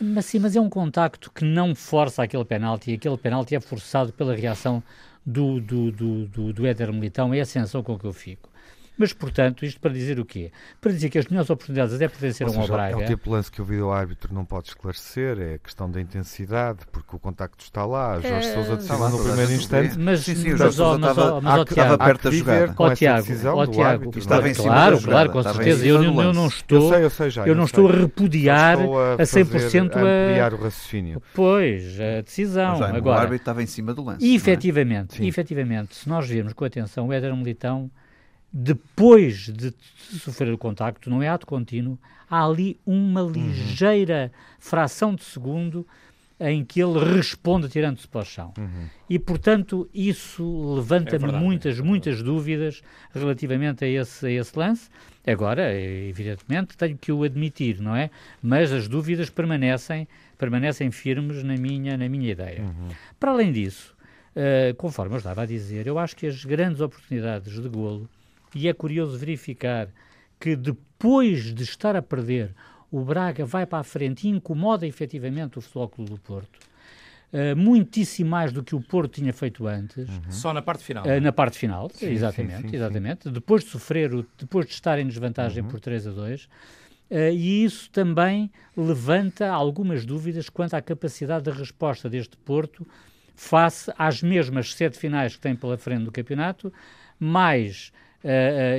Mas 0.00 0.24
sim, 0.24 0.38
mas 0.38 0.56
é 0.56 0.60
um 0.60 0.70
contacto 0.70 1.30
que 1.30 1.44
não 1.44 1.74
força 1.74 2.22
aquele 2.22 2.44
penalti, 2.44 2.90
e 2.90 2.94
aquele 2.94 3.18
penalti 3.18 3.54
é 3.54 3.60
forçado 3.60 4.12
pela 4.12 4.34
reação 4.34 4.82
do, 5.24 5.60
do, 5.60 5.92
do, 5.92 6.26
do, 6.26 6.52
do 6.52 6.66
Éder 6.66 6.90
Militão, 6.92 7.32
é 7.34 7.40
a 7.40 7.44
sensação 7.44 7.82
com 7.82 7.98
que 7.98 8.06
eu 8.06 8.12
fico. 8.12 8.49
Mas, 9.00 9.14
portanto, 9.14 9.64
isto 9.64 9.80
para 9.80 9.92
dizer 9.92 10.20
o 10.20 10.26
quê? 10.26 10.52
Para 10.78 10.92
dizer 10.92 11.08
que 11.08 11.16
as 11.16 11.24
melhores 11.24 11.48
oportunidades 11.48 11.94
até 11.94 12.06
pertenceram 12.06 12.50
seja, 12.50 12.60
ao 12.60 12.68
Braga. 12.68 13.00
É 13.00 13.02
o 13.02 13.06
tipo 13.06 13.24
de 13.24 13.30
lance 13.30 13.50
que 13.50 13.62
o 13.62 13.64
vídeo-árbitro 13.64 14.34
não 14.34 14.44
pode 14.44 14.68
esclarecer, 14.68 15.38
é 15.40 15.54
a 15.54 15.58
questão 15.58 15.90
da 15.90 15.98
intensidade, 15.98 16.80
porque 16.92 17.16
o 17.16 17.18
contacto 17.18 17.64
está 17.64 17.86
lá. 17.86 18.20
Jorge 18.20 18.48
é... 18.48 18.54
Sousa 18.54 18.76
decidiu 18.76 19.08
no 19.08 19.24
primeiro 19.24 19.52
instante. 19.52 19.98
Mas, 19.98 20.20
sim, 20.20 20.34
sim, 20.34 20.52
o 20.52 20.58
Jorge 20.58 20.76
Sousa 20.76 20.96
estava, 20.96 21.40
mas, 21.40 21.70
estava 21.70 21.96
perto 21.96 22.24
da 22.24 22.30
jogada. 22.30 22.74
Ó 22.76 22.94
Tiago, 22.94 23.26
ó 23.54 23.66
Tiago, 23.66 24.18
estava 24.18 24.50
em 24.50 24.52
cima 24.52 24.68
claro, 24.68 25.00
claro, 25.00 25.30
com 25.30 25.42
certeza. 25.44 25.86
Eu, 25.86 26.02
não 26.34 26.46
estou, 26.46 26.92
eu, 27.46 27.54
não 27.54 27.64
estou 27.64 27.88
a 27.88 27.92
repudiar 27.92 28.78
a, 28.78 29.22
100% 29.22 29.96
a, 29.96 29.98
ampliar 29.98 30.52
o 30.52 30.58
raciocínio. 30.58 31.22
Pois, 31.32 31.98
a 31.98 32.20
decisão. 32.20 32.78
Mas, 32.78 32.96
Agora, 32.96 33.16
o 33.16 33.20
árbitro 33.22 33.36
estava 33.36 33.62
em 33.62 33.66
cima 33.66 33.94
do 33.94 34.04
lance. 34.04 34.22
E 34.22 34.34
efetivamente, 34.34 35.26
efetivamente, 35.26 35.96
se 35.96 36.06
nós 36.06 36.28
virmos 36.28 36.52
com 36.52 36.66
atenção 36.66 37.08
o 37.08 37.12
Éder 37.14 37.34
Militão 37.34 37.90
depois 38.52 39.48
de 39.48 39.72
sofrer 40.18 40.52
o 40.52 40.58
contacto, 40.58 41.08
não 41.08 41.22
é 41.22 41.28
ato 41.28 41.46
contínuo, 41.46 41.98
há 42.28 42.44
ali 42.44 42.78
uma 42.84 43.22
uhum. 43.22 43.30
ligeira 43.30 44.32
uhum. 44.32 44.56
fração 44.58 45.14
de 45.14 45.22
segundo 45.22 45.86
em 46.40 46.64
que 46.64 46.80
ele 46.80 46.98
responde 47.14 47.68
tirando-se 47.68 48.08
para 48.08 48.22
o 48.22 48.24
chão. 48.24 48.54
Uhum. 48.56 48.86
E, 49.08 49.18
portanto, 49.18 49.88
isso 49.92 50.74
levanta-me 50.74 51.28
é 51.28 51.32
muitas, 51.32 51.78
é 51.78 51.82
muitas 51.82 52.22
dúvidas 52.22 52.82
relativamente 53.14 53.84
a 53.84 53.88
esse, 53.88 54.26
a 54.26 54.30
esse 54.30 54.58
lance. 54.58 54.88
Agora, 55.26 55.78
evidentemente, 55.78 56.78
tenho 56.78 56.96
que 56.96 57.12
o 57.12 57.24
admitir, 57.24 57.78
não 57.78 57.94
é? 57.94 58.10
Mas 58.42 58.72
as 58.72 58.88
dúvidas 58.88 59.28
permanecem, 59.28 60.08
permanecem 60.38 60.90
firmes 60.90 61.44
na 61.44 61.56
minha, 61.56 61.98
na 61.98 62.08
minha 62.08 62.32
ideia. 62.32 62.62
Uhum. 62.62 62.88
Para 63.18 63.32
além 63.32 63.52
disso, 63.52 63.94
uh, 64.34 64.74
conforme 64.76 65.14
eu 65.14 65.18
estava 65.18 65.42
a 65.42 65.46
dizer, 65.46 65.86
eu 65.86 65.98
acho 65.98 66.16
que 66.16 66.26
as 66.26 66.42
grandes 66.42 66.80
oportunidades 66.80 67.52
de 67.60 67.68
golo 67.68 68.08
e 68.54 68.68
é 68.68 68.72
curioso 68.72 69.16
verificar 69.18 69.88
que 70.38 70.56
depois 70.56 71.54
de 71.54 71.62
estar 71.62 71.94
a 71.94 72.02
perder, 72.02 72.54
o 72.90 73.02
Braga 73.04 73.44
vai 73.44 73.66
para 73.66 73.78
a 73.78 73.84
frente 73.84 74.26
e 74.26 74.30
incomoda 74.30 74.86
efetivamente 74.86 75.58
o 75.58 75.60
Futebol 75.60 75.88
Clube 75.88 76.10
do 76.10 76.18
Porto. 76.18 76.58
Uh, 77.32 77.56
muitíssimo 77.56 78.28
mais 78.28 78.52
do 78.52 78.60
que 78.60 78.74
o 78.74 78.80
Porto 78.80 79.12
tinha 79.12 79.32
feito 79.32 79.64
antes. 79.68 80.08
Uhum. 80.08 80.30
Só 80.30 80.52
na 80.52 80.60
parte 80.60 80.82
final. 80.82 81.04
Uh, 81.06 81.20
na 81.20 81.30
parte 81.30 81.56
final, 81.56 81.88
sim, 81.94 82.08
exatamente, 82.08 82.62
sim, 82.62 82.68
sim, 82.68 82.76
exatamente. 82.76 83.30
Depois 83.30 83.62
de 83.62 83.70
sofrer, 83.70 84.10
depois 84.36 84.66
de 84.66 84.72
estar 84.72 84.98
em 84.98 85.06
desvantagem 85.06 85.62
uhum. 85.62 85.68
por 85.68 85.78
3 85.78 86.08
a 86.08 86.10
2. 86.10 86.44
Uh, 86.44 86.48
eh, 87.10 87.32
e 87.32 87.64
isso 87.64 87.88
também 87.90 88.50
levanta 88.76 89.48
algumas 89.48 90.04
dúvidas 90.04 90.48
quanto 90.48 90.74
à 90.74 90.82
capacidade 90.82 91.44
de 91.44 91.56
resposta 91.56 92.10
deste 92.10 92.36
Porto 92.36 92.84
face 93.40 93.92
às 93.96 94.22
mesmas 94.22 94.74
sete 94.74 94.98
finais 94.98 95.34
que 95.34 95.40
tem 95.40 95.56
pela 95.56 95.78
frente 95.78 96.04
do 96.04 96.12
campeonato, 96.12 96.70
mais 97.18 97.90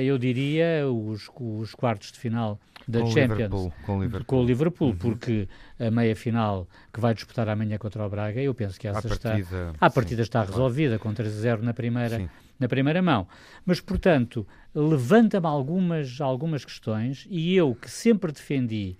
eu 0.02 0.18
diria, 0.18 0.86
os, 0.88 1.28
os 1.38 1.74
quartos 1.74 2.12
de 2.12 2.18
final 2.18 2.58
da 2.86 3.00
com 3.00 3.06
Champions 3.06 3.38
Liverpool, 3.38 3.72
com 3.84 3.98
o 3.98 4.02
Liverpool, 4.02 4.26
com 4.26 4.40
o 4.40 4.44
Liverpool 4.44 4.88
uhum. 4.88 4.96
porque 4.96 5.48
a 5.78 5.90
meia 5.90 6.16
final 6.16 6.66
que 6.92 7.00
vai 7.00 7.14
disputar 7.14 7.48
amanhã 7.48 7.78
contra 7.78 8.04
o 8.04 8.08
Braga, 8.08 8.40
eu 8.40 8.54
penso 8.54 8.78
que 8.78 8.88
essa 8.88 9.06
a 9.06 9.12
está, 9.12 9.30
partida, 9.30 9.72
a 9.80 9.90
partida 9.90 10.22
sim, 10.22 10.22
está 10.22 10.44
resolvida 10.44 10.98
com 10.98 11.12
3-0 11.12 11.60
na 11.60 11.72
primeira, 11.72 12.30
na 12.58 12.68
primeira 12.68 13.00
mão. 13.02 13.26
Mas, 13.64 13.80
portanto, 13.80 14.46
levanta-me 14.74 15.46
algumas, 15.46 16.20
algumas 16.20 16.64
questões 16.64 17.26
e 17.30 17.54
eu 17.54 17.74
que 17.74 17.90
sempre 17.90 18.32
defendi 18.32 18.96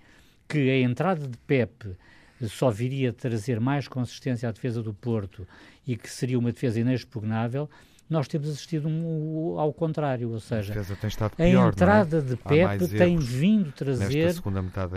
que 0.48 0.70
a 0.70 0.80
entrada 0.80 1.26
de 1.26 1.38
Pepe 1.38 1.96
só 2.48 2.70
viria 2.70 3.12
trazer 3.12 3.60
mais 3.60 3.86
consistência 3.86 4.48
à 4.48 4.52
defesa 4.52 4.82
do 4.82 4.92
Porto 4.92 5.46
e 5.86 5.96
que 5.96 6.10
seria 6.10 6.38
uma 6.38 6.52
defesa 6.52 6.80
inexpugnável, 6.80 7.70
nós 8.08 8.28
temos 8.28 8.48
assistido 8.48 8.88
um, 8.88 9.58
ao 9.58 9.72
contrário, 9.72 10.30
ou 10.30 10.40
seja, 10.40 10.74
a, 10.74 11.30
pior, 11.30 11.66
a 11.66 11.68
entrada 11.68 12.18
é? 12.18 12.20
de 12.20 12.36
Pepe 12.36 12.88
tem 12.88 13.16
vindo 13.16 13.72
trazer 13.72 14.34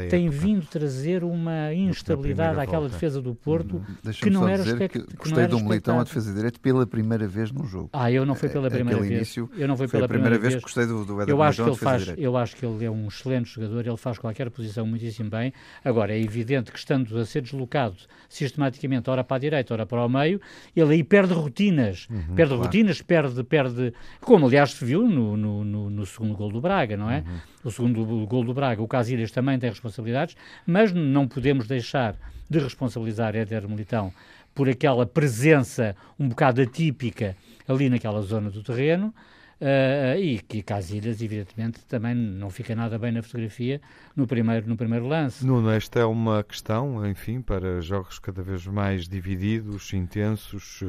tem 0.09 0.29
vindo 0.29 0.65
trazer 0.65 1.23
uma 1.23 1.73
instabilidade 1.73 2.59
àquela 2.59 2.81
volta. 2.81 2.93
defesa 2.93 3.21
do 3.21 3.33
Porto 3.33 3.77
hum, 3.77 4.11
que 4.11 4.29
não 4.29 4.47
era 4.47 4.63
dizer 4.63 4.89
que, 4.89 4.99
gostei 5.17 5.47
do 5.47 5.59
Militão 5.59 5.99
a 5.99 6.03
defesa 6.03 6.33
direita 6.33 6.59
pela 6.59 6.85
primeira 6.85 7.27
vez 7.27 7.51
no 7.51 7.63
jogo. 7.65 7.89
Ah, 7.93 8.11
eu 8.11 8.25
não 8.25 8.35
fui 8.35 8.49
pela 8.49 8.69
primeira 8.69 8.99
vez. 8.99 9.11
Início, 9.11 9.49
eu 9.55 9.67
não 9.67 9.77
fui 9.77 9.87
pela 9.87 10.07
primeira, 10.07 10.37
vez 10.37 10.55
que 10.55 10.61
gostei 10.61 10.85
do, 10.85 11.05
do 11.05 11.21
eu 11.23 11.41
acho 11.41 11.63
que 11.63 11.69
ele 11.69 11.77
faz, 11.77 12.13
eu 12.17 12.35
acho 12.35 12.55
que 12.55 12.65
ele 12.65 12.85
é 12.85 12.91
um 12.91 13.07
excelente 13.07 13.49
jogador, 13.49 13.85
ele 13.85 13.97
faz 13.97 14.17
qualquer 14.17 14.49
posição 14.49 14.85
muitíssimo 14.85 15.29
bem. 15.29 15.53
Agora 15.83 16.13
é 16.13 16.19
evidente 16.19 16.71
que 16.71 16.77
estando 16.77 17.17
a 17.17 17.25
ser 17.25 17.41
deslocado 17.41 17.95
sistematicamente 18.27 19.09
ora 19.09 19.23
para 19.23 19.37
a 19.37 19.39
direita, 19.39 19.73
ora 19.73 19.85
para 19.85 20.05
o 20.05 20.09
meio, 20.09 20.41
ele 20.75 20.93
aí 20.93 21.03
perde 21.03 21.33
rotinas, 21.33 22.07
uhum, 22.09 22.35
perde 22.35 22.53
claro. 22.53 22.63
rotinas, 22.63 23.01
perde, 23.05 23.43
perde, 23.43 23.93
como 24.21 24.47
aliás 24.47 24.71
se 24.71 24.83
viu 24.83 25.07
no, 25.07 25.37
no, 25.37 25.63
no, 25.63 25.89
no 25.89 26.05
segundo 26.05 26.35
gol 26.35 26.51
do 26.51 26.61
Braga, 26.61 26.97
não 26.97 27.09
é? 27.09 27.19
Uhum. 27.19 27.39
O 27.63 27.71
segundo 27.71 28.25
gol 28.27 28.43
do 28.43 28.53
Braga, 28.53 28.81
o 28.81 28.87
Casilhas 28.87 29.31
também 29.31 29.57
tem 29.57 29.69
responsabilidades, 29.69 30.35
mas 30.65 30.91
não 30.91 31.27
podemos 31.27 31.67
deixar 31.67 32.15
de 32.49 32.59
responsabilizar 32.59 33.35
Éder 33.35 33.67
Militão 33.67 34.13
por 34.53 34.69
aquela 34.69 35.05
presença 35.05 35.95
um 36.19 36.29
bocado 36.29 36.61
atípica 36.61 37.35
ali 37.67 37.89
naquela 37.89 38.21
zona 38.21 38.49
do 38.49 38.63
terreno, 38.63 39.13
Uh, 39.55 40.19
e 40.19 40.39
que 40.39 40.61
Casilhas, 40.61 41.21
evidentemente, 41.21 41.79
também 41.87 42.13
não 42.13 42.49
fica 42.49 42.75
nada 42.75 42.99
bem 42.99 43.13
na 43.13 43.23
fotografia 43.23 43.79
no 44.13 44.27
primeiro, 44.27 44.67
no 44.67 44.75
primeiro 44.75 45.07
lance. 45.07 45.45
Nuno, 45.45 45.69
esta 45.69 46.01
é 46.01 46.05
uma 46.05 46.43
questão, 46.43 47.07
enfim, 47.07 47.41
para 47.41 47.79
jogos 47.79 48.19
cada 48.19 48.43
vez 48.43 48.67
mais 48.67 49.07
divididos, 49.07 49.93
intensos, 49.93 50.83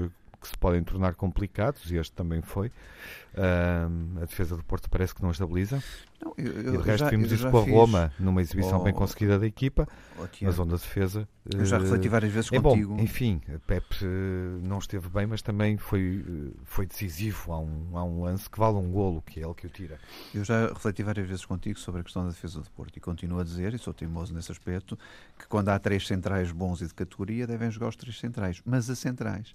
que 0.47 0.53
se 0.53 0.59
podem 0.59 0.83
tornar 0.83 1.15
complicados, 1.15 1.91
e 1.91 1.97
este 1.97 2.13
também 2.13 2.41
foi. 2.41 2.69
Uh, 3.35 4.23
a 4.23 4.25
defesa 4.25 4.57
do 4.57 4.65
Porto 4.65 4.89
parece 4.89 5.15
que 5.15 5.23
não 5.23 5.31
estabiliza. 5.31 5.83
Não, 6.25 6.33
eu, 6.39 6.53
eu, 6.53 6.75
e 6.75 6.79
de 6.79 6.83
resto 6.83 7.05
já, 7.05 7.11
vimos 7.11 7.31
isso 7.31 7.51
com 7.51 7.59
a 7.59 7.63
Roma, 7.63 8.13
numa 8.19 8.41
exibição 8.41 8.81
oh, 8.81 8.83
bem 8.83 8.95
conseguida 8.95 9.39
da 9.39 9.47
equipa, 9.47 9.87
oh, 10.19 10.27
mas 10.41 10.59
onde 10.59 10.73
a 10.73 10.77
defesa... 10.79 11.29
Eu 11.55 11.67
já 11.67 11.79
refleti 11.79 12.09
várias 12.09 12.33
vezes 12.33 12.51
é 12.51 12.59
contigo. 12.59 12.95
Bom, 12.95 13.03
enfim, 13.03 13.43
Pep 13.67 13.85
não 14.63 14.79
esteve 14.79 15.11
bem, 15.11 15.27
mas 15.27 15.43
também 15.43 15.77
foi, 15.77 16.55
foi 16.65 16.87
decisivo. 16.87 17.53
Há 17.53 17.61
um, 17.61 17.91
há 17.93 18.03
um 18.03 18.23
lance 18.23 18.49
que 18.49 18.59
vale 18.59 18.77
um 18.79 18.91
golo, 18.91 19.21
que 19.21 19.39
é 19.39 19.45
ele 19.45 19.55
que 19.55 19.67
o 19.67 19.71
tira. 19.71 19.99
Eu 20.35 20.43
já 20.43 20.69
refleti 20.69 21.03
várias 21.03 21.29
vezes 21.29 21.45
contigo 21.45 21.79
sobre 21.79 22.01
a 22.01 22.05
questão 22.05 22.25
da 22.25 22.31
defesa 22.31 22.61
do 22.61 22.71
Porto 22.71 22.97
e 22.97 23.01
continuo 23.01 23.39
a 23.39 23.45
dizer, 23.45 23.75
e 23.75 23.79
sou 23.79 23.93
teimoso 23.93 24.33
nesse 24.35 24.51
aspecto, 24.51 24.99
que 25.39 25.47
quando 25.47 25.69
há 25.69 25.79
três 25.79 26.07
centrais 26.07 26.51
bons 26.51 26.81
e 26.81 26.87
de 26.87 26.95
categoria, 26.95 27.47
devem 27.47 27.71
jogar 27.71 27.89
os 27.89 27.97
três 27.97 28.19
centrais. 28.19 28.63
Mas 28.65 28.89
a 28.89 28.97
centrais 28.97 29.55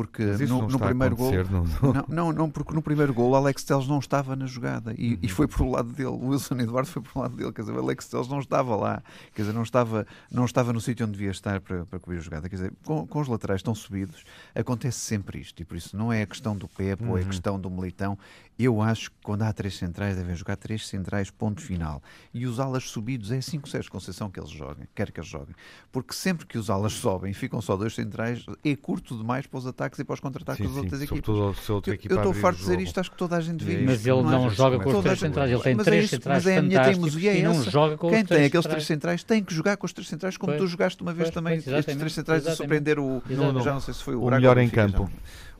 porque 0.00 0.22
no, 0.46 0.66
no 0.66 0.78
primeiro 0.78 1.14
gol 1.14 1.30
não, 1.50 2.04
não, 2.08 2.32
não, 2.32 2.50
porque 2.50 2.72
no 2.72 2.80
primeiro 2.80 3.12
gol 3.12 3.36
Alex 3.36 3.62
Telles 3.64 3.86
não 3.86 3.98
estava 3.98 4.34
na 4.34 4.46
jogada 4.46 4.94
e, 4.96 5.12
uhum. 5.12 5.18
e 5.20 5.28
foi 5.28 5.46
para 5.46 5.62
o 5.62 5.70
lado 5.70 5.90
dele, 5.92 6.08
o 6.08 6.28
Wilson 6.28 6.54
Eduardo 6.58 6.88
foi 6.88 7.02
para 7.02 7.12
o 7.14 7.20
lado 7.20 7.36
dele, 7.36 7.52
quer 7.52 7.60
dizer, 7.60 7.74
o 7.74 7.78
Alex 7.78 8.08
Telles 8.08 8.26
não 8.28 8.40
estava 8.40 8.74
lá, 8.74 9.02
quer 9.34 9.42
dizer, 9.42 9.52
não 9.52 9.62
estava, 9.62 10.06
não 10.32 10.46
estava 10.46 10.72
no 10.72 10.80
sítio 10.80 11.04
onde 11.04 11.18
devia 11.18 11.30
estar 11.30 11.60
para, 11.60 11.84
para 11.84 11.98
cobrir 11.98 12.16
a 12.16 12.22
jogada, 12.22 12.48
quer 12.48 12.56
dizer, 12.56 12.72
com, 12.82 13.06
com 13.06 13.20
os 13.20 13.28
laterais 13.28 13.62
tão 13.62 13.74
subidos, 13.74 14.24
acontece 14.54 15.00
sempre 15.00 15.38
isto, 15.38 15.60
e 15.60 15.66
por 15.66 15.76
isso 15.76 15.94
não 15.94 16.10
é 16.10 16.22
a 16.22 16.26
questão 16.26 16.56
do 16.56 16.66
Pepe 16.66 17.04
uhum. 17.04 17.10
ou 17.10 17.18
é 17.18 17.20
a 17.20 17.24
uhum. 17.24 17.28
questão 17.28 17.60
do 17.60 17.68
Militão, 17.68 18.16
eu 18.62 18.82
acho 18.82 19.10
que 19.10 19.16
quando 19.22 19.42
há 19.42 19.52
três 19.54 19.78
centrais 19.78 20.16
devem 20.16 20.36
jogar 20.36 20.54
três 20.54 20.86
centrais, 20.86 21.30
ponto 21.30 21.62
final. 21.62 22.02
E 22.32 22.46
os 22.46 22.60
alas 22.60 22.84
subidos 22.84 23.32
é 23.32 23.38
assim 23.38 23.58
que 23.58 23.66
o 23.66 23.70
Sérgio 23.70 23.90
Conceição 23.90 24.30
que 24.30 24.38
eles 24.38 24.50
joguem, 24.50 24.86
quer 24.94 25.10
que 25.10 25.18
eles 25.18 25.30
joguem. 25.30 25.54
Porque 25.90 26.12
sempre 26.12 26.46
que 26.46 26.58
os 26.58 26.68
alas 26.68 26.92
sobem 26.92 27.30
e 27.30 27.34
ficam 27.34 27.62
só 27.62 27.74
dois 27.74 27.94
centrais, 27.94 28.44
é 28.62 28.76
curto 28.76 29.16
demais 29.16 29.46
para 29.46 29.58
os 29.58 29.66
ataques 29.66 29.89
e 29.98 30.04
para 30.04 30.14
os 30.14 30.20
contra-ataques 30.20 30.66
das 30.66 30.76
outras 30.76 31.02
equipas. 31.02 31.28
Eu 32.08 32.16
estou 32.16 32.32
farto 32.34 32.56
de 32.56 32.62
dizer 32.62 32.80
isto, 32.80 33.00
acho 33.00 33.10
que 33.10 33.16
toda 33.16 33.36
a 33.36 33.40
gente 33.40 33.64
vê 33.64 33.74
isto. 33.74 33.86
Mas 33.86 34.06
ele 34.06 34.22
não, 34.22 34.50
joga 34.50 34.78
com 34.78 34.90
os 34.90 35.02
três 35.02 35.18
centrais, 35.18 35.50
ele 35.50 35.62
tem 35.62 35.74
mas 35.74 35.84
três 35.84 36.04
é 36.04 36.08
centrais 36.08 36.44
mas 36.44 36.52
é 36.52 36.58
a 36.58 36.62
minha 36.62 36.82
teimosia 36.82 37.38
é 37.38 37.42
não 37.42 37.62
joga 37.62 37.96
com 37.96 38.10
Quem 38.10 38.24
tem 38.24 38.44
aqueles 38.44 38.66
três 38.66 38.86
centrais 38.86 39.22
tem 39.22 39.42
que 39.42 39.54
jogar 39.54 39.76
com 39.76 39.86
os 39.86 39.92
três 39.92 40.08
centrais, 40.08 40.36
como 40.36 40.56
tu 40.56 40.66
jogaste 40.66 41.02
uma 41.02 41.12
vez 41.12 41.30
também, 41.30 41.58
estes 41.58 41.96
três 41.96 42.12
centrais 42.12 42.46
a 42.46 42.54
surpreender 42.54 42.98
o... 42.98 43.22
Já 43.62 43.72
não 43.72 43.80
sei 43.80 43.94
se 43.94 44.02
foi 44.02 44.14
o 44.14 44.22
O 44.24 44.30
melhor 44.30 44.58
em 44.58 44.68
campo. 44.68 45.10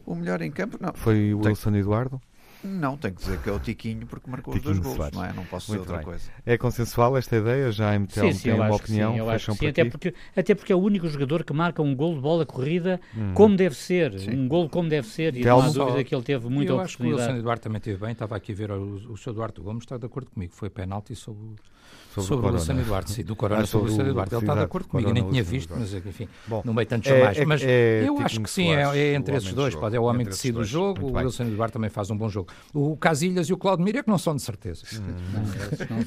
O 0.07 0.15
melhor 0.15 0.41
em 0.43 0.51
campo, 0.51 0.79
não. 0.81 0.93
Foi 0.95 1.35
o 1.35 1.41
Wilson 1.45 1.75
Eduardo? 1.75 2.21
Não, 2.63 2.97
tenho 2.97 3.15
que 3.15 3.21
dizer 3.23 3.39
que 3.41 3.49
é 3.49 3.53
o 3.53 3.59
Tiquinho 3.59 4.07
porque 4.07 4.31
marcou 4.31 4.53
Tiquinho 4.55 4.73
os 4.75 4.81
dois 4.81 4.97
gols, 4.97 5.13
não 5.13 5.25
é? 5.25 5.33
Não 5.33 5.45
posso 5.45 5.71
Muito 5.71 5.83
dizer 5.83 5.95
outra 5.95 5.97
bem. 5.97 6.05
coisa. 6.05 6.31
É 6.45 6.59
consensual 6.59 7.17
esta 7.17 7.37
ideia? 7.37 7.73
Já 7.73 7.91
a 7.91 7.99
MTL 7.99 8.33
sim, 8.33 8.43
tem 8.43 8.53
uma 8.53 8.75
opinião? 8.75 9.13
Sim, 9.13 9.19
eu 9.19 9.31
acho 9.31 9.55
sim, 9.55 9.67
até 9.67 9.85
porque, 9.85 10.15
até 10.37 10.55
porque 10.55 10.73
é 10.73 10.77
o 10.77 10.81
único 10.81 11.09
jogador 11.09 11.45
que 11.45 11.53
marca 11.53 11.83
um 11.83 11.95
gol 11.95 12.15
de 12.15 12.21
bola 12.21 12.45
corrida 12.45 13.01
hum. 13.17 13.33
como 13.35 13.57
deve 13.57 13.75
ser, 13.75 14.19
sim. 14.19 14.31
um 14.31 14.49
gol 14.49 14.69
como 14.69 14.89
deve 14.89 15.07
ser, 15.07 15.37
e 15.37 15.43
Telmo. 15.43 15.63
não 15.63 15.69
há 15.69 15.73
dúvida 15.73 16.05
que 16.05 16.15
ele 16.15 16.23
teve 16.23 16.49
muita 16.49 16.73
eu 16.73 16.77
oportunidade. 16.77 16.83
Eu 16.83 16.85
acho 16.85 16.97
que 16.97 17.03
o 17.03 17.07
Wilson 17.17 17.39
Eduardo 17.39 17.63
também 17.63 17.79
esteve 17.79 17.99
bem, 17.99 18.13
estava 18.13 18.37
aqui 18.37 18.53
a 18.53 18.55
ver 18.55 18.71
o, 18.73 19.13
o 19.13 19.17
Sr. 19.17 19.33
Duarte 19.33 19.61
Gomes, 19.61 19.85
está 19.85 19.97
de 19.97 20.07
acordo 20.07 20.31
comigo, 20.31 20.53
foi 20.55 20.69
penalti 20.69 21.15
sobre 21.15 21.57
Sobre, 22.11 22.29
sobre 22.29 22.47
o, 22.47 22.51
Luciano 22.51 22.81
Eduardo, 22.81 23.11
sim, 23.11 23.23
do 23.23 23.37
Corona 23.37 23.63
ah, 23.63 23.67
sobre 23.67 23.87
o 23.87 23.91
Luciano 23.91 24.11
Eduardo. 24.11 24.35
Ele 24.35 24.43
está 24.43 24.55
de 24.55 24.61
acordo 24.61 24.89
comigo, 24.89 25.09
eu 25.09 25.15
nem 25.15 25.29
tinha 25.29 25.43
visto, 25.45 25.73
mas 25.77 25.95
enfim, 25.95 26.29
Bom, 26.47 26.61
no 26.65 26.75
meio 26.75 26.87
tantos 26.87 27.11
é, 27.11 27.25
mais. 27.25 27.39
É, 27.39 27.45
mas 27.45 27.63
é, 27.63 28.05
eu 28.05 28.19
acho 28.19 28.41
que 28.41 28.51
sim, 28.51 28.75
é, 28.75 28.83
é 28.83 29.15
entre 29.15 29.37
esses 29.37 29.53
dois. 29.53 29.75
Pode, 29.75 29.97
é 29.97 30.01
o 30.01 30.05
homem 30.05 30.25
que 30.27 30.33
decide 30.33 30.59
o 30.59 30.65
jogo, 30.65 31.07
o 31.07 31.23
Luciano 31.23 31.53
Eduardo 31.53 31.73
também 31.73 31.91
faz 31.91 32.11
um 32.11 32.17
bom 32.17 32.29
jogo. 32.29 32.49
O 32.75 32.97
Casilhas 32.97 33.49
e 33.49 33.53
o 33.53 33.57
Claudemir 33.57 33.97
é 33.97 34.03
que 34.03 34.09
não 34.09 34.19
são 34.19 34.35
de 34.35 34.43
certeza. 34.43 34.83
Hum. 34.95 35.15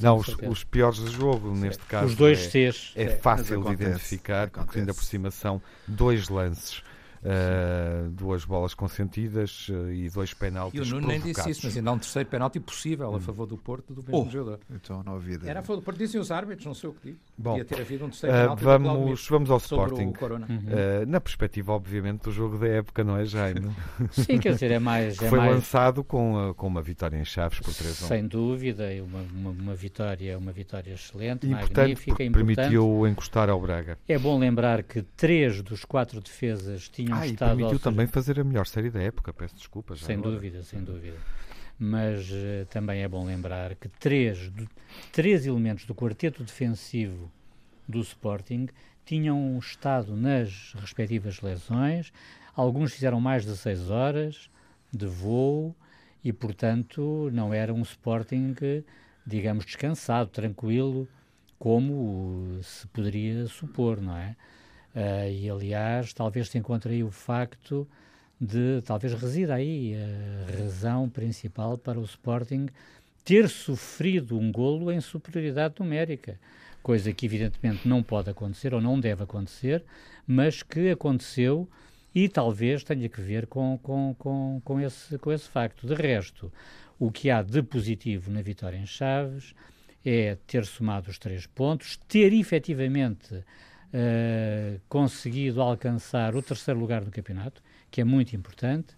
não 0.00 0.16
os, 0.18 0.28
os, 0.46 0.64
piores 0.64 1.02
de 1.02 1.10
jogo, 1.10 1.54
neste 1.54 1.82
caso. 1.84 2.06
Os 2.06 2.14
dois 2.14 2.38
Cs. 2.38 2.92
É, 2.94 3.08
fácil 3.08 3.62
de 3.62 3.72
identificar, 3.72 4.50
porque 4.50 4.80
ainda 4.80 4.92
por 4.92 5.04
cima 5.04 5.30
são 5.30 5.60
dois 5.88 6.28
lances 6.28 6.82
Uh, 7.24 8.10
duas 8.10 8.44
bolas 8.44 8.74
consentidas 8.74 9.70
uh, 9.70 9.90
e 9.90 10.10
dois 10.10 10.34
penaltis. 10.34 10.78
E 10.78 10.82
o 10.82 10.94
Nuno 10.94 11.08
nem 11.08 11.18
disse 11.18 11.48
isso, 11.48 11.62
mas 11.64 11.74
ainda 11.74 11.88
há 11.88 11.92
um 11.94 11.98
terceiro 11.98 12.28
penalti 12.28 12.60
possível 12.60 13.08
hum. 13.10 13.16
a 13.16 13.20
favor 13.20 13.46
do 13.46 13.56
Porto 13.56 13.94
do 13.94 14.02
mesmo 14.02 14.26
oh, 14.26 14.30
jogador. 14.30 14.60
Então 14.70 15.02
não 15.02 15.14
havia. 15.16 15.38
Era 15.46 15.60
a 15.60 15.62
favor 15.62 15.80
do 15.80 15.82
Porto, 15.82 15.96
dizem 15.96 16.20
os 16.20 16.30
árbitros, 16.30 16.66
não 16.66 16.74
sei 16.74 16.90
o 16.90 16.92
que 16.92 17.08
digo. 17.08 17.18
Bom, 17.36 17.58
Ia 17.58 17.64
ter 17.64 17.80
havido 17.80 18.04
um 18.04 18.08
uh, 18.08 18.12
penalti. 18.12 18.62
Vamos, 18.62 19.28
vamos 19.28 19.50
ao 19.50 19.58
Sporting. 19.58 20.12
Uhum. 20.14 21.06
na 21.08 21.20
perspectiva, 21.20 21.72
obviamente, 21.72 22.22
do 22.22 22.32
jogo 22.32 22.58
da 22.58 22.68
época, 22.68 23.02
não 23.02 23.16
é, 23.16 23.24
Jaime? 23.24 23.70
Sim, 24.12 24.38
quer 24.38 24.52
dizer, 24.52 24.70
é 24.70 24.78
mais. 24.78 25.20
É 25.20 25.28
Foi 25.28 25.38
mais... 25.38 25.52
lançado 25.52 26.04
com, 26.04 26.54
com 26.56 26.66
uma 26.66 26.80
vitória 26.80 27.16
em 27.16 27.24
Chaves 27.24 27.58
por 27.58 27.74
3 27.74 28.02
1 28.02 28.06
Sem 28.06 28.26
dúvida, 28.26 28.88
uma, 29.02 29.20
uma, 29.20 29.50
uma, 29.50 29.74
vitória, 29.74 30.38
uma 30.38 30.52
vitória 30.52 30.92
excelente, 30.92 31.46
importante, 31.46 31.76
magnífica, 31.76 32.22
importante. 32.22 32.54
Permitiu 32.56 33.06
encostar 33.08 33.50
ao 33.50 33.60
Braga. 33.60 33.98
É 34.08 34.18
bom 34.18 34.38
lembrar 34.38 34.84
que 34.84 35.02
três 35.02 35.60
dos 35.60 35.84
quatro 35.84 36.20
defesas 36.20 36.88
tinham 36.88 37.18
ah, 37.18 37.26
estado. 37.26 37.64
ao 37.64 37.78
também 37.78 38.06
fazer 38.06 38.38
a 38.38 38.44
melhor 38.44 38.66
série 38.66 38.90
da 38.90 39.02
época, 39.02 39.32
peço 39.32 39.56
desculpas. 39.56 40.00
Sem 40.00 40.16
agora. 40.16 40.34
dúvida, 40.34 40.62
sem 40.62 40.80
dúvida. 40.80 41.16
Mas 41.78 42.30
uh, 42.30 42.66
também 42.70 43.02
é 43.02 43.08
bom 43.08 43.24
lembrar 43.24 43.74
que 43.74 43.88
três, 43.88 44.50
três 45.12 45.46
elementos 45.46 45.84
do 45.84 45.94
quarteto 45.94 46.44
defensivo 46.44 47.30
do 47.88 48.00
Sporting 48.00 48.68
tinham 49.04 49.58
estado 49.58 50.16
nas 50.16 50.72
respectivas 50.74 51.40
lesões, 51.40 52.12
alguns 52.54 52.94
fizeram 52.94 53.20
mais 53.20 53.44
de 53.44 53.56
seis 53.56 53.90
horas 53.90 54.48
de 54.92 55.06
voo 55.06 55.74
e, 56.22 56.32
portanto, 56.32 57.28
não 57.32 57.52
era 57.52 57.74
um 57.74 57.82
Sporting, 57.82 58.54
digamos, 59.26 59.66
descansado, 59.66 60.30
tranquilo, 60.30 61.06
como 61.58 62.58
se 62.62 62.86
poderia 62.88 63.46
supor, 63.46 64.00
não 64.00 64.16
é? 64.16 64.36
Uh, 64.94 65.30
e, 65.30 65.50
aliás, 65.50 66.12
talvez 66.12 66.48
se 66.48 66.56
encontre 66.56 66.94
aí 66.94 67.02
o 67.02 67.10
facto 67.10 67.86
de, 68.40 68.82
talvez 68.84 69.14
resida 69.14 69.54
aí 69.54 69.94
a 69.94 70.58
razão 70.58 71.08
principal 71.08 71.78
para 71.78 71.98
o 71.98 72.04
Sporting 72.04 72.68
ter 73.24 73.48
sofrido 73.48 74.38
um 74.38 74.52
golo 74.52 74.92
em 74.92 75.00
superioridade 75.00 75.74
numérica, 75.80 76.38
coisa 76.82 77.12
que 77.12 77.24
evidentemente 77.24 77.88
não 77.88 78.02
pode 78.02 78.28
acontecer 78.28 78.74
ou 78.74 78.80
não 78.80 79.00
deve 79.00 79.22
acontecer, 79.22 79.82
mas 80.26 80.62
que 80.62 80.90
aconteceu 80.90 81.68
e 82.14 82.28
talvez 82.28 82.84
tenha 82.84 83.08
que 83.08 83.20
ver 83.20 83.46
com, 83.46 83.78
com, 83.82 84.14
com, 84.18 84.60
com, 84.62 84.80
esse, 84.80 85.18
com 85.18 85.32
esse 85.32 85.48
facto. 85.48 85.86
De 85.86 85.94
resto, 85.94 86.52
o 86.98 87.10
que 87.10 87.30
há 87.30 87.42
de 87.42 87.62
positivo 87.62 88.30
na 88.30 88.42
vitória 88.42 88.76
em 88.76 88.86
Chaves 88.86 89.54
é 90.04 90.36
ter 90.46 90.66
somado 90.66 91.10
os 91.10 91.18
três 91.18 91.46
pontos, 91.46 91.98
ter 92.06 92.32
efetivamente 92.32 93.34
uh, 93.34 94.80
conseguido 94.88 95.62
alcançar 95.62 96.36
o 96.36 96.42
terceiro 96.42 96.78
lugar 96.78 97.02
do 97.02 97.10
campeonato, 97.10 97.62
que 97.94 98.00
é 98.00 98.04
muito 98.04 98.34
importante, 98.34 98.92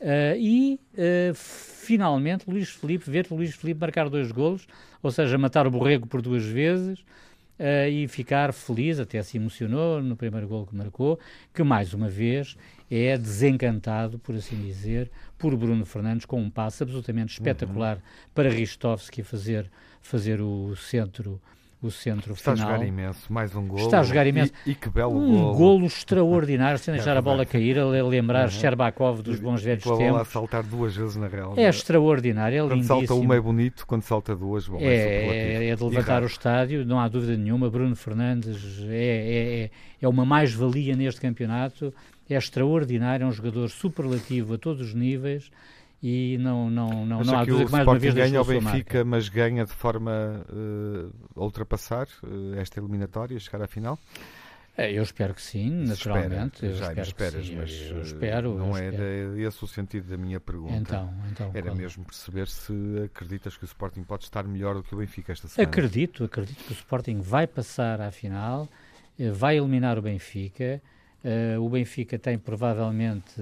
uh, 0.00 0.34
e 0.38 0.80
uh, 0.94 1.34
finalmente 1.34 2.48
Luís 2.48 2.70
Felipe, 2.70 3.10
ver 3.10 3.26
Luís 3.30 3.54
Felipe 3.54 3.78
marcar 3.78 4.08
dois 4.08 4.32
golos, 4.32 4.66
ou 5.02 5.10
seja, 5.10 5.36
matar 5.36 5.66
o 5.66 5.70
Borrego 5.70 6.06
por 6.06 6.22
duas 6.22 6.44
vezes, 6.44 7.04
Uh, 7.58 7.86
e 7.88 8.08
ficar 8.08 8.52
feliz, 8.52 8.98
até 8.98 9.22
se 9.22 9.36
emocionou 9.36 10.02
no 10.02 10.16
primeiro 10.16 10.48
gol 10.48 10.66
que 10.66 10.74
marcou, 10.74 11.20
que 11.54 11.62
mais 11.62 11.94
uma 11.94 12.08
vez 12.08 12.56
é 12.90 13.16
desencantado, 13.16 14.18
por 14.18 14.34
assim 14.34 14.56
dizer, 14.56 15.08
por 15.38 15.54
Bruno 15.54 15.84
Fernandes, 15.84 16.26
com 16.26 16.40
um 16.40 16.50
passo 16.50 16.82
absolutamente 16.82 17.34
espetacular 17.34 17.96
uhum. 17.98 18.02
para 18.34 18.48
Ristovski 18.48 19.22
fazer, 19.22 19.70
fazer 20.00 20.40
o 20.40 20.74
centro 20.74 21.40
o 21.82 21.90
centro 21.90 22.32
Está 22.34 22.52
final. 22.52 22.54
Está 22.54 22.64
a 22.64 22.78
jogar 22.78 22.86
imenso, 22.86 23.32
mais 23.32 23.56
um 23.56 23.66
gol. 23.66 23.78
Está 23.80 24.00
a 24.00 24.02
jogar 24.04 24.26
imenso. 24.26 24.52
E, 24.64 24.70
e 24.70 24.74
que 24.74 24.88
belo 24.88 25.18
um 25.18 25.32
golo. 25.32 25.54
golo 25.54 25.86
extraordinário, 25.86 26.78
sem 26.78 26.94
deixar 26.94 27.16
é 27.16 27.18
a 27.18 27.22
bola 27.22 27.44
cair, 27.44 27.76
a 27.78 27.84
lembrar 27.84 28.44
uhum. 28.44 28.50
Sherbakov 28.50 29.20
dos 29.20 29.40
bons 29.40 29.60
velhos 29.62 29.82
tempos. 29.82 30.00
a 30.00 30.04
bola 30.04 30.22
a 30.22 30.24
saltar 30.24 30.62
duas 30.62 30.94
vezes 30.94 31.16
na 31.16 31.26
real. 31.26 31.54
É 31.56 31.68
extraordinário, 31.68 32.56
é 32.56 32.60
quando 32.60 32.72
lindíssimo. 32.74 32.98
Quando 32.98 33.08
salta 33.08 33.24
uma 33.24 33.34
é 33.34 33.40
bonito, 33.40 33.86
quando 33.86 34.02
salta 34.02 34.36
duas, 34.36 34.68
bom, 34.68 34.78
é, 34.78 34.84
é, 34.84 35.68
é 35.70 35.76
de 35.76 35.82
levantar 35.82 36.22
o 36.22 36.26
estádio, 36.26 36.86
não 36.86 37.00
há 37.00 37.08
dúvida 37.08 37.36
nenhuma. 37.36 37.68
Bruno 37.68 37.96
Fernandes 37.96 38.80
é, 38.88 38.94
é, 38.94 39.62
é, 39.64 39.70
é 40.00 40.08
uma 40.08 40.24
mais-valia 40.24 40.94
neste 40.94 41.20
campeonato, 41.20 41.92
é 42.30 42.36
extraordinário, 42.36 43.24
é 43.24 43.26
um 43.26 43.32
jogador 43.32 43.68
superlativo 43.68 44.54
a 44.54 44.58
todos 44.58 44.80
os 44.80 44.94
níveis 44.94 45.50
e 46.02 46.36
não, 46.38 46.68
não, 46.68 47.06
não, 47.06 47.22
não 47.22 47.38
há 47.38 47.44
dúvida 47.44 47.66
que 47.66 47.72
mais 47.72 47.86
uma 47.86 47.98
vez 47.98 48.12
ganha 48.12 48.42
o 48.42 48.44
Benfica, 48.44 49.04
mas 49.04 49.28
ganha 49.28 49.64
de 49.64 49.72
forma 49.72 50.44
uh, 50.50 51.12
a 51.36 51.44
ultrapassar 51.44 52.08
uh, 52.24 52.54
esta 52.56 52.80
eliminatória, 52.80 53.38
chegar 53.38 53.62
à 53.62 53.68
final? 53.68 53.96
É, 54.76 54.90
eu 54.90 55.02
espero 55.02 55.32
que 55.32 55.42
sim, 55.42 55.70
naturalmente. 55.70 56.66
Espera, 56.66 56.74
já 56.74 56.94
me 56.94 57.00
esperas, 57.02 57.50
mas 57.50 57.90
eu 57.90 57.98
eh, 57.98 58.00
espero. 58.00 58.58
Não 58.58 58.70
eu 58.70 58.76
era 58.76 58.94
espero. 58.94 59.40
esse 59.40 59.64
o 59.64 59.68
sentido 59.68 60.08
da 60.08 60.16
minha 60.16 60.40
pergunta. 60.40 60.74
Então, 60.74 61.14
então, 61.30 61.50
era 61.52 61.66
qual? 61.66 61.76
mesmo 61.76 62.04
perceber 62.04 62.48
se 62.48 62.72
acreditas 63.04 63.56
que 63.56 63.64
o 63.64 63.66
Sporting 63.66 64.02
pode 64.02 64.24
estar 64.24 64.42
melhor 64.44 64.74
do 64.74 64.82
que 64.82 64.94
o 64.94 64.98
Benfica 64.98 65.30
esta 65.30 65.46
semana. 65.46 65.70
Acredito, 65.70 66.24
acredito 66.24 66.64
que 66.64 66.72
o 66.72 66.74
Sporting 66.74 67.20
vai 67.20 67.46
passar 67.46 68.00
à 68.00 68.10
final, 68.10 68.66
vai 69.34 69.58
eliminar 69.58 69.98
o 69.98 70.02
Benfica. 70.02 70.80
Uh, 71.22 71.60
o 71.60 71.68
Benfica 71.68 72.18
tem 72.18 72.38
provavelmente 72.38 73.40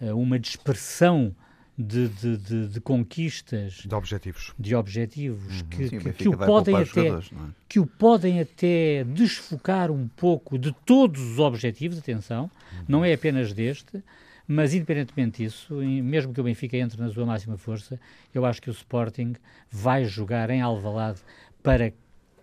uma 0.00 0.38
dispersão 0.38 1.34
de, 1.78 2.08
de, 2.08 2.36
de, 2.38 2.68
de, 2.68 2.80
conquistas 2.80 3.82
de 3.86 3.94
objetivos, 3.94 4.54
de 4.58 4.74
objetivos 4.74 5.60
uhum. 5.60 5.68
que, 5.68 5.88
Sim, 5.88 5.98
que, 5.98 6.12
que, 6.12 6.28
o 6.28 6.36
podem 6.36 6.76
até, 6.76 7.08
é? 7.08 7.20
que 7.68 7.78
o 7.78 7.86
podem 7.86 8.40
até 8.40 9.04
desfocar 9.04 9.90
um 9.90 10.08
pouco 10.08 10.58
de 10.58 10.74
todos 10.86 11.20
os 11.20 11.38
objetivos, 11.38 11.98
atenção, 11.98 12.44
uhum. 12.72 12.84
não 12.88 13.04
é 13.04 13.12
apenas 13.12 13.52
deste, 13.52 14.02
Mas, 14.48 14.72
independentemente 14.72 15.42
disso, 15.42 15.74
mesmo 15.74 16.32
que 16.32 16.40
o 16.40 16.44
Benfica 16.44 16.76
entre 16.76 17.00
na 17.00 17.10
sua 17.10 17.26
máxima 17.26 17.58
força, 17.58 18.00
eu 18.32 18.46
acho 18.46 18.62
que 18.62 18.70
o 18.70 18.72
Sporting 18.72 19.34
vai 19.70 20.04
jogar 20.04 20.50
em 20.50 20.60
Alvalade 20.60 21.20
para 21.62 21.92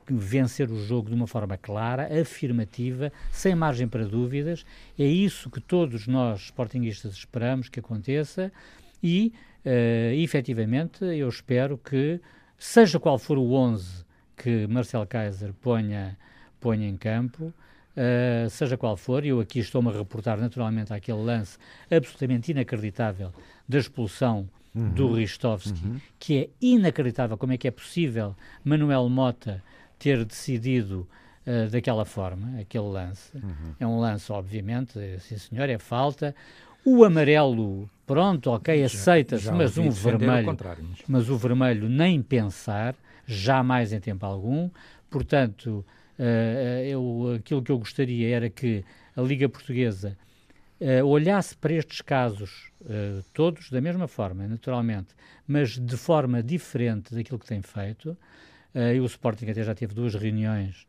vencer 0.06 0.70
o 0.70 0.86
jogo 0.86 1.10
de 1.10 1.16
uma 1.16 1.28
forma 1.28 1.58
clara, 1.58 2.10
afirmativa, 2.22 3.12
sem 3.32 3.56
margem 3.56 3.88
para 3.88 4.06
dúvidas. 4.06 4.66
É 5.00 5.06
isso 5.06 5.50
que 5.50 5.62
todos 5.62 6.08
nós, 6.08 6.42
sportinguistas, 6.42 7.14
esperamos 7.14 7.70
que 7.70 7.80
aconteça 7.80 8.52
e, 9.04 9.34
uh, 9.66 10.14
efetivamente, 10.16 11.04
eu 11.04 11.28
espero 11.28 11.78
que, 11.78 12.22
seja 12.58 13.00
qual 13.00 13.20
for 13.20 13.38
o 13.38 13.52
11 13.52 14.06
que 14.38 14.66
Marcel 14.68 15.06
Kaiser 15.06 15.54
ponha, 15.54 16.18
ponha 16.60 16.88
em 16.88 16.96
campo, 16.96 17.46
uh, 17.46 18.50
seja 18.50 18.78
qual 18.78 18.96
for, 18.96 19.26
eu 19.26 19.40
aqui 19.40 19.60
estou-me 19.60 19.90
a 19.90 19.92
reportar 19.92 20.40
naturalmente 20.40 20.94
àquele 20.94 21.22
lance 21.22 21.58
absolutamente 21.92 22.52
inacreditável 22.52 23.32
da 23.68 23.78
expulsão 23.78 24.50
uhum. 24.76 24.90
do 24.90 25.14
Ristovski, 25.14 25.86
uhum. 25.86 26.00
que 26.20 26.38
é 26.38 26.50
inacreditável 26.62 27.38
como 27.38 27.54
é 27.54 27.58
que 27.58 27.68
é 27.68 27.72
possível 27.72 28.36
Manuel 28.64 29.08
Mota 29.10 29.64
ter 30.00 30.24
decidido 30.26 31.08
uh, 31.46 31.70
daquela 31.70 32.06
forma, 32.06 32.60
aquele 32.60 32.88
lance. 32.88 33.36
Uhum. 33.36 33.76
É 33.80 33.88
um 33.88 34.00
lance, 34.00 34.32
obviamente, 34.32 34.94
sim 35.20 35.38
senhor, 35.38 35.70
é 35.70 35.78
falta. 35.78 36.36
O 36.86 37.04
amarelo, 37.04 37.90
pronto, 38.06 38.52
ok, 38.52 38.84
aceita-se, 38.84 39.52
mas 39.52 39.78
um 39.78 39.90
vermelho, 39.90 40.58
mas 41.08 41.30
o 41.30 41.38
vermelho 41.38 41.88
nem 41.88 42.22
pensar, 42.22 42.96
jamais 43.26 43.94
em 43.94 44.00
tempo 44.00 44.26
algum. 44.26 44.70
Portanto, 45.10 45.86
uh, 46.20 46.84
eu, 46.86 47.36
aquilo 47.38 47.62
que 47.62 47.72
eu 47.72 47.78
gostaria 47.78 48.36
era 48.36 48.50
que 48.50 48.84
a 49.16 49.22
Liga 49.22 49.48
Portuguesa 49.48 50.18
uh, 50.82 51.06
olhasse 51.06 51.56
para 51.56 51.74
estes 51.74 52.02
casos, 52.02 52.72
todos 53.34 53.70
da 53.70 53.80
mesma 53.80 54.08
forma, 54.10 54.46
naturalmente, 54.46 55.16
mas 55.48 55.80
de 55.80 55.96
forma 55.96 56.44
diferente 56.44 57.16
daquilo 57.16 57.40
que 57.40 57.48
tem 57.48 57.62
feito, 57.62 58.18
Uh, 58.74 58.92
e 58.96 59.00
o 59.00 59.06
Sporting 59.06 59.46
até 59.52 59.64
já 59.64 59.76
teve 59.76 59.94
duas 59.94 60.16
reuniões 60.16 60.88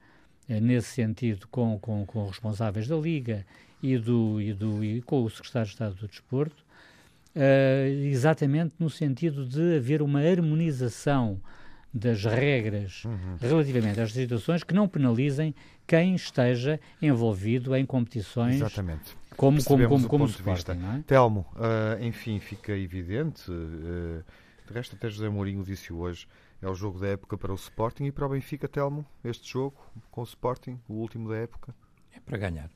nesse 0.49 0.88
sentido 0.88 1.47
com, 1.49 1.78
com, 1.78 2.05
com 2.07 2.26
responsáveis 2.26 2.88
da 2.88 2.97
Liga 2.97 3.47
e, 3.85 3.99
do, 3.99 4.41
e, 4.41 4.55
do, 4.55 4.82
e 4.82 5.03
com 5.03 5.22
o 5.22 5.28
Secretário 5.28 5.66
de 5.66 5.74
Estado 5.74 5.95
do 5.97 6.09
Desporto, 6.09 6.64
uh, 7.37 8.07
exatamente 8.07 8.72
no 8.78 8.89
sentido 8.89 9.45
de 9.45 9.76
haver 9.76 10.01
uma 10.01 10.20
harmonização 10.20 11.39
das 11.93 12.24
regras 12.24 13.05
uhum. 13.05 13.37
relativamente 13.39 14.01
às 14.01 14.11
situações 14.11 14.64
que 14.64 14.72
não 14.72 14.89
penalizem 14.89 15.55
quem 15.87 16.14
esteja 16.14 16.80
envolvido 17.01 17.76
em 17.76 17.85
competições 17.85 18.57
Exatamente. 18.57 19.14
como, 19.37 19.62
como, 19.62 19.87
como, 19.87 20.09
como 20.09 20.24
o 20.24 20.26
Sporting. 20.26 20.72
É? 20.72 21.03
Telmo, 21.07 21.47
uh, 21.55 22.03
enfim, 22.03 22.41
fica 22.41 22.72
evidente, 22.72 23.51
uh, 23.51 24.24
de 24.66 24.72
resto 24.72 24.97
até 24.97 25.11
José 25.11 25.28
Mourinho 25.28 25.62
disse 25.62 25.93
hoje, 25.93 26.26
é 26.62 26.68
o 26.68 26.74
jogo 26.74 26.99
da 26.99 27.09
época 27.09 27.37
para 27.37 27.53
o 27.53 27.55
Sporting 27.55 28.05
e 28.05 28.12
para 28.12 28.24
o 28.24 28.30
Benfica, 28.30 28.66
Telmo, 28.66 29.05
este 29.22 29.53
jogo 29.53 29.76
com 30.11 30.22
o 30.22 30.24
Sporting, 30.24 30.80
o 30.89 30.95
último 30.95 31.28
da 31.28 31.37
época. 31.37 31.74
É 32.16 32.20
para 32.20 32.39
ganhar. 32.39 32.70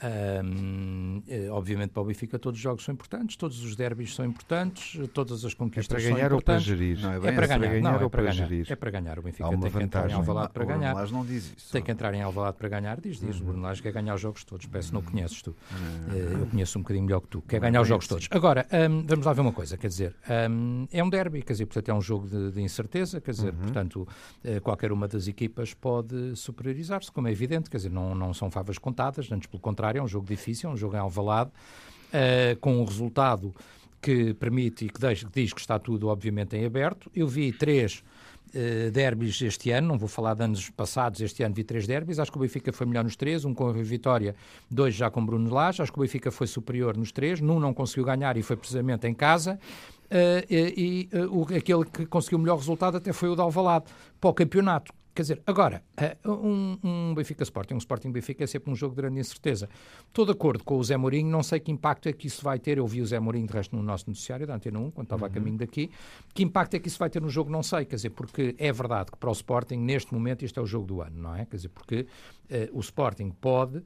Um, 0.00 1.22
eh, 1.26 1.48
obviamente 1.50 1.90
para 1.90 2.02
o 2.02 2.06
Benfica 2.06 2.38
todos 2.38 2.58
os 2.58 2.62
jogos 2.62 2.84
são 2.84 2.92
importantes, 2.92 3.36
todos 3.36 3.64
os 3.64 3.74
derbys 3.74 4.14
são 4.14 4.24
importantes, 4.24 5.00
todas 5.12 5.44
as 5.44 5.54
conquistas 5.54 6.02
é 6.02 6.06
para 6.06 6.14
ganhar 6.14 6.32
ou 6.32 6.40
para 6.40 6.58
gerir? 6.58 7.00
Não, 7.00 7.12
é, 7.12 7.16
é 7.16 7.32
para 7.32 7.46
ganhar, 7.46 7.74
é 7.74 7.80
não, 7.80 7.94
é 7.96 8.08
para 8.08 8.22
ganhar. 8.22 8.32
Gerir. 8.32 8.66
É 8.70 8.76
para 8.76 8.90
ganhar. 8.90 9.18
O 9.18 9.22
Benfica 9.22 9.48
tem 9.48 9.70
que 9.70 9.82
entrar 9.82 10.10
em 10.10 10.12
Alvalade 10.12 10.52
para 10.52 10.64
ganhar. 10.64 10.94
O 10.94 11.12
não 11.12 11.24
diz 11.24 11.52
isso. 11.56 11.72
Tem 11.72 11.82
que 11.82 11.90
entrar 11.90 12.14
em 12.14 12.22
Alvalade 12.22 12.56
para 12.56 12.68
ganhar, 12.68 13.00
diz, 13.00 13.18
diz. 13.18 13.36
Uhum. 13.36 13.42
O 13.42 13.44
Bruno 13.46 13.62
Lage 13.62 13.82
quer 13.82 13.92
ganhar 13.92 14.14
os 14.14 14.20
jogos 14.20 14.44
todos. 14.44 14.66
Peço, 14.66 14.94
não 14.94 15.02
conheces 15.02 15.42
tu. 15.42 15.54
Uhum. 15.72 16.40
Eu 16.40 16.46
conheço 16.46 16.78
um 16.78 16.82
bocadinho 16.82 17.04
melhor 17.04 17.20
que 17.20 17.28
tu. 17.28 17.42
Quer 17.42 17.60
ganhar 17.60 17.80
os 17.80 17.88
jogos 17.88 18.06
todos. 18.06 18.28
Agora, 18.30 18.66
um, 18.90 19.04
vamos 19.04 19.26
lá 19.26 19.32
ver 19.32 19.40
uma 19.40 19.52
coisa. 19.52 19.76
Quer 19.76 19.88
dizer, 19.88 20.16
um, 20.50 20.86
é 20.92 21.02
um 21.02 21.08
derby, 21.08 21.42
quer 21.42 21.54
dizer, 21.54 21.66
portanto 21.66 21.88
é 21.88 21.94
um 21.94 22.00
jogo 22.00 22.28
de, 22.28 22.52
de 22.52 22.60
incerteza. 22.60 23.20
Quer 23.20 23.32
dizer, 23.32 23.52
uhum. 23.52 23.60
portanto, 23.60 24.08
eh, 24.44 24.60
qualquer 24.60 24.92
uma 24.92 25.08
das 25.08 25.26
equipas 25.26 25.74
pode 25.74 26.36
superiorizar-se, 26.36 27.10
como 27.10 27.28
é 27.28 27.32
evidente. 27.32 27.70
Quer 27.70 27.78
dizer, 27.78 27.90
não, 27.90 28.14
não 28.14 28.32
são 28.34 28.50
favas 28.50 28.78
contadas, 28.78 29.30
antes 29.32 29.46
pelo 29.46 29.60
contrário, 29.60 29.87
é 29.96 30.02
um 30.02 30.08
jogo 30.08 30.26
difícil 30.26 30.70
um 30.70 30.76
jogo 30.76 30.96
em 30.96 30.98
Alvalade, 30.98 31.50
uh, 31.50 32.56
com 32.60 32.80
um 32.80 32.84
resultado 32.84 33.54
que 34.00 34.32
permite 34.34 34.86
e 34.86 34.88
que, 34.88 35.00
diz, 35.00 35.24
que 35.24 35.30
diz 35.32 35.52
que 35.52 35.60
está 35.60 35.78
tudo, 35.78 36.08
obviamente, 36.08 36.56
em 36.56 36.64
aberto. 36.64 37.10
Eu 37.14 37.26
vi 37.26 37.52
três 37.52 38.02
uh, 38.48 38.90
derbys 38.90 39.40
este 39.42 39.70
ano, 39.70 39.88
não 39.88 39.98
vou 39.98 40.08
falar 40.08 40.34
de 40.34 40.44
anos 40.44 40.70
passados, 40.70 41.20
este 41.20 41.42
ano 41.42 41.54
vi 41.54 41.64
três 41.64 41.86
derbys. 41.86 42.18
Acho 42.18 42.30
que 42.30 42.38
o 42.38 42.40
Benfica 42.40 42.72
foi 42.72 42.86
melhor 42.86 43.04
nos 43.04 43.16
três, 43.16 43.44
um 43.44 43.52
com 43.52 43.68
a 43.68 43.72
Vitória, 43.72 44.34
dois 44.70 44.94
já 44.94 45.10
com 45.10 45.24
Bruno 45.24 45.52
Lage. 45.52 45.82
Acho 45.82 45.92
que 45.92 45.98
o 45.98 46.02
Benfica 46.02 46.30
foi 46.30 46.46
superior 46.46 46.96
nos 46.96 47.12
três, 47.12 47.40
num 47.40 47.58
não 47.58 47.74
conseguiu 47.74 48.04
ganhar 48.04 48.36
e 48.36 48.42
foi 48.42 48.56
precisamente 48.56 49.06
em 49.06 49.14
casa. 49.14 49.58
Uh, 50.06 50.40
e, 50.48 51.08
e 51.12 51.16
uh, 51.18 51.38
o, 51.38 51.42
aquele 51.54 51.84
que 51.84 52.06
conseguiu 52.06 52.38
o 52.38 52.40
melhor 52.40 52.56
resultado 52.56 52.96
até 52.96 53.12
foi 53.12 53.28
o 53.28 53.34
de 53.34 53.42
Alvalade 53.42 53.86
para 54.18 54.30
o 54.30 54.34
campeonato. 54.34 54.92
Quer 55.18 55.22
dizer, 55.22 55.42
agora, 55.44 55.82
eh, 55.96 56.16
um, 56.24 56.78
um 56.80 57.12
Benfica 57.12 57.42
Sporting, 57.42 57.74
um 57.74 57.78
Sporting 57.78 58.12
Benfica 58.12 58.44
é 58.44 58.46
sempre 58.46 58.70
um 58.70 58.76
jogo 58.76 58.94
de 58.94 59.02
grande 59.02 59.18
incerteza. 59.18 59.68
Estou 60.06 60.24
de 60.24 60.30
acordo 60.30 60.62
com 60.62 60.76
o 60.76 60.84
Zé 60.84 60.96
Mourinho, 60.96 61.28
não 61.28 61.42
sei 61.42 61.58
que 61.58 61.72
impacto 61.72 62.08
é 62.08 62.12
que 62.12 62.28
isso 62.28 62.40
vai 62.44 62.56
ter. 62.60 62.78
Eu 62.78 62.86
vi 62.86 63.02
o 63.02 63.06
Zé 63.06 63.18
Mourinho, 63.18 63.48
de 63.48 63.52
resto, 63.52 63.74
no 63.74 63.82
nosso 63.82 64.04
noticiário 64.06 64.46
da 64.46 64.54
Antena 64.54 64.78
1, 64.78 64.92
quando 64.92 65.06
estava 65.06 65.22
uhum. 65.22 65.26
a 65.26 65.34
caminho 65.34 65.58
daqui. 65.58 65.90
Que 66.32 66.44
impacto 66.44 66.74
é 66.74 66.78
que 66.78 66.86
isso 66.86 67.00
vai 67.00 67.10
ter 67.10 67.20
no 67.20 67.28
jogo? 67.28 67.50
Não 67.50 67.64
sei. 67.64 67.84
Quer 67.84 67.96
dizer, 67.96 68.10
porque 68.10 68.54
é 68.58 68.70
verdade 68.70 69.10
que 69.10 69.18
para 69.18 69.28
o 69.28 69.32
Sporting, 69.32 69.78
neste 69.78 70.14
momento, 70.14 70.44
isto 70.44 70.60
é 70.60 70.62
o 70.62 70.66
jogo 70.66 70.86
do 70.86 71.02
ano, 71.02 71.20
não 71.20 71.34
é? 71.34 71.44
Quer 71.46 71.56
dizer, 71.56 71.70
porque 71.70 72.06
uh, 72.48 72.78
o 72.78 72.78
Sporting 72.78 73.30
pode 73.40 73.82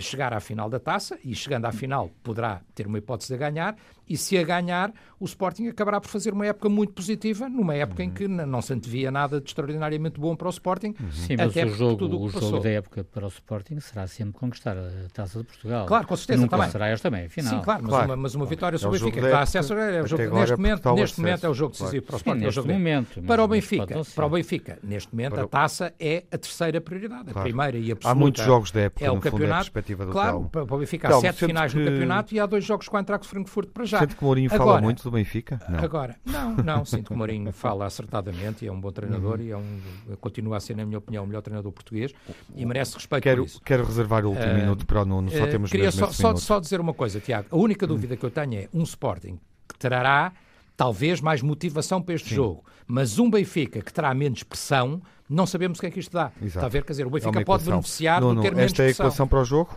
chegar 0.00 0.32
à 0.32 0.40
final 0.40 0.68
da 0.68 0.78
taça 0.78 1.18
e 1.24 1.34
chegando 1.34 1.66
à 1.66 1.72
final 1.72 2.10
poderá 2.22 2.60
ter 2.74 2.86
uma 2.86 2.98
hipótese 2.98 3.32
de 3.32 3.38
ganhar. 3.38 3.76
E 4.08 4.16
se 4.16 4.36
a 4.36 4.42
ganhar 4.42 4.92
o 5.18 5.24
Sporting 5.24 5.68
acabará 5.68 6.00
por 6.00 6.08
fazer 6.08 6.32
uma 6.32 6.44
época 6.44 6.68
muito 6.68 6.92
positiva 6.92 7.48
numa 7.48 7.74
época 7.74 8.02
uhum. 8.02 8.08
em 8.08 8.12
que 8.12 8.26
não 8.26 8.60
se 8.60 8.72
antevia 8.72 9.10
nada 9.10 9.40
de 9.40 9.48
extraordinariamente 9.48 10.20
bom 10.20 10.34
para 10.34 10.48
o 10.48 10.50
Sporting 10.50 10.94
uhum. 11.00 11.12
Sim, 11.12 11.36
mas 11.36 11.54
o 11.54 11.68
jogo, 11.68 12.04
o 12.06 12.28
jogo 12.28 12.60
da 12.60 12.70
época 12.70 13.04
para 13.04 13.24
o 13.24 13.28
Sporting 13.28 13.78
será 13.80 14.06
sempre 14.06 14.38
conquistar 14.38 14.76
a 14.76 14.90
Taça 15.14 15.38
de 15.38 15.44
Portugal. 15.44 15.86
Claro, 15.86 16.06
com 16.06 16.16
certeza, 16.16 16.42
nunca 16.42 16.56
também. 16.56 16.70
será 16.70 16.88
esta 16.88 17.08
também, 17.08 17.26
afinal 17.26 17.54
sim, 17.54 17.60
claro, 17.62 17.84
claro. 17.84 18.08
Mas, 18.08 18.10
uma, 18.10 18.16
mas 18.16 18.34
uma 18.34 18.46
vitória 18.46 18.78
sobre 18.78 18.98
o 18.98 19.00
é 19.00 19.04
Benfica. 19.04 19.26
que 19.26 19.32
dá 19.32 19.40
acesso 19.40 19.74
é 19.74 20.02
o 20.02 20.06
jogo, 20.06 20.22
neste, 20.34 20.56
momento, 20.56 20.94
neste 20.94 21.20
momento 21.20 21.46
é 21.46 21.48
o 21.48 21.54
jogo 21.54 21.72
decisivo 21.72 22.06
para 22.06 22.14
o 22.14 22.16
Sporting 22.16 22.40
sim, 22.40 22.44
neste 22.44 22.58
é 22.58 22.60
o 22.60 22.64
jogo 22.64 22.78
momento, 22.78 23.22
para 23.22 23.44
o 23.44 23.48
Benfica, 23.48 24.02
para 24.14 24.26
o 24.26 24.30
Benfica 24.30 24.78
neste 24.82 25.14
momento 25.14 25.40
a 25.40 25.46
taça 25.46 25.94
é 25.98 26.24
a 26.30 26.38
terceira 26.38 26.80
prioridade 26.80 27.30
a 27.30 27.40
primeira 27.40 27.78
e 27.78 27.92
absoluta 27.92 28.08
há 28.08 28.14
muitos 28.14 28.44
jogos 28.44 28.70
da 28.72 28.80
época 28.80 29.04
é 29.04 29.10
o 29.10 29.20
campeonato, 29.20 29.70
claro, 30.10 30.48
para 30.50 30.62
o 30.62 30.78
Benfica 30.78 31.08
há 31.08 31.20
sete 31.20 31.46
finais 31.46 31.74
no 31.74 31.84
campeonato 31.84 32.34
e 32.34 32.40
há 32.40 32.46
dois 32.46 32.64
jogos 32.64 32.88
com 32.88 32.96
o 32.96 32.98
Eintracht 32.98 33.26
Frankfurt 33.26 33.70
para 33.70 33.84
já. 33.84 33.98
Sente 34.00 34.16
que 34.16 34.24
Mourinho 34.24 34.50
fala 34.50 34.80
muito 34.80 35.02
do 35.02 35.10
Benfica? 35.10 35.60
Não. 35.68 35.78
Agora, 35.78 36.16
não, 36.24 36.56
não, 36.56 36.84
sinto 36.84 37.10
que 37.10 37.16
Mourinho 37.16 37.50
fala 37.52 37.86
acertadamente 37.86 38.64
e 38.64 38.68
é 38.68 38.72
um 38.72 38.80
bom 38.80 38.90
treinador 38.92 39.38
uhum. 39.38 39.44
e 39.44 39.50
é 39.50 39.56
um, 39.56 39.80
continua 40.20 40.56
a 40.56 40.60
ser, 40.60 40.76
na 40.76 40.84
minha 40.84 40.98
opinião, 40.98 41.24
o 41.24 41.26
melhor 41.26 41.42
treinador 41.42 41.72
português 41.72 42.12
e 42.54 42.64
merece 42.64 42.94
respeito 42.94 43.22
quero. 43.22 43.46
Quero 43.64 43.84
reservar 43.84 44.24
o 44.24 44.30
último 44.30 44.52
uh, 44.52 44.54
minuto 44.54 44.86
para 44.86 45.02
o 45.02 45.04
Nuno, 45.04 45.30
só 45.30 45.44
uh, 45.44 45.50
temos 45.50 45.70
Queria 45.70 45.90
só, 45.90 46.10
só, 46.10 46.34
só, 46.36 46.60
dizer 46.60 46.80
uma 46.80 46.94
coisa, 46.94 47.20
Tiago. 47.20 47.48
A 47.50 47.56
única 47.56 47.86
dúvida 47.86 48.16
que 48.16 48.24
eu 48.24 48.30
tenho 48.30 48.54
é 48.54 48.68
um 48.72 48.82
Sporting 48.82 49.38
que 49.68 49.78
trará 49.78 50.32
talvez 50.76 51.20
mais 51.20 51.42
motivação 51.42 52.02
para 52.02 52.14
este 52.14 52.30
Sim. 52.30 52.36
jogo, 52.36 52.64
mas 52.86 53.18
um 53.18 53.30
Benfica 53.30 53.80
que 53.82 53.92
terá 53.92 54.12
menos 54.14 54.42
pressão, 54.42 55.00
não 55.28 55.46
sabemos 55.46 55.78
o 55.78 55.80
que 55.80 55.86
é 55.86 55.90
que 55.90 56.00
isto 56.00 56.12
dá. 56.12 56.32
Exato. 56.36 56.46
Está 56.46 56.66
a 56.66 56.68
ver? 56.68 56.84
Quer 56.84 56.92
dizer, 56.92 57.06
o 57.06 57.10
Benfica 57.10 57.40
é 57.40 57.44
pode 57.44 57.64
beneficiar 57.64 58.20
Nuno, 58.20 58.40
de 58.40 58.48
ter 58.48 58.54
menos. 58.54 58.72
Esta 58.72 58.82
é 58.82 58.86
a 58.86 58.90
equação 58.90 59.26
para 59.26 59.40
o 59.40 59.44
jogo? 59.44 59.76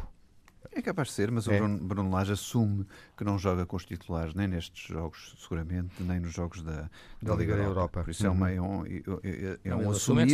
É 0.71 0.81
capaz 0.81 1.07
de 1.07 1.13
ser, 1.13 1.31
mas 1.31 1.47
é. 1.47 1.55
o 1.55 1.57
Bruno, 1.57 1.77
Bruno 1.77 2.11
Lage 2.11 2.33
assume 2.33 2.85
que 3.15 3.23
não 3.23 3.37
joga 3.37 3.65
com 3.65 3.75
os 3.75 3.85
titulares 3.85 4.33
nem 4.33 4.47
nestes 4.47 4.87
jogos, 4.87 5.35
seguramente, 5.39 6.01
nem 6.01 6.19
nos 6.19 6.33
jogos 6.33 6.61
da, 6.61 6.89
da, 7.21 7.31
da 7.31 7.35
Liga 7.35 7.55
da 7.55 7.63
Europa. 7.63 8.03
Por 8.03 8.09
isso 8.09 8.27
uhum. 8.27 8.31
é, 8.31 8.35
uma, 8.35 8.51
é, 8.51 8.61
um, 8.61 8.85
é, 8.85 9.59
é 9.63 9.75
um 9.75 9.89
assumir, 9.89 10.27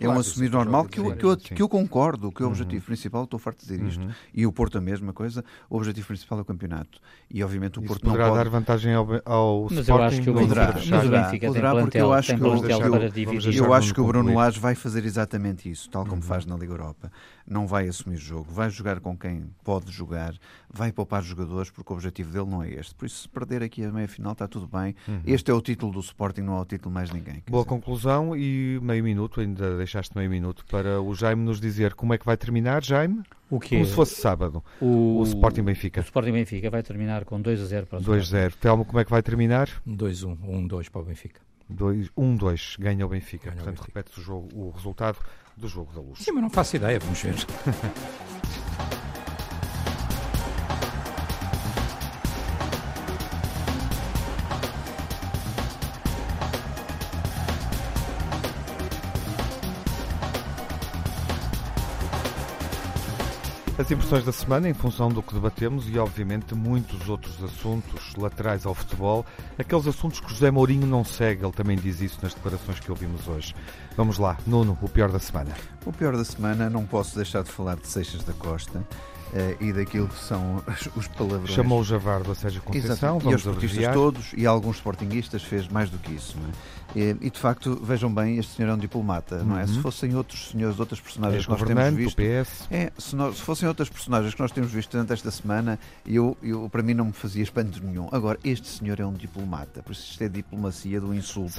é 0.00 0.08
um 0.08 0.18
assumir 0.18 0.50
normal 0.50 0.86
que 0.86 0.98
eu, 0.98 1.16
que, 1.16 1.24
eu, 1.24 1.36
que 1.36 1.62
eu 1.62 1.68
concordo, 1.68 2.32
que 2.32 2.42
o 2.42 2.46
uhum. 2.46 2.52
objetivo 2.52 2.76
uhum. 2.76 2.86
principal, 2.86 3.24
estou 3.24 3.38
farto 3.38 3.60
de 3.60 3.66
dizer 3.66 3.82
isto, 3.86 4.02
uhum. 4.02 4.12
e 4.32 4.46
o 4.46 4.52
Porto 4.52 4.78
a 4.78 4.80
mesma 4.80 5.12
coisa, 5.12 5.44
o 5.70 5.76
objetivo 5.76 6.06
principal 6.08 6.38
é 6.38 6.42
o 6.42 6.44
campeonato. 6.44 7.00
E 7.30 7.42
obviamente 7.42 7.78
o 7.78 7.82
Isso 7.82 7.88
Porto 7.88 8.04
não 8.04 8.12
poderá 8.12 8.28
pode... 8.28 8.44
dar 8.44 8.50
vantagem 8.50 8.94
ao, 8.94 9.06
ao 9.24 9.68
mas 9.70 9.78
Sporting. 9.80 9.90
Eu 9.90 10.02
acho 10.02 10.22
que 10.22 10.30
o 10.30 10.34
poderá, 10.34 10.74
mas 10.74 11.06
o 11.06 11.10
Benfica 11.10 11.46
poderá, 11.46 11.72
tem 11.72 11.80
porque 11.82 11.98
eu 11.98 12.12
acho 12.12 12.36
que, 12.36 12.42
eu, 12.42 13.52
eu 13.64 13.74
acho 13.74 13.94
que 13.94 14.00
o 14.00 14.06
Bruno 14.06 14.34
Lage 14.34 14.58
vai 14.58 14.74
fazer 14.74 15.04
exatamente 15.04 15.70
isso, 15.70 15.88
tal 15.88 16.04
como 16.04 16.16
uhum. 16.16 16.22
faz 16.22 16.44
na 16.46 16.56
Liga 16.56 16.72
Europa. 16.72 17.12
Não 17.46 17.66
vai 17.66 17.88
assumir 17.88 18.16
jogo, 18.16 18.50
vai 18.50 18.70
jogar 18.70 19.00
com 19.00 19.16
quem 19.16 19.44
pode 19.62 19.92
jogar, 19.92 20.34
vai 20.72 20.90
poupar 20.90 21.22
jogadores 21.22 21.70
porque 21.70 21.92
o 21.92 21.96
objetivo 21.96 22.23
dele 22.30 22.46
não 22.46 22.62
é 22.62 22.70
este. 22.70 22.94
Por 22.94 23.06
isso, 23.06 23.22
se 23.22 23.28
perder 23.28 23.62
aqui 23.62 23.84
a 23.84 23.90
meia-final, 23.90 24.32
está 24.32 24.46
tudo 24.48 24.66
bem. 24.66 24.94
Uhum. 25.06 25.20
Este 25.26 25.50
é 25.50 25.54
o 25.54 25.60
título 25.60 25.92
do 25.92 26.00
Sporting, 26.00 26.42
não 26.42 26.56
é 26.58 26.60
o 26.60 26.64
título 26.64 26.94
mais 26.94 27.10
ninguém. 27.10 27.42
Boa 27.48 27.62
dizer. 27.62 27.68
conclusão 27.68 28.36
e 28.36 28.78
meio 28.82 29.02
minuto, 29.04 29.40
ainda 29.40 29.76
deixaste 29.76 30.16
meio 30.16 30.30
minuto 30.30 30.64
para 30.66 31.00
o 31.00 31.14
Jaime 31.14 31.42
nos 31.42 31.60
dizer 31.60 31.94
como 31.94 32.14
é 32.14 32.18
que 32.18 32.24
vai 32.24 32.36
terminar, 32.36 32.82
Jaime? 32.82 33.22
O 33.50 33.60
quê? 33.60 33.76
Como 33.76 33.86
se 33.86 33.94
fosse 33.94 34.20
sábado. 34.20 34.64
O, 34.80 35.20
o 35.20 35.22
Sporting 35.24 35.62
Benfica. 35.62 36.00
O 36.00 36.04
Sporting 36.04 36.32
Benfica 36.32 36.70
vai 36.70 36.82
terminar 36.82 37.24
com 37.24 37.40
2 37.40 37.60
a 37.60 37.64
0 37.64 37.86
para 37.86 37.98
o 37.98 38.02
2 38.02 38.22
a 38.22 38.26
0. 38.26 38.54
Telmo, 38.60 38.84
como 38.84 38.98
é 38.98 39.04
que 39.04 39.10
vai 39.10 39.22
terminar? 39.22 39.68
2 39.86 40.24
a 40.24 40.26
1. 40.28 40.38
1 40.42 40.66
2 40.66 40.88
para 40.88 41.00
o 41.00 41.04
Benfica. 41.04 41.40
1-2, 41.72 42.76
ganha 42.78 43.06
o 43.06 43.08
Benfica. 43.08 43.50
Ganha 43.50 43.62
Portanto, 43.62 43.86
repete 43.86 44.18
o, 44.18 44.22
jogo, 44.22 44.48
o 44.54 44.70
resultado 44.70 45.18
do 45.56 45.68
jogo 45.68 45.92
da 45.92 46.00
luz. 46.00 46.20
Sim, 46.20 46.32
mas 46.32 46.42
não 46.42 46.50
faço 46.50 46.76
ideia, 46.76 46.98
vamos 46.98 47.20
ver. 47.20 47.34
As 63.84 63.90
impressões 63.90 64.24
da 64.24 64.32
semana, 64.32 64.66
em 64.66 64.72
função 64.72 65.10
do 65.10 65.22
que 65.22 65.34
debatemos 65.34 65.86
e, 65.90 65.98
obviamente, 65.98 66.54
muitos 66.54 67.06
outros 67.06 67.44
assuntos 67.44 68.14
laterais 68.16 68.64
ao 68.64 68.74
futebol, 68.74 69.26
aqueles 69.58 69.86
assuntos 69.86 70.20
que 70.20 70.30
José 70.30 70.50
Mourinho 70.50 70.86
não 70.86 71.04
segue, 71.04 71.44
ele 71.44 71.52
também 71.52 71.76
diz 71.76 72.00
isso 72.00 72.18
nas 72.22 72.32
declarações 72.32 72.80
que 72.80 72.90
ouvimos 72.90 73.28
hoje. 73.28 73.54
Vamos 73.94 74.16
lá, 74.16 74.38
Nuno, 74.46 74.78
o 74.80 74.88
pior 74.88 75.12
da 75.12 75.18
semana. 75.18 75.50
O 75.84 75.92
pior 75.92 76.16
da 76.16 76.24
semana, 76.24 76.70
não 76.70 76.86
posso 76.86 77.14
deixar 77.14 77.42
de 77.42 77.50
falar 77.50 77.76
de 77.76 77.86
Seixas 77.86 78.24
da 78.24 78.32
Costa. 78.32 78.78
Uh, 78.78 79.64
e 79.64 79.72
daquilo 79.72 80.06
que 80.06 80.18
são 80.18 80.62
os 80.94 81.08
palavrões. 81.08 81.50
Chamou 81.50 81.80
o 81.80 81.84
Javardo 81.84 82.30
a 82.30 82.34
Sérgio 82.36 82.62
Conceição, 82.62 83.18
e 83.20 83.34
os 83.34 83.42
todos 83.92 84.32
e 84.36 84.46
alguns 84.46 84.76
sportinguistas 84.76 85.42
fez 85.42 85.66
mais 85.66 85.90
do 85.90 85.98
que 85.98 86.12
isso. 86.12 86.38
É? 86.38 86.83
E, 86.94 87.16
e, 87.20 87.30
de 87.30 87.38
facto, 87.38 87.80
vejam 87.82 88.12
bem, 88.12 88.38
este 88.38 88.56
senhor 88.56 88.70
é 88.70 88.74
um 88.74 88.78
diplomata, 88.78 89.36
uhum. 89.36 89.44
não 89.44 89.58
é? 89.58 89.66
Se 89.66 89.74
uhum. 89.74 89.82
fossem 89.82 90.14
outros 90.14 90.50
senhores, 90.50 90.78
outras 90.78 91.00
personagens 91.00 91.42
é 91.42 91.44
que 91.44 91.50
nós 91.50 91.62
temos 91.62 91.94
visto. 91.94 92.16
PS. 92.16 92.66
É, 92.70 92.92
se, 92.96 93.16
nós, 93.16 93.36
se, 93.36 93.42
fossem 93.42 93.68
outras 93.68 93.88
personagens 93.88 94.34
que 94.34 94.40
nós 94.40 94.52
temos 94.52 94.70
visto 94.70 94.92
durante 94.92 95.12
esta 95.12 95.30
semana, 95.30 95.78
eu, 96.06 96.36
eu, 96.42 96.68
para 96.70 96.82
mim 96.82 96.94
não 96.94 97.06
me 97.06 97.12
fazia 97.12 97.42
espanto 97.42 97.82
nenhum. 97.82 98.08
Agora, 98.12 98.38
este 98.44 98.68
senhor 98.68 99.00
é 99.00 99.06
um 99.06 99.12
diplomata, 99.12 99.82
por 99.82 99.92
isso 99.92 100.10
isto 100.10 100.22
é 100.22 100.28
diplomacia 100.28 101.00
do 101.00 101.14
insulto, 101.14 101.52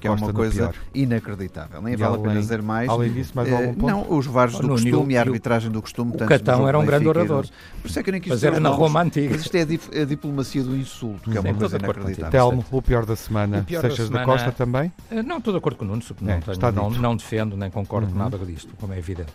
que 0.00 0.06
é 0.06 0.10
uma 0.10 0.32
coisa 0.32 0.72
inacreditável. 0.94 1.80
Nem 1.80 1.94
e 1.94 1.96
vale 1.96 2.14
além, 2.14 2.24
a 2.24 2.28
pena 2.28 2.40
dizer 2.40 2.62
mais. 2.62 2.88
Além 2.88 3.12
disso, 3.12 3.32
mais 3.34 3.50
uh, 3.50 3.54
algum 3.54 3.74
ponto? 3.74 3.90
Não, 3.90 4.18
os 4.18 4.26
varos 4.26 4.54
oh, 4.56 4.62
do 4.62 4.68
costume 4.68 5.14
e 5.14 5.16
a 5.16 5.20
arbitragem 5.20 5.70
do 5.70 5.80
costume. 5.80 6.12
O 6.14 6.26
Catão 6.26 6.68
era 6.68 6.78
um 6.78 6.84
grande 6.84 7.08
orador. 7.08 7.46
Por 7.80 7.88
isso 7.88 7.98
é 7.98 8.02
que 8.02 8.10
eu 8.10 8.12
nem 8.12 8.20
quis 8.20 8.30
Mas 8.30 8.44
era 8.44 8.60
na 8.60 8.68
Roma 8.68 9.02
Antiga. 9.02 9.34
Isto 9.36 9.54
é 9.56 9.62
a, 9.62 10.04
diplomacia 10.04 10.62
do 10.62 10.76
insulto, 10.76 11.30
que 11.30 11.36
é 11.36 11.40
uma 11.40 11.54
coisa 11.54 11.76
inacreditável. 11.76 12.30
Telmo, 12.30 12.64
o 12.70 12.82
pior 12.82 13.06
da 13.06 13.16
semana. 13.16 13.62
Pior 13.62 13.80
Seixas 13.80 13.98
da, 13.98 14.04
semana, 14.06 14.26
da 14.26 14.32
Costa 14.32 14.52
também? 14.52 14.71
Eh, 15.10 15.22
não, 15.22 15.38
estou 15.38 15.52
de 15.52 15.58
acordo 15.58 15.76
com 15.76 15.84
o 15.84 15.88
Nuno, 15.88 16.02
não, 16.20 16.32
é, 16.32 16.40
tenho, 16.40 16.72
não, 16.72 16.90
não, 16.90 17.16
defendo 17.16 17.56
nem 17.56 17.70
concordo 17.70 18.06
com 18.08 18.14
uhum. 18.14 18.18
nada 18.18 18.38
disto, 18.38 18.74
como 18.80 18.92
é 18.92 18.98
evidente. 18.98 19.32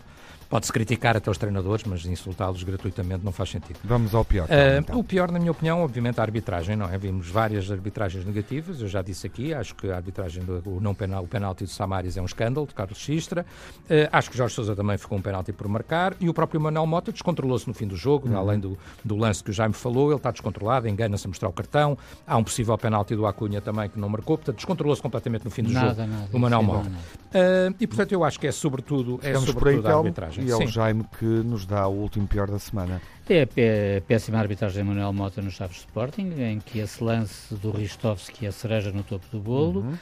Pode-se 0.48 0.72
criticar 0.72 1.16
até 1.16 1.30
os 1.30 1.36
treinadores, 1.36 1.84
mas 1.84 2.06
insultá-los 2.06 2.62
gratuitamente 2.62 3.24
não 3.24 3.32
faz 3.32 3.50
sentido. 3.50 3.78
Vamos 3.84 4.14
ao 4.14 4.24
pior. 4.24 4.46
Uh, 4.46 4.78
então. 4.78 4.98
O 4.98 5.04
pior, 5.04 5.30
na 5.30 5.38
minha 5.38 5.50
opinião, 5.50 5.82
obviamente, 5.82 6.18
a 6.20 6.22
arbitragem, 6.22 6.74
não 6.74 6.88
é? 6.88 6.96
Vimos 6.96 7.28
várias 7.28 7.70
arbitragens 7.70 8.24
negativas, 8.24 8.80
eu 8.80 8.88
já 8.88 9.02
disse 9.02 9.26
aqui, 9.26 9.52
acho 9.52 9.74
que 9.74 9.90
a 9.90 9.96
arbitragem 9.96 10.42
do 10.44 10.62
o 10.64 10.80
não 10.80 10.94
penal, 10.94 11.24
o 11.24 11.28
penalti 11.28 11.64
do 11.64 11.70
Samaris 11.70 12.16
é 12.16 12.22
um 12.22 12.24
escândalo, 12.24 12.66
de 12.66 12.74
Carlos 12.74 12.98
Xistra. 12.98 13.44
Uh, 13.84 14.08
acho 14.10 14.30
que 14.30 14.36
Jorge 14.36 14.54
Sousa 14.54 14.74
também 14.74 14.96
ficou 14.96 15.18
um 15.18 15.22
penalti 15.22 15.52
por 15.52 15.68
marcar 15.68 16.14
e 16.18 16.28
o 16.28 16.34
próprio 16.34 16.60
Manuel 16.60 16.86
Mota 16.86 17.12
descontrolou-se 17.12 17.68
no 17.68 17.74
fim 17.74 17.86
do 17.86 17.96
jogo, 17.96 18.28
uhum. 18.28 18.38
além 18.38 18.58
do, 18.58 18.78
do 19.04 19.16
lance 19.16 19.44
que 19.44 19.50
o 19.50 19.52
Jaime 19.52 19.74
falou, 19.74 20.08
ele 20.08 20.16
está 20.16 20.30
descontrolado, 20.30 20.88
engana-se 20.88 21.26
a 21.26 21.28
mostrar 21.28 21.48
o 21.48 21.52
cartão. 21.52 21.96
Há 22.26 22.36
um 22.36 22.44
possível 22.44 22.76
penalti 22.78 23.14
do 23.14 23.26
Acunha 23.26 23.60
também 23.60 23.88
que 23.88 23.98
não 23.98 24.08
marcou, 24.08 24.38
portanto, 24.38 24.56
descontrolou-se 24.56 25.02
completamente 25.02 25.44
no 25.44 25.50
fim 25.50 25.62
do 25.62 25.70
nada, 25.70 25.88
jogo 25.88 26.06
nada, 26.06 26.28
o 26.32 26.38
Manuel 26.38 26.62
Mota. 26.62 26.88
Uh, 26.88 27.74
e, 27.78 27.86
portanto, 27.86 28.12
eu 28.12 28.24
acho 28.24 28.40
que 28.40 28.46
é 28.46 28.52
sobretudo, 28.52 29.20
é 29.22 29.34
sobretudo 29.34 29.86
a 29.86 29.96
arbitragem. 29.96 30.37
E 30.38 30.50
é 30.50 30.56
o 30.56 30.66
Jaime 30.66 31.04
que 31.18 31.24
nos 31.24 31.66
dá 31.66 31.86
o 31.86 31.92
último 31.92 32.26
pior 32.26 32.50
da 32.50 32.58
semana. 32.58 33.00
É 33.28 33.42
a 33.42 34.00
péssima 34.00 34.38
arbitragem 34.38 34.82
de 34.82 34.88
Manuel 34.88 35.12
Mota 35.12 35.42
no 35.42 35.50
Chaves 35.50 35.78
Sporting, 35.78 36.32
em 36.38 36.60
que 36.60 36.78
esse 36.78 37.02
lance 37.02 37.54
do 37.54 37.70
Ristovski 37.70 38.46
é 38.46 38.48
a 38.48 38.52
cereja 38.52 38.90
no 38.90 39.02
topo 39.02 39.26
do 39.30 39.38
bolo. 39.38 39.80
Uhum. 39.80 39.94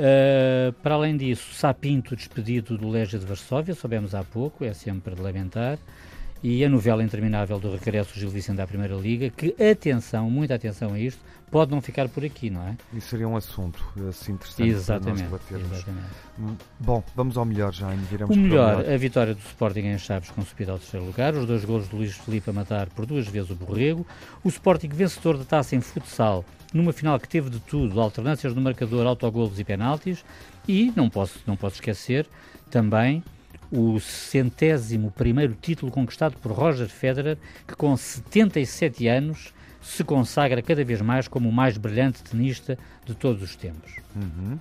Uh, 0.00 0.72
para 0.82 0.94
além 0.94 1.14
disso, 1.14 1.52
Sapinto 1.52 2.16
despedido 2.16 2.78
do 2.78 2.88
Legia 2.88 3.18
de 3.18 3.26
Varsóvia, 3.26 3.74
soubemos 3.74 4.14
há 4.14 4.24
pouco, 4.24 4.64
é 4.64 4.72
sempre 4.72 5.14
de 5.14 5.20
lamentar. 5.20 5.78
E 6.42 6.64
a 6.64 6.68
novela 6.70 7.04
interminável 7.04 7.58
do 7.58 7.70
regresso 7.72 8.14
do 8.14 8.20
Gil 8.20 8.30
Vicente 8.30 8.60
à 8.60 8.66
Primeira 8.66 8.94
Liga, 8.94 9.28
que, 9.28 9.54
atenção, 9.62 10.30
muita 10.30 10.54
atenção 10.54 10.94
a 10.94 10.98
isto, 10.98 11.20
pode 11.50 11.70
não 11.70 11.82
ficar 11.82 12.08
por 12.08 12.24
aqui, 12.24 12.48
não 12.48 12.66
é? 12.66 12.76
Isso 12.94 13.08
seria 13.08 13.28
um 13.28 13.36
assunto 13.36 13.84
assim 14.08 14.32
interessante 14.32 14.68
exatamente, 14.70 15.22
para 15.22 15.30
nós 15.30 15.42
debatermos. 15.48 15.76
Exatamente. 15.76 16.06
Hum, 16.38 16.56
bom, 16.78 17.04
vamos 17.14 17.36
ao 17.36 17.44
melhor 17.44 17.72
já, 17.74 17.88
viramos 17.88 18.34
O 18.34 18.38
melhor, 18.38 18.88
a 18.88 18.96
vitória 18.96 19.34
do 19.34 19.40
Sporting 19.40 19.80
em 19.80 19.98
Chaves 19.98 20.30
com 20.30 20.42
subida 20.42 20.72
ao 20.72 20.78
terceiro 20.78 21.04
lugar, 21.04 21.34
os 21.34 21.44
dois 21.44 21.64
golos 21.64 21.88
de 21.88 21.96
Luís 21.96 22.16
Felipe 22.16 22.48
a 22.48 22.52
matar 22.52 22.88
por 22.88 23.04
duas 23.04 23.26
vezes 23.26 23.50
o 23.50 23.54
Borrego, 23.54 24.06
o 24.42 24.48
Sporting 24.48 24.88
vencedor 24.88 25.36
da 25.36 25.44
taça 25.44 25.76
em 25.76 25.80
futsal, 25.80 26.44
numa 26.72 26.92
final 26.92 27.18
que 27.18 27.28
teve 27.28 27.50
de 27.50 27.58
tudo, 27.60 28.00
alternâncias 28.00 28.54
no 28.54 28.62
marcador, 28.62 29.06
autogolos 29.06 29.58
e 29.58 29.64
penaltis, 29.64 30.24
e, 30.66 30.92
não 30.94 31.10
posso, 31.10 31.40
não 31.46 31.56
posso 31.56 31.76
esquecer, 31.76 32.26
também 32.70 33.22
o 33.70 34.00
centésimo 34.00 35.10
primeiro 35.10 35.54
título 35.54 35.92
conquistado 35.92 36.36
por 36.38 36.52
Roger 36.52 36.88
Federer, 36.88 37.38
que 37.66 37.74
com 37.74 37.96
77 37.96 39.06
anos 39.06 39.54
se 39.80 40.04
consagra 40.04 40.60
cada 40.60 40.84
vez 40.84 41.00
mais 41.00 41.28
como 41.28 41.48
o 41.48 41.52
mais 41.52 41.78
brilhante 41.78 42.22
tenista 42.22 42.78
de 43.04 43.14
todos 43.14 43.42
os 43.42 43.56
tempos. 43.56 43.92
Uhum. 44.14 44.58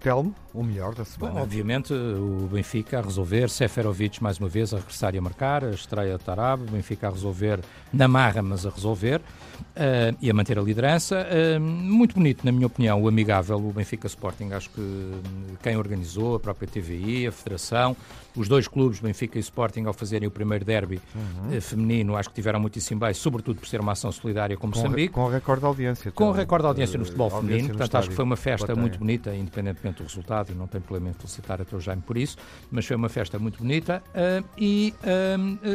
Telmo, 0.00 0.34
o 0.54 0.62
melhor 0.62 0.94
da 0.94 1.04
semana. 1.04 1.34
Bom, 1.34 1.40
obviamente, 1.42 1.92
o 1.92 2.48
Benfica 2.50 3.00
a 3.00 3.02
resolver, 3.02 3.50
Seferovic 3.50 4.22
mais 4.22 4.38
uma 4.38 4.48
vez 4.48 4.72
a 4.72 4.78
regressar 4.78 5.14
e 5.14 5.18
a 5.18 5.20
marcar, 5.20 5.64
a 5.64 5.70
estreia 5.70 6.16
Tarab, 6.18 6.62
o 6.62 6.70
Benfica 6.70 7.08
a 7.08 7.10
resolver 7.10 7.58
na 7.92 8.06
marra, 8.06 8.40
mas 8.40 8.64
a 8.64 8.70
resolver, 8.70 9.20
uh, 9.20 10.16
e 10.22 10.30
a 10.30 10.34
manter 10.34 10.56
a 10.56 10.62
liderança. 10.62 11.26
Uh, 11.26 11.60
muito 11.60 12.14
bonito, 12.14 12.44
na 12.44 12.52
minha 12.52 12.68
opinião, 12.68 13.02
o 13.02 13.08
amigável, 13.08 13.56
o 13.56 13.72
Benfica 13.72 14.06
Sporting. 14.06 14.52
Acho 14.52 14.70
que 14.70 15.12
quem 15.60 15.76
organizou, 15.76 16.36
a 16.36 16.40
própria 16.40 16.68
TVI, 16.68 17.26
a 17.26 17.32
Federação, 17.32 17.96
os 18.36 18.48
dois 18.48 18.68
clubes, 18.68 19.00
Benfica 19.00 19.38
e 19.38 19.40
Sporting, 19.40 19.84
ao 19.84 19.92
fazerem 19.92 20.28
o 20.28 20.30
primeiro 20.30 20.64
derby 20.64 21.00
uhum. 21.14 21.56
uh, 21.56 21.60
feminino, 21.60 22.16
acho 22.16 22.28
que 22.28 22.34
tiveram 22.36 22.60
muitíssimo 22.60 23.00
bem, 23.00 23.12
sobretudo 23.12 23.58
por 23.58 23.66
ser 23.66 23.80
uma 23.80 23.92
ação 23.92 24.12
solidária 24.12 24.56
com 24.56 24.68
Moçambique. 24.68 25.12
Com, 25.12 25.24
com 25.24 25.28
recorde 25.28 25.60
de 25.60 25.66
audiência. 25.66 26.12
Com 26.12 26.30
recorde 26.30 26.62
de 26.62 26.68
audiência 26.68 26.98
no 26.98 27.04
futebol 27.04 27.30
feminino, 27.30 27.68
portanto 27.70 27.96
acho 27.96 28.08
que 28.08 28.14
foi 28.14 28.24
uma 28.24 28.36
festa 28.36 28.74
muito 28.76 28.98
bonita, 28.98 29.34
independentemente 29.34 29.98
do 29.98 30.04
resultado, 30.04 30.43
e 30.52 30.54
não 30.54 30.66
tem 30.66 30.80
problema 30.80 31.10
em 31.10 31.12
felicitar 31.12 31.60
até 31.60 31.76
o 31.76 31.80
Jaime 31.80 32.02
por 32.02 32.16
isso, 32.16 32.36
mas 32.70 32.86
foi 32.86 32.96
uma 32.96 33.08
festa 33.08 33.38
muito 33.38 33.58
bonita. 33.58 34.02
e 34.58 34.94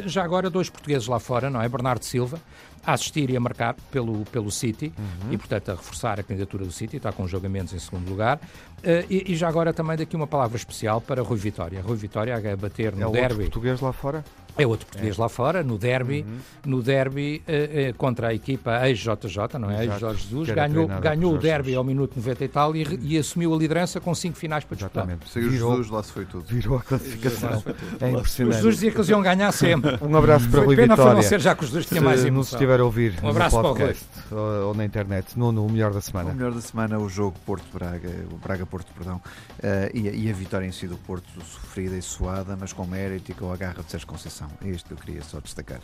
já 0.05 0.23
agora 0.23 0.49
dois 0.49 0.69
portugueses 0.69 1.07
lá 1.07 1.19
fora, 1.19 1.49
não 1.49 1.61
é? 1.61 1.67
Bernardo 1.67 2.03
Silva, 2.03 2.39
a 2.85 2.93
assistir 2.93 3.29
e 3.29 3.37
a 3.37 3.39
marcar 3.39 3.75
pelo, 3.91 4.25
pelo 4.25 4.51
City 4.51 4.91
uhum. 4.97 5.33
e, 5.33 5.37
portanto, 5.37 5.69
a 5.69 5.75
reforçar 5.75 6.19
a 6.19 6.23
candidatura 6.23 6.65
do 6.65 6.71
City, 6.71 6.97
está 6.97 7.11
com 7.11 7.27
jogamentos 7.27 7.73
em 7.73 7.79
segundo 7.79 8.09
lugar. 8.09 8.37
Uh, 8.37 9.05
e, 9.09 9.33
e, 9.33 9.35
já 9.35 9.47
agora 9.47 9.73
também 9.73 9.97
daqui 9.97 10.15
uma 10.15 10.27
palavra 10.27 10.57
especial 10.57 11.01
para 11.01 11.21
Rui 11.21 11.37
Vitória. 11.37 11.81
Rui 11.81 11.97
Vitória 11.97 12.35
a 12.35 12.55
bater 12.55 12.95
no 12.95 13.09
é 13.09 13.11
derby. 13.11 13.43
português 13.43 13.81
lá 13.81 13.91
fora? 13.91 14.23
É 14.61 14.67
outro 14.67 14.85
português 14.85 15.17
é. 15.17 15.21
lá 15.21 15.29
fora, 15.29 15.63
no 15.63 15.77
derby, 15.77 16.25
uhum. 16.27 16.37
no 16.65 16.81
derby 16.81 17.41
uh, 17.47 17.91
uh, 17.91 17.93
contra 17.95 18.27
a 18.29 18.33
equipa 18.33 18.87
ex-JJ, 18.87 19.59
não 19.59 19.69
é? 19.71 19.85
Ex-Jorge 19.85 20.23
Jesus, 20.23 20.49
ganhou, 20.49 20.87
ganhou 20.87 21.35
o 21.35 21.37
derby 21.37 21.75
ao 21.75 21.83
minuto 21.83 22.13
90 22.15 22.43
e 22.43 22.47
tal 22.47 22.75
e, 22.75 22.99
e, 23.01 23.17
assumiu 23.17 23.53
a 23.53 23.57
liderança 23.57 23.99
com 23.99 24.13
cinco 24.13 24.37
finais 24.37 24.63
para 24.63 24.75
disputar. 24.75 25.03
Exatamente. 25.03 25.29
Sem 25.29 25.43
o 25.43 25.51
Jesus, 25.51 25.89
lá 25.89 26.03
se 26.03 26.11
foi 26.11 26.25
tudo. 26.25 26.45
Virou 26.47 26.77
a 26.77 26.81
classificação. 26.81 27.63
É 27.99 28.09
impressionante. 28.09 28.55
O 28.55 28.57
Jesus 28.57 28.75
dizia 28.75 28.91
que 28.91 28.97
eles 28.97 29.09
iam 29.09 29.21
ganhar 29.21 29.51
sempre. 29.51 29.97
um 30.01 30.15
abraço 30.15 30.49
para 30.49 30.61
o 30.61 30.65
Rui 30.65 30.75
pena 30.75 30.95
Vitória. 30.95 31.13
Foi 31.13 31.23
não 31.23 31.29
ser 31.29 31.39
já 31.39 31.55
que 31.55 31.63
os 31.63 31.71
dois 31.71 31.85
tinham 31.85 32.03
mais 32.03 32.21
emoção. 32.21 32.39
nos 32.39 32.51
estiver 32.53 32.79
a 32.79 32.85
ouvir 32.85 33.19
um 33.23 33.29
abraço 33.29 33.57
no 33.57 33.63
podcast 33.63 34.05
ou, 34.31 34.67
ou, 34.67 34.73
na 34.73 34.85
internet. 34.85 35.37
Nuno, 35.37 35.65
o 35.65 35.71
melhor 35.71 35.93
da 35.93 36.01
semana. 36.01 36.31
O 36.31 36.35
melhor 36.35 36.53
da 36.53 36.61
semana 36.61 36.99
o 36.99 37.09
jogo 37.09 37.37
Porto-Braga, 37.45 38.09
o 38.31 38.37
Braga-Porto, 38.37 38.91
perdão, 38.93 39.17
uh, 39.17 39.97
e, 39.97 40.25
e, 40.25 40.29
a 40.29 40.33
vitória 40.33 40.65
em 40.65 40.71
si 40.71 40.87
do 40.87 40.97
Porto 40.97 41.27
sofrida 41.43 41.95
e 41.97 42.01
suada, 42.01 42.57
mas 42.59 42.73
com 42.73 42.85
mérito 42.85 43.31
e 43.31 43.33
com 43.33 43.51
a 43.51 43.57
garra 43.57 43.83
de 43.83 43.91
Sérgio 43.91 44.07
Conceição. 44.07 44.48
É 44.63 44.69
isto 44.69 44.87
que 44.87 44.93
eu 44.93 44.97
queria 44.97 45.23
só 45.23 45.39
destacar. 45.39 45.81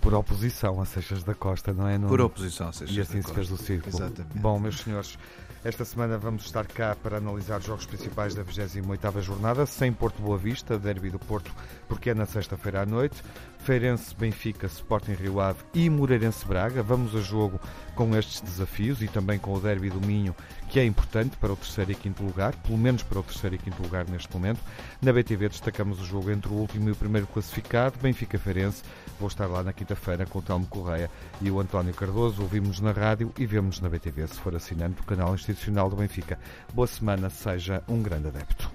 Por 0.00 0.14
oposição 0.14 0.80
a 0.80 0.86
Seixas 0.86 1.22
da 1.22 1.34
Costa, 1.34 1.74
não 1.74 1.86
é? 1.86 1.98
Nuno? 1.98 2.08
Por 2.08 2.20
oposição 2.22 2.68
a 2.68 2.72
Seixas 2.72 2.96
E 2.96 3.00
assim 3.00 3.20
se 3.20 3.32
fez 3.34 3.48
do 3.48 3.56
círculo. 3.56 3.94
Exatamente. 3.94 4.38
Bom, 4.38 4.58
meus 4.58 4.80
senhores, 4.80 5.18
esta 5.62 5.84
semana 5.84 6.16
vamos 6.16 6.46
estar 6.46 6.66
cá 6.66 6.96
para 6.96 7.18
analisar 7.18 7.60
os 7.60 7.66
jogos 7.66 7.84
principais 7.84 8.34
da 8.34 8.42
28ª 8.42 9.20
jornada, 9.20 9.66
sem 9.66 9.92
Porto 9.92 10.22
Boa 10.22 10.38
Vista, 10.38 10.78
derby 10.78 11.10
do 11.10 11.18
Porto, 11.18 11.54
porque 11.86 12.08
é 12.08 12.14
na 12.14 12.24
sexta-feira 12.24 12.80
à 12.80 12.86
noite. 12.86 13.22
Feirense, 13.58 14.14
Benfica, 14.14 14.66
Sporting 14.66 15.12
Rio 15.12 15.38
Ave 15.38 15.62
e 15.74 15.90
Moreirense 15.90 16.46
Braga. 16.46 16.82
Vamos 16.82 17.14
a 17.14 17.20
jogo 17.20 17.60
com 17.94 18.16
estes 18.16 18.40
desafios 18.40 19.02
e 19.02 19.08
também 19.08 19.38
com 19.38 19.52
o 19.52 19.60
derby 19.60 19.90
do 19.90 20.00
Minho, 20.00 20.34
que 20.70 20.78
é 20.78 20.84
importante 20.84 21.36
para 21.36 21.52
o 21.52 21.56
terceiro 21.56 21.90
e 21.90 21.94
quinto 21.96 22.22
lugar, 22.22 22.54
pelo 22.54 22.78
menos 22.78 23.02
para 23.02 23.18
o 23.18 23.22
terceiro 23.24 23.56
e 23.56 23.58
quinto 23.58 23.82
lugar 23.82 24.08
neste 24.08 24.32
momento. 24.32 24.60
Na 25.02 25.12
BTV 25.12 25.48
destacamos 25.48 26.00
o 26.00 26.06
jogo 26.06 26.30
entre 26.30 26.48
o 26.48 26.54
último 26.54 26.88
e 26.88 26.92
o 26.92 26.96
primeiro 26.96 27.26
classificado, 27.26 27.98
Benfica 28.00 28.38
Feirense. 28.38 28.84
Vou 29.18 29.26
estar 29.26 29.46
lá 29.46 29.64
na 29.64 29.72
quinta-feira 29.72 30.24
com 30.24 30.38
o 30.38 30.42
Telmo 30.42 30.66
Correia 30.66 31.10
e 31.40 31.50
o 31.50 31.58
António 31.58 31.92
Cardoso. 31.92 32.42
Ouvimos 32.42 32.78
na 32.78 32.92
rádio 32.92 33.32
e 33.36 33.44
vemos 33.44 33.80
na 33.80 33.88
BTV, 33.88 34.28
se 34.28 34.38
for 34.38 34.54
assinante 34.54 34.94
do 34.94 35.02
canal 35.02 35.34
institucional 35.34 35.90
do 35.90 35.96
Benfica. 35.96 36.38
Boa 36.72 36.86
semana, 36.86 37.28
seja 37.30 37.82
um 37.88 38.00
grande 38.00 38.28
adepto. 38.28 38.70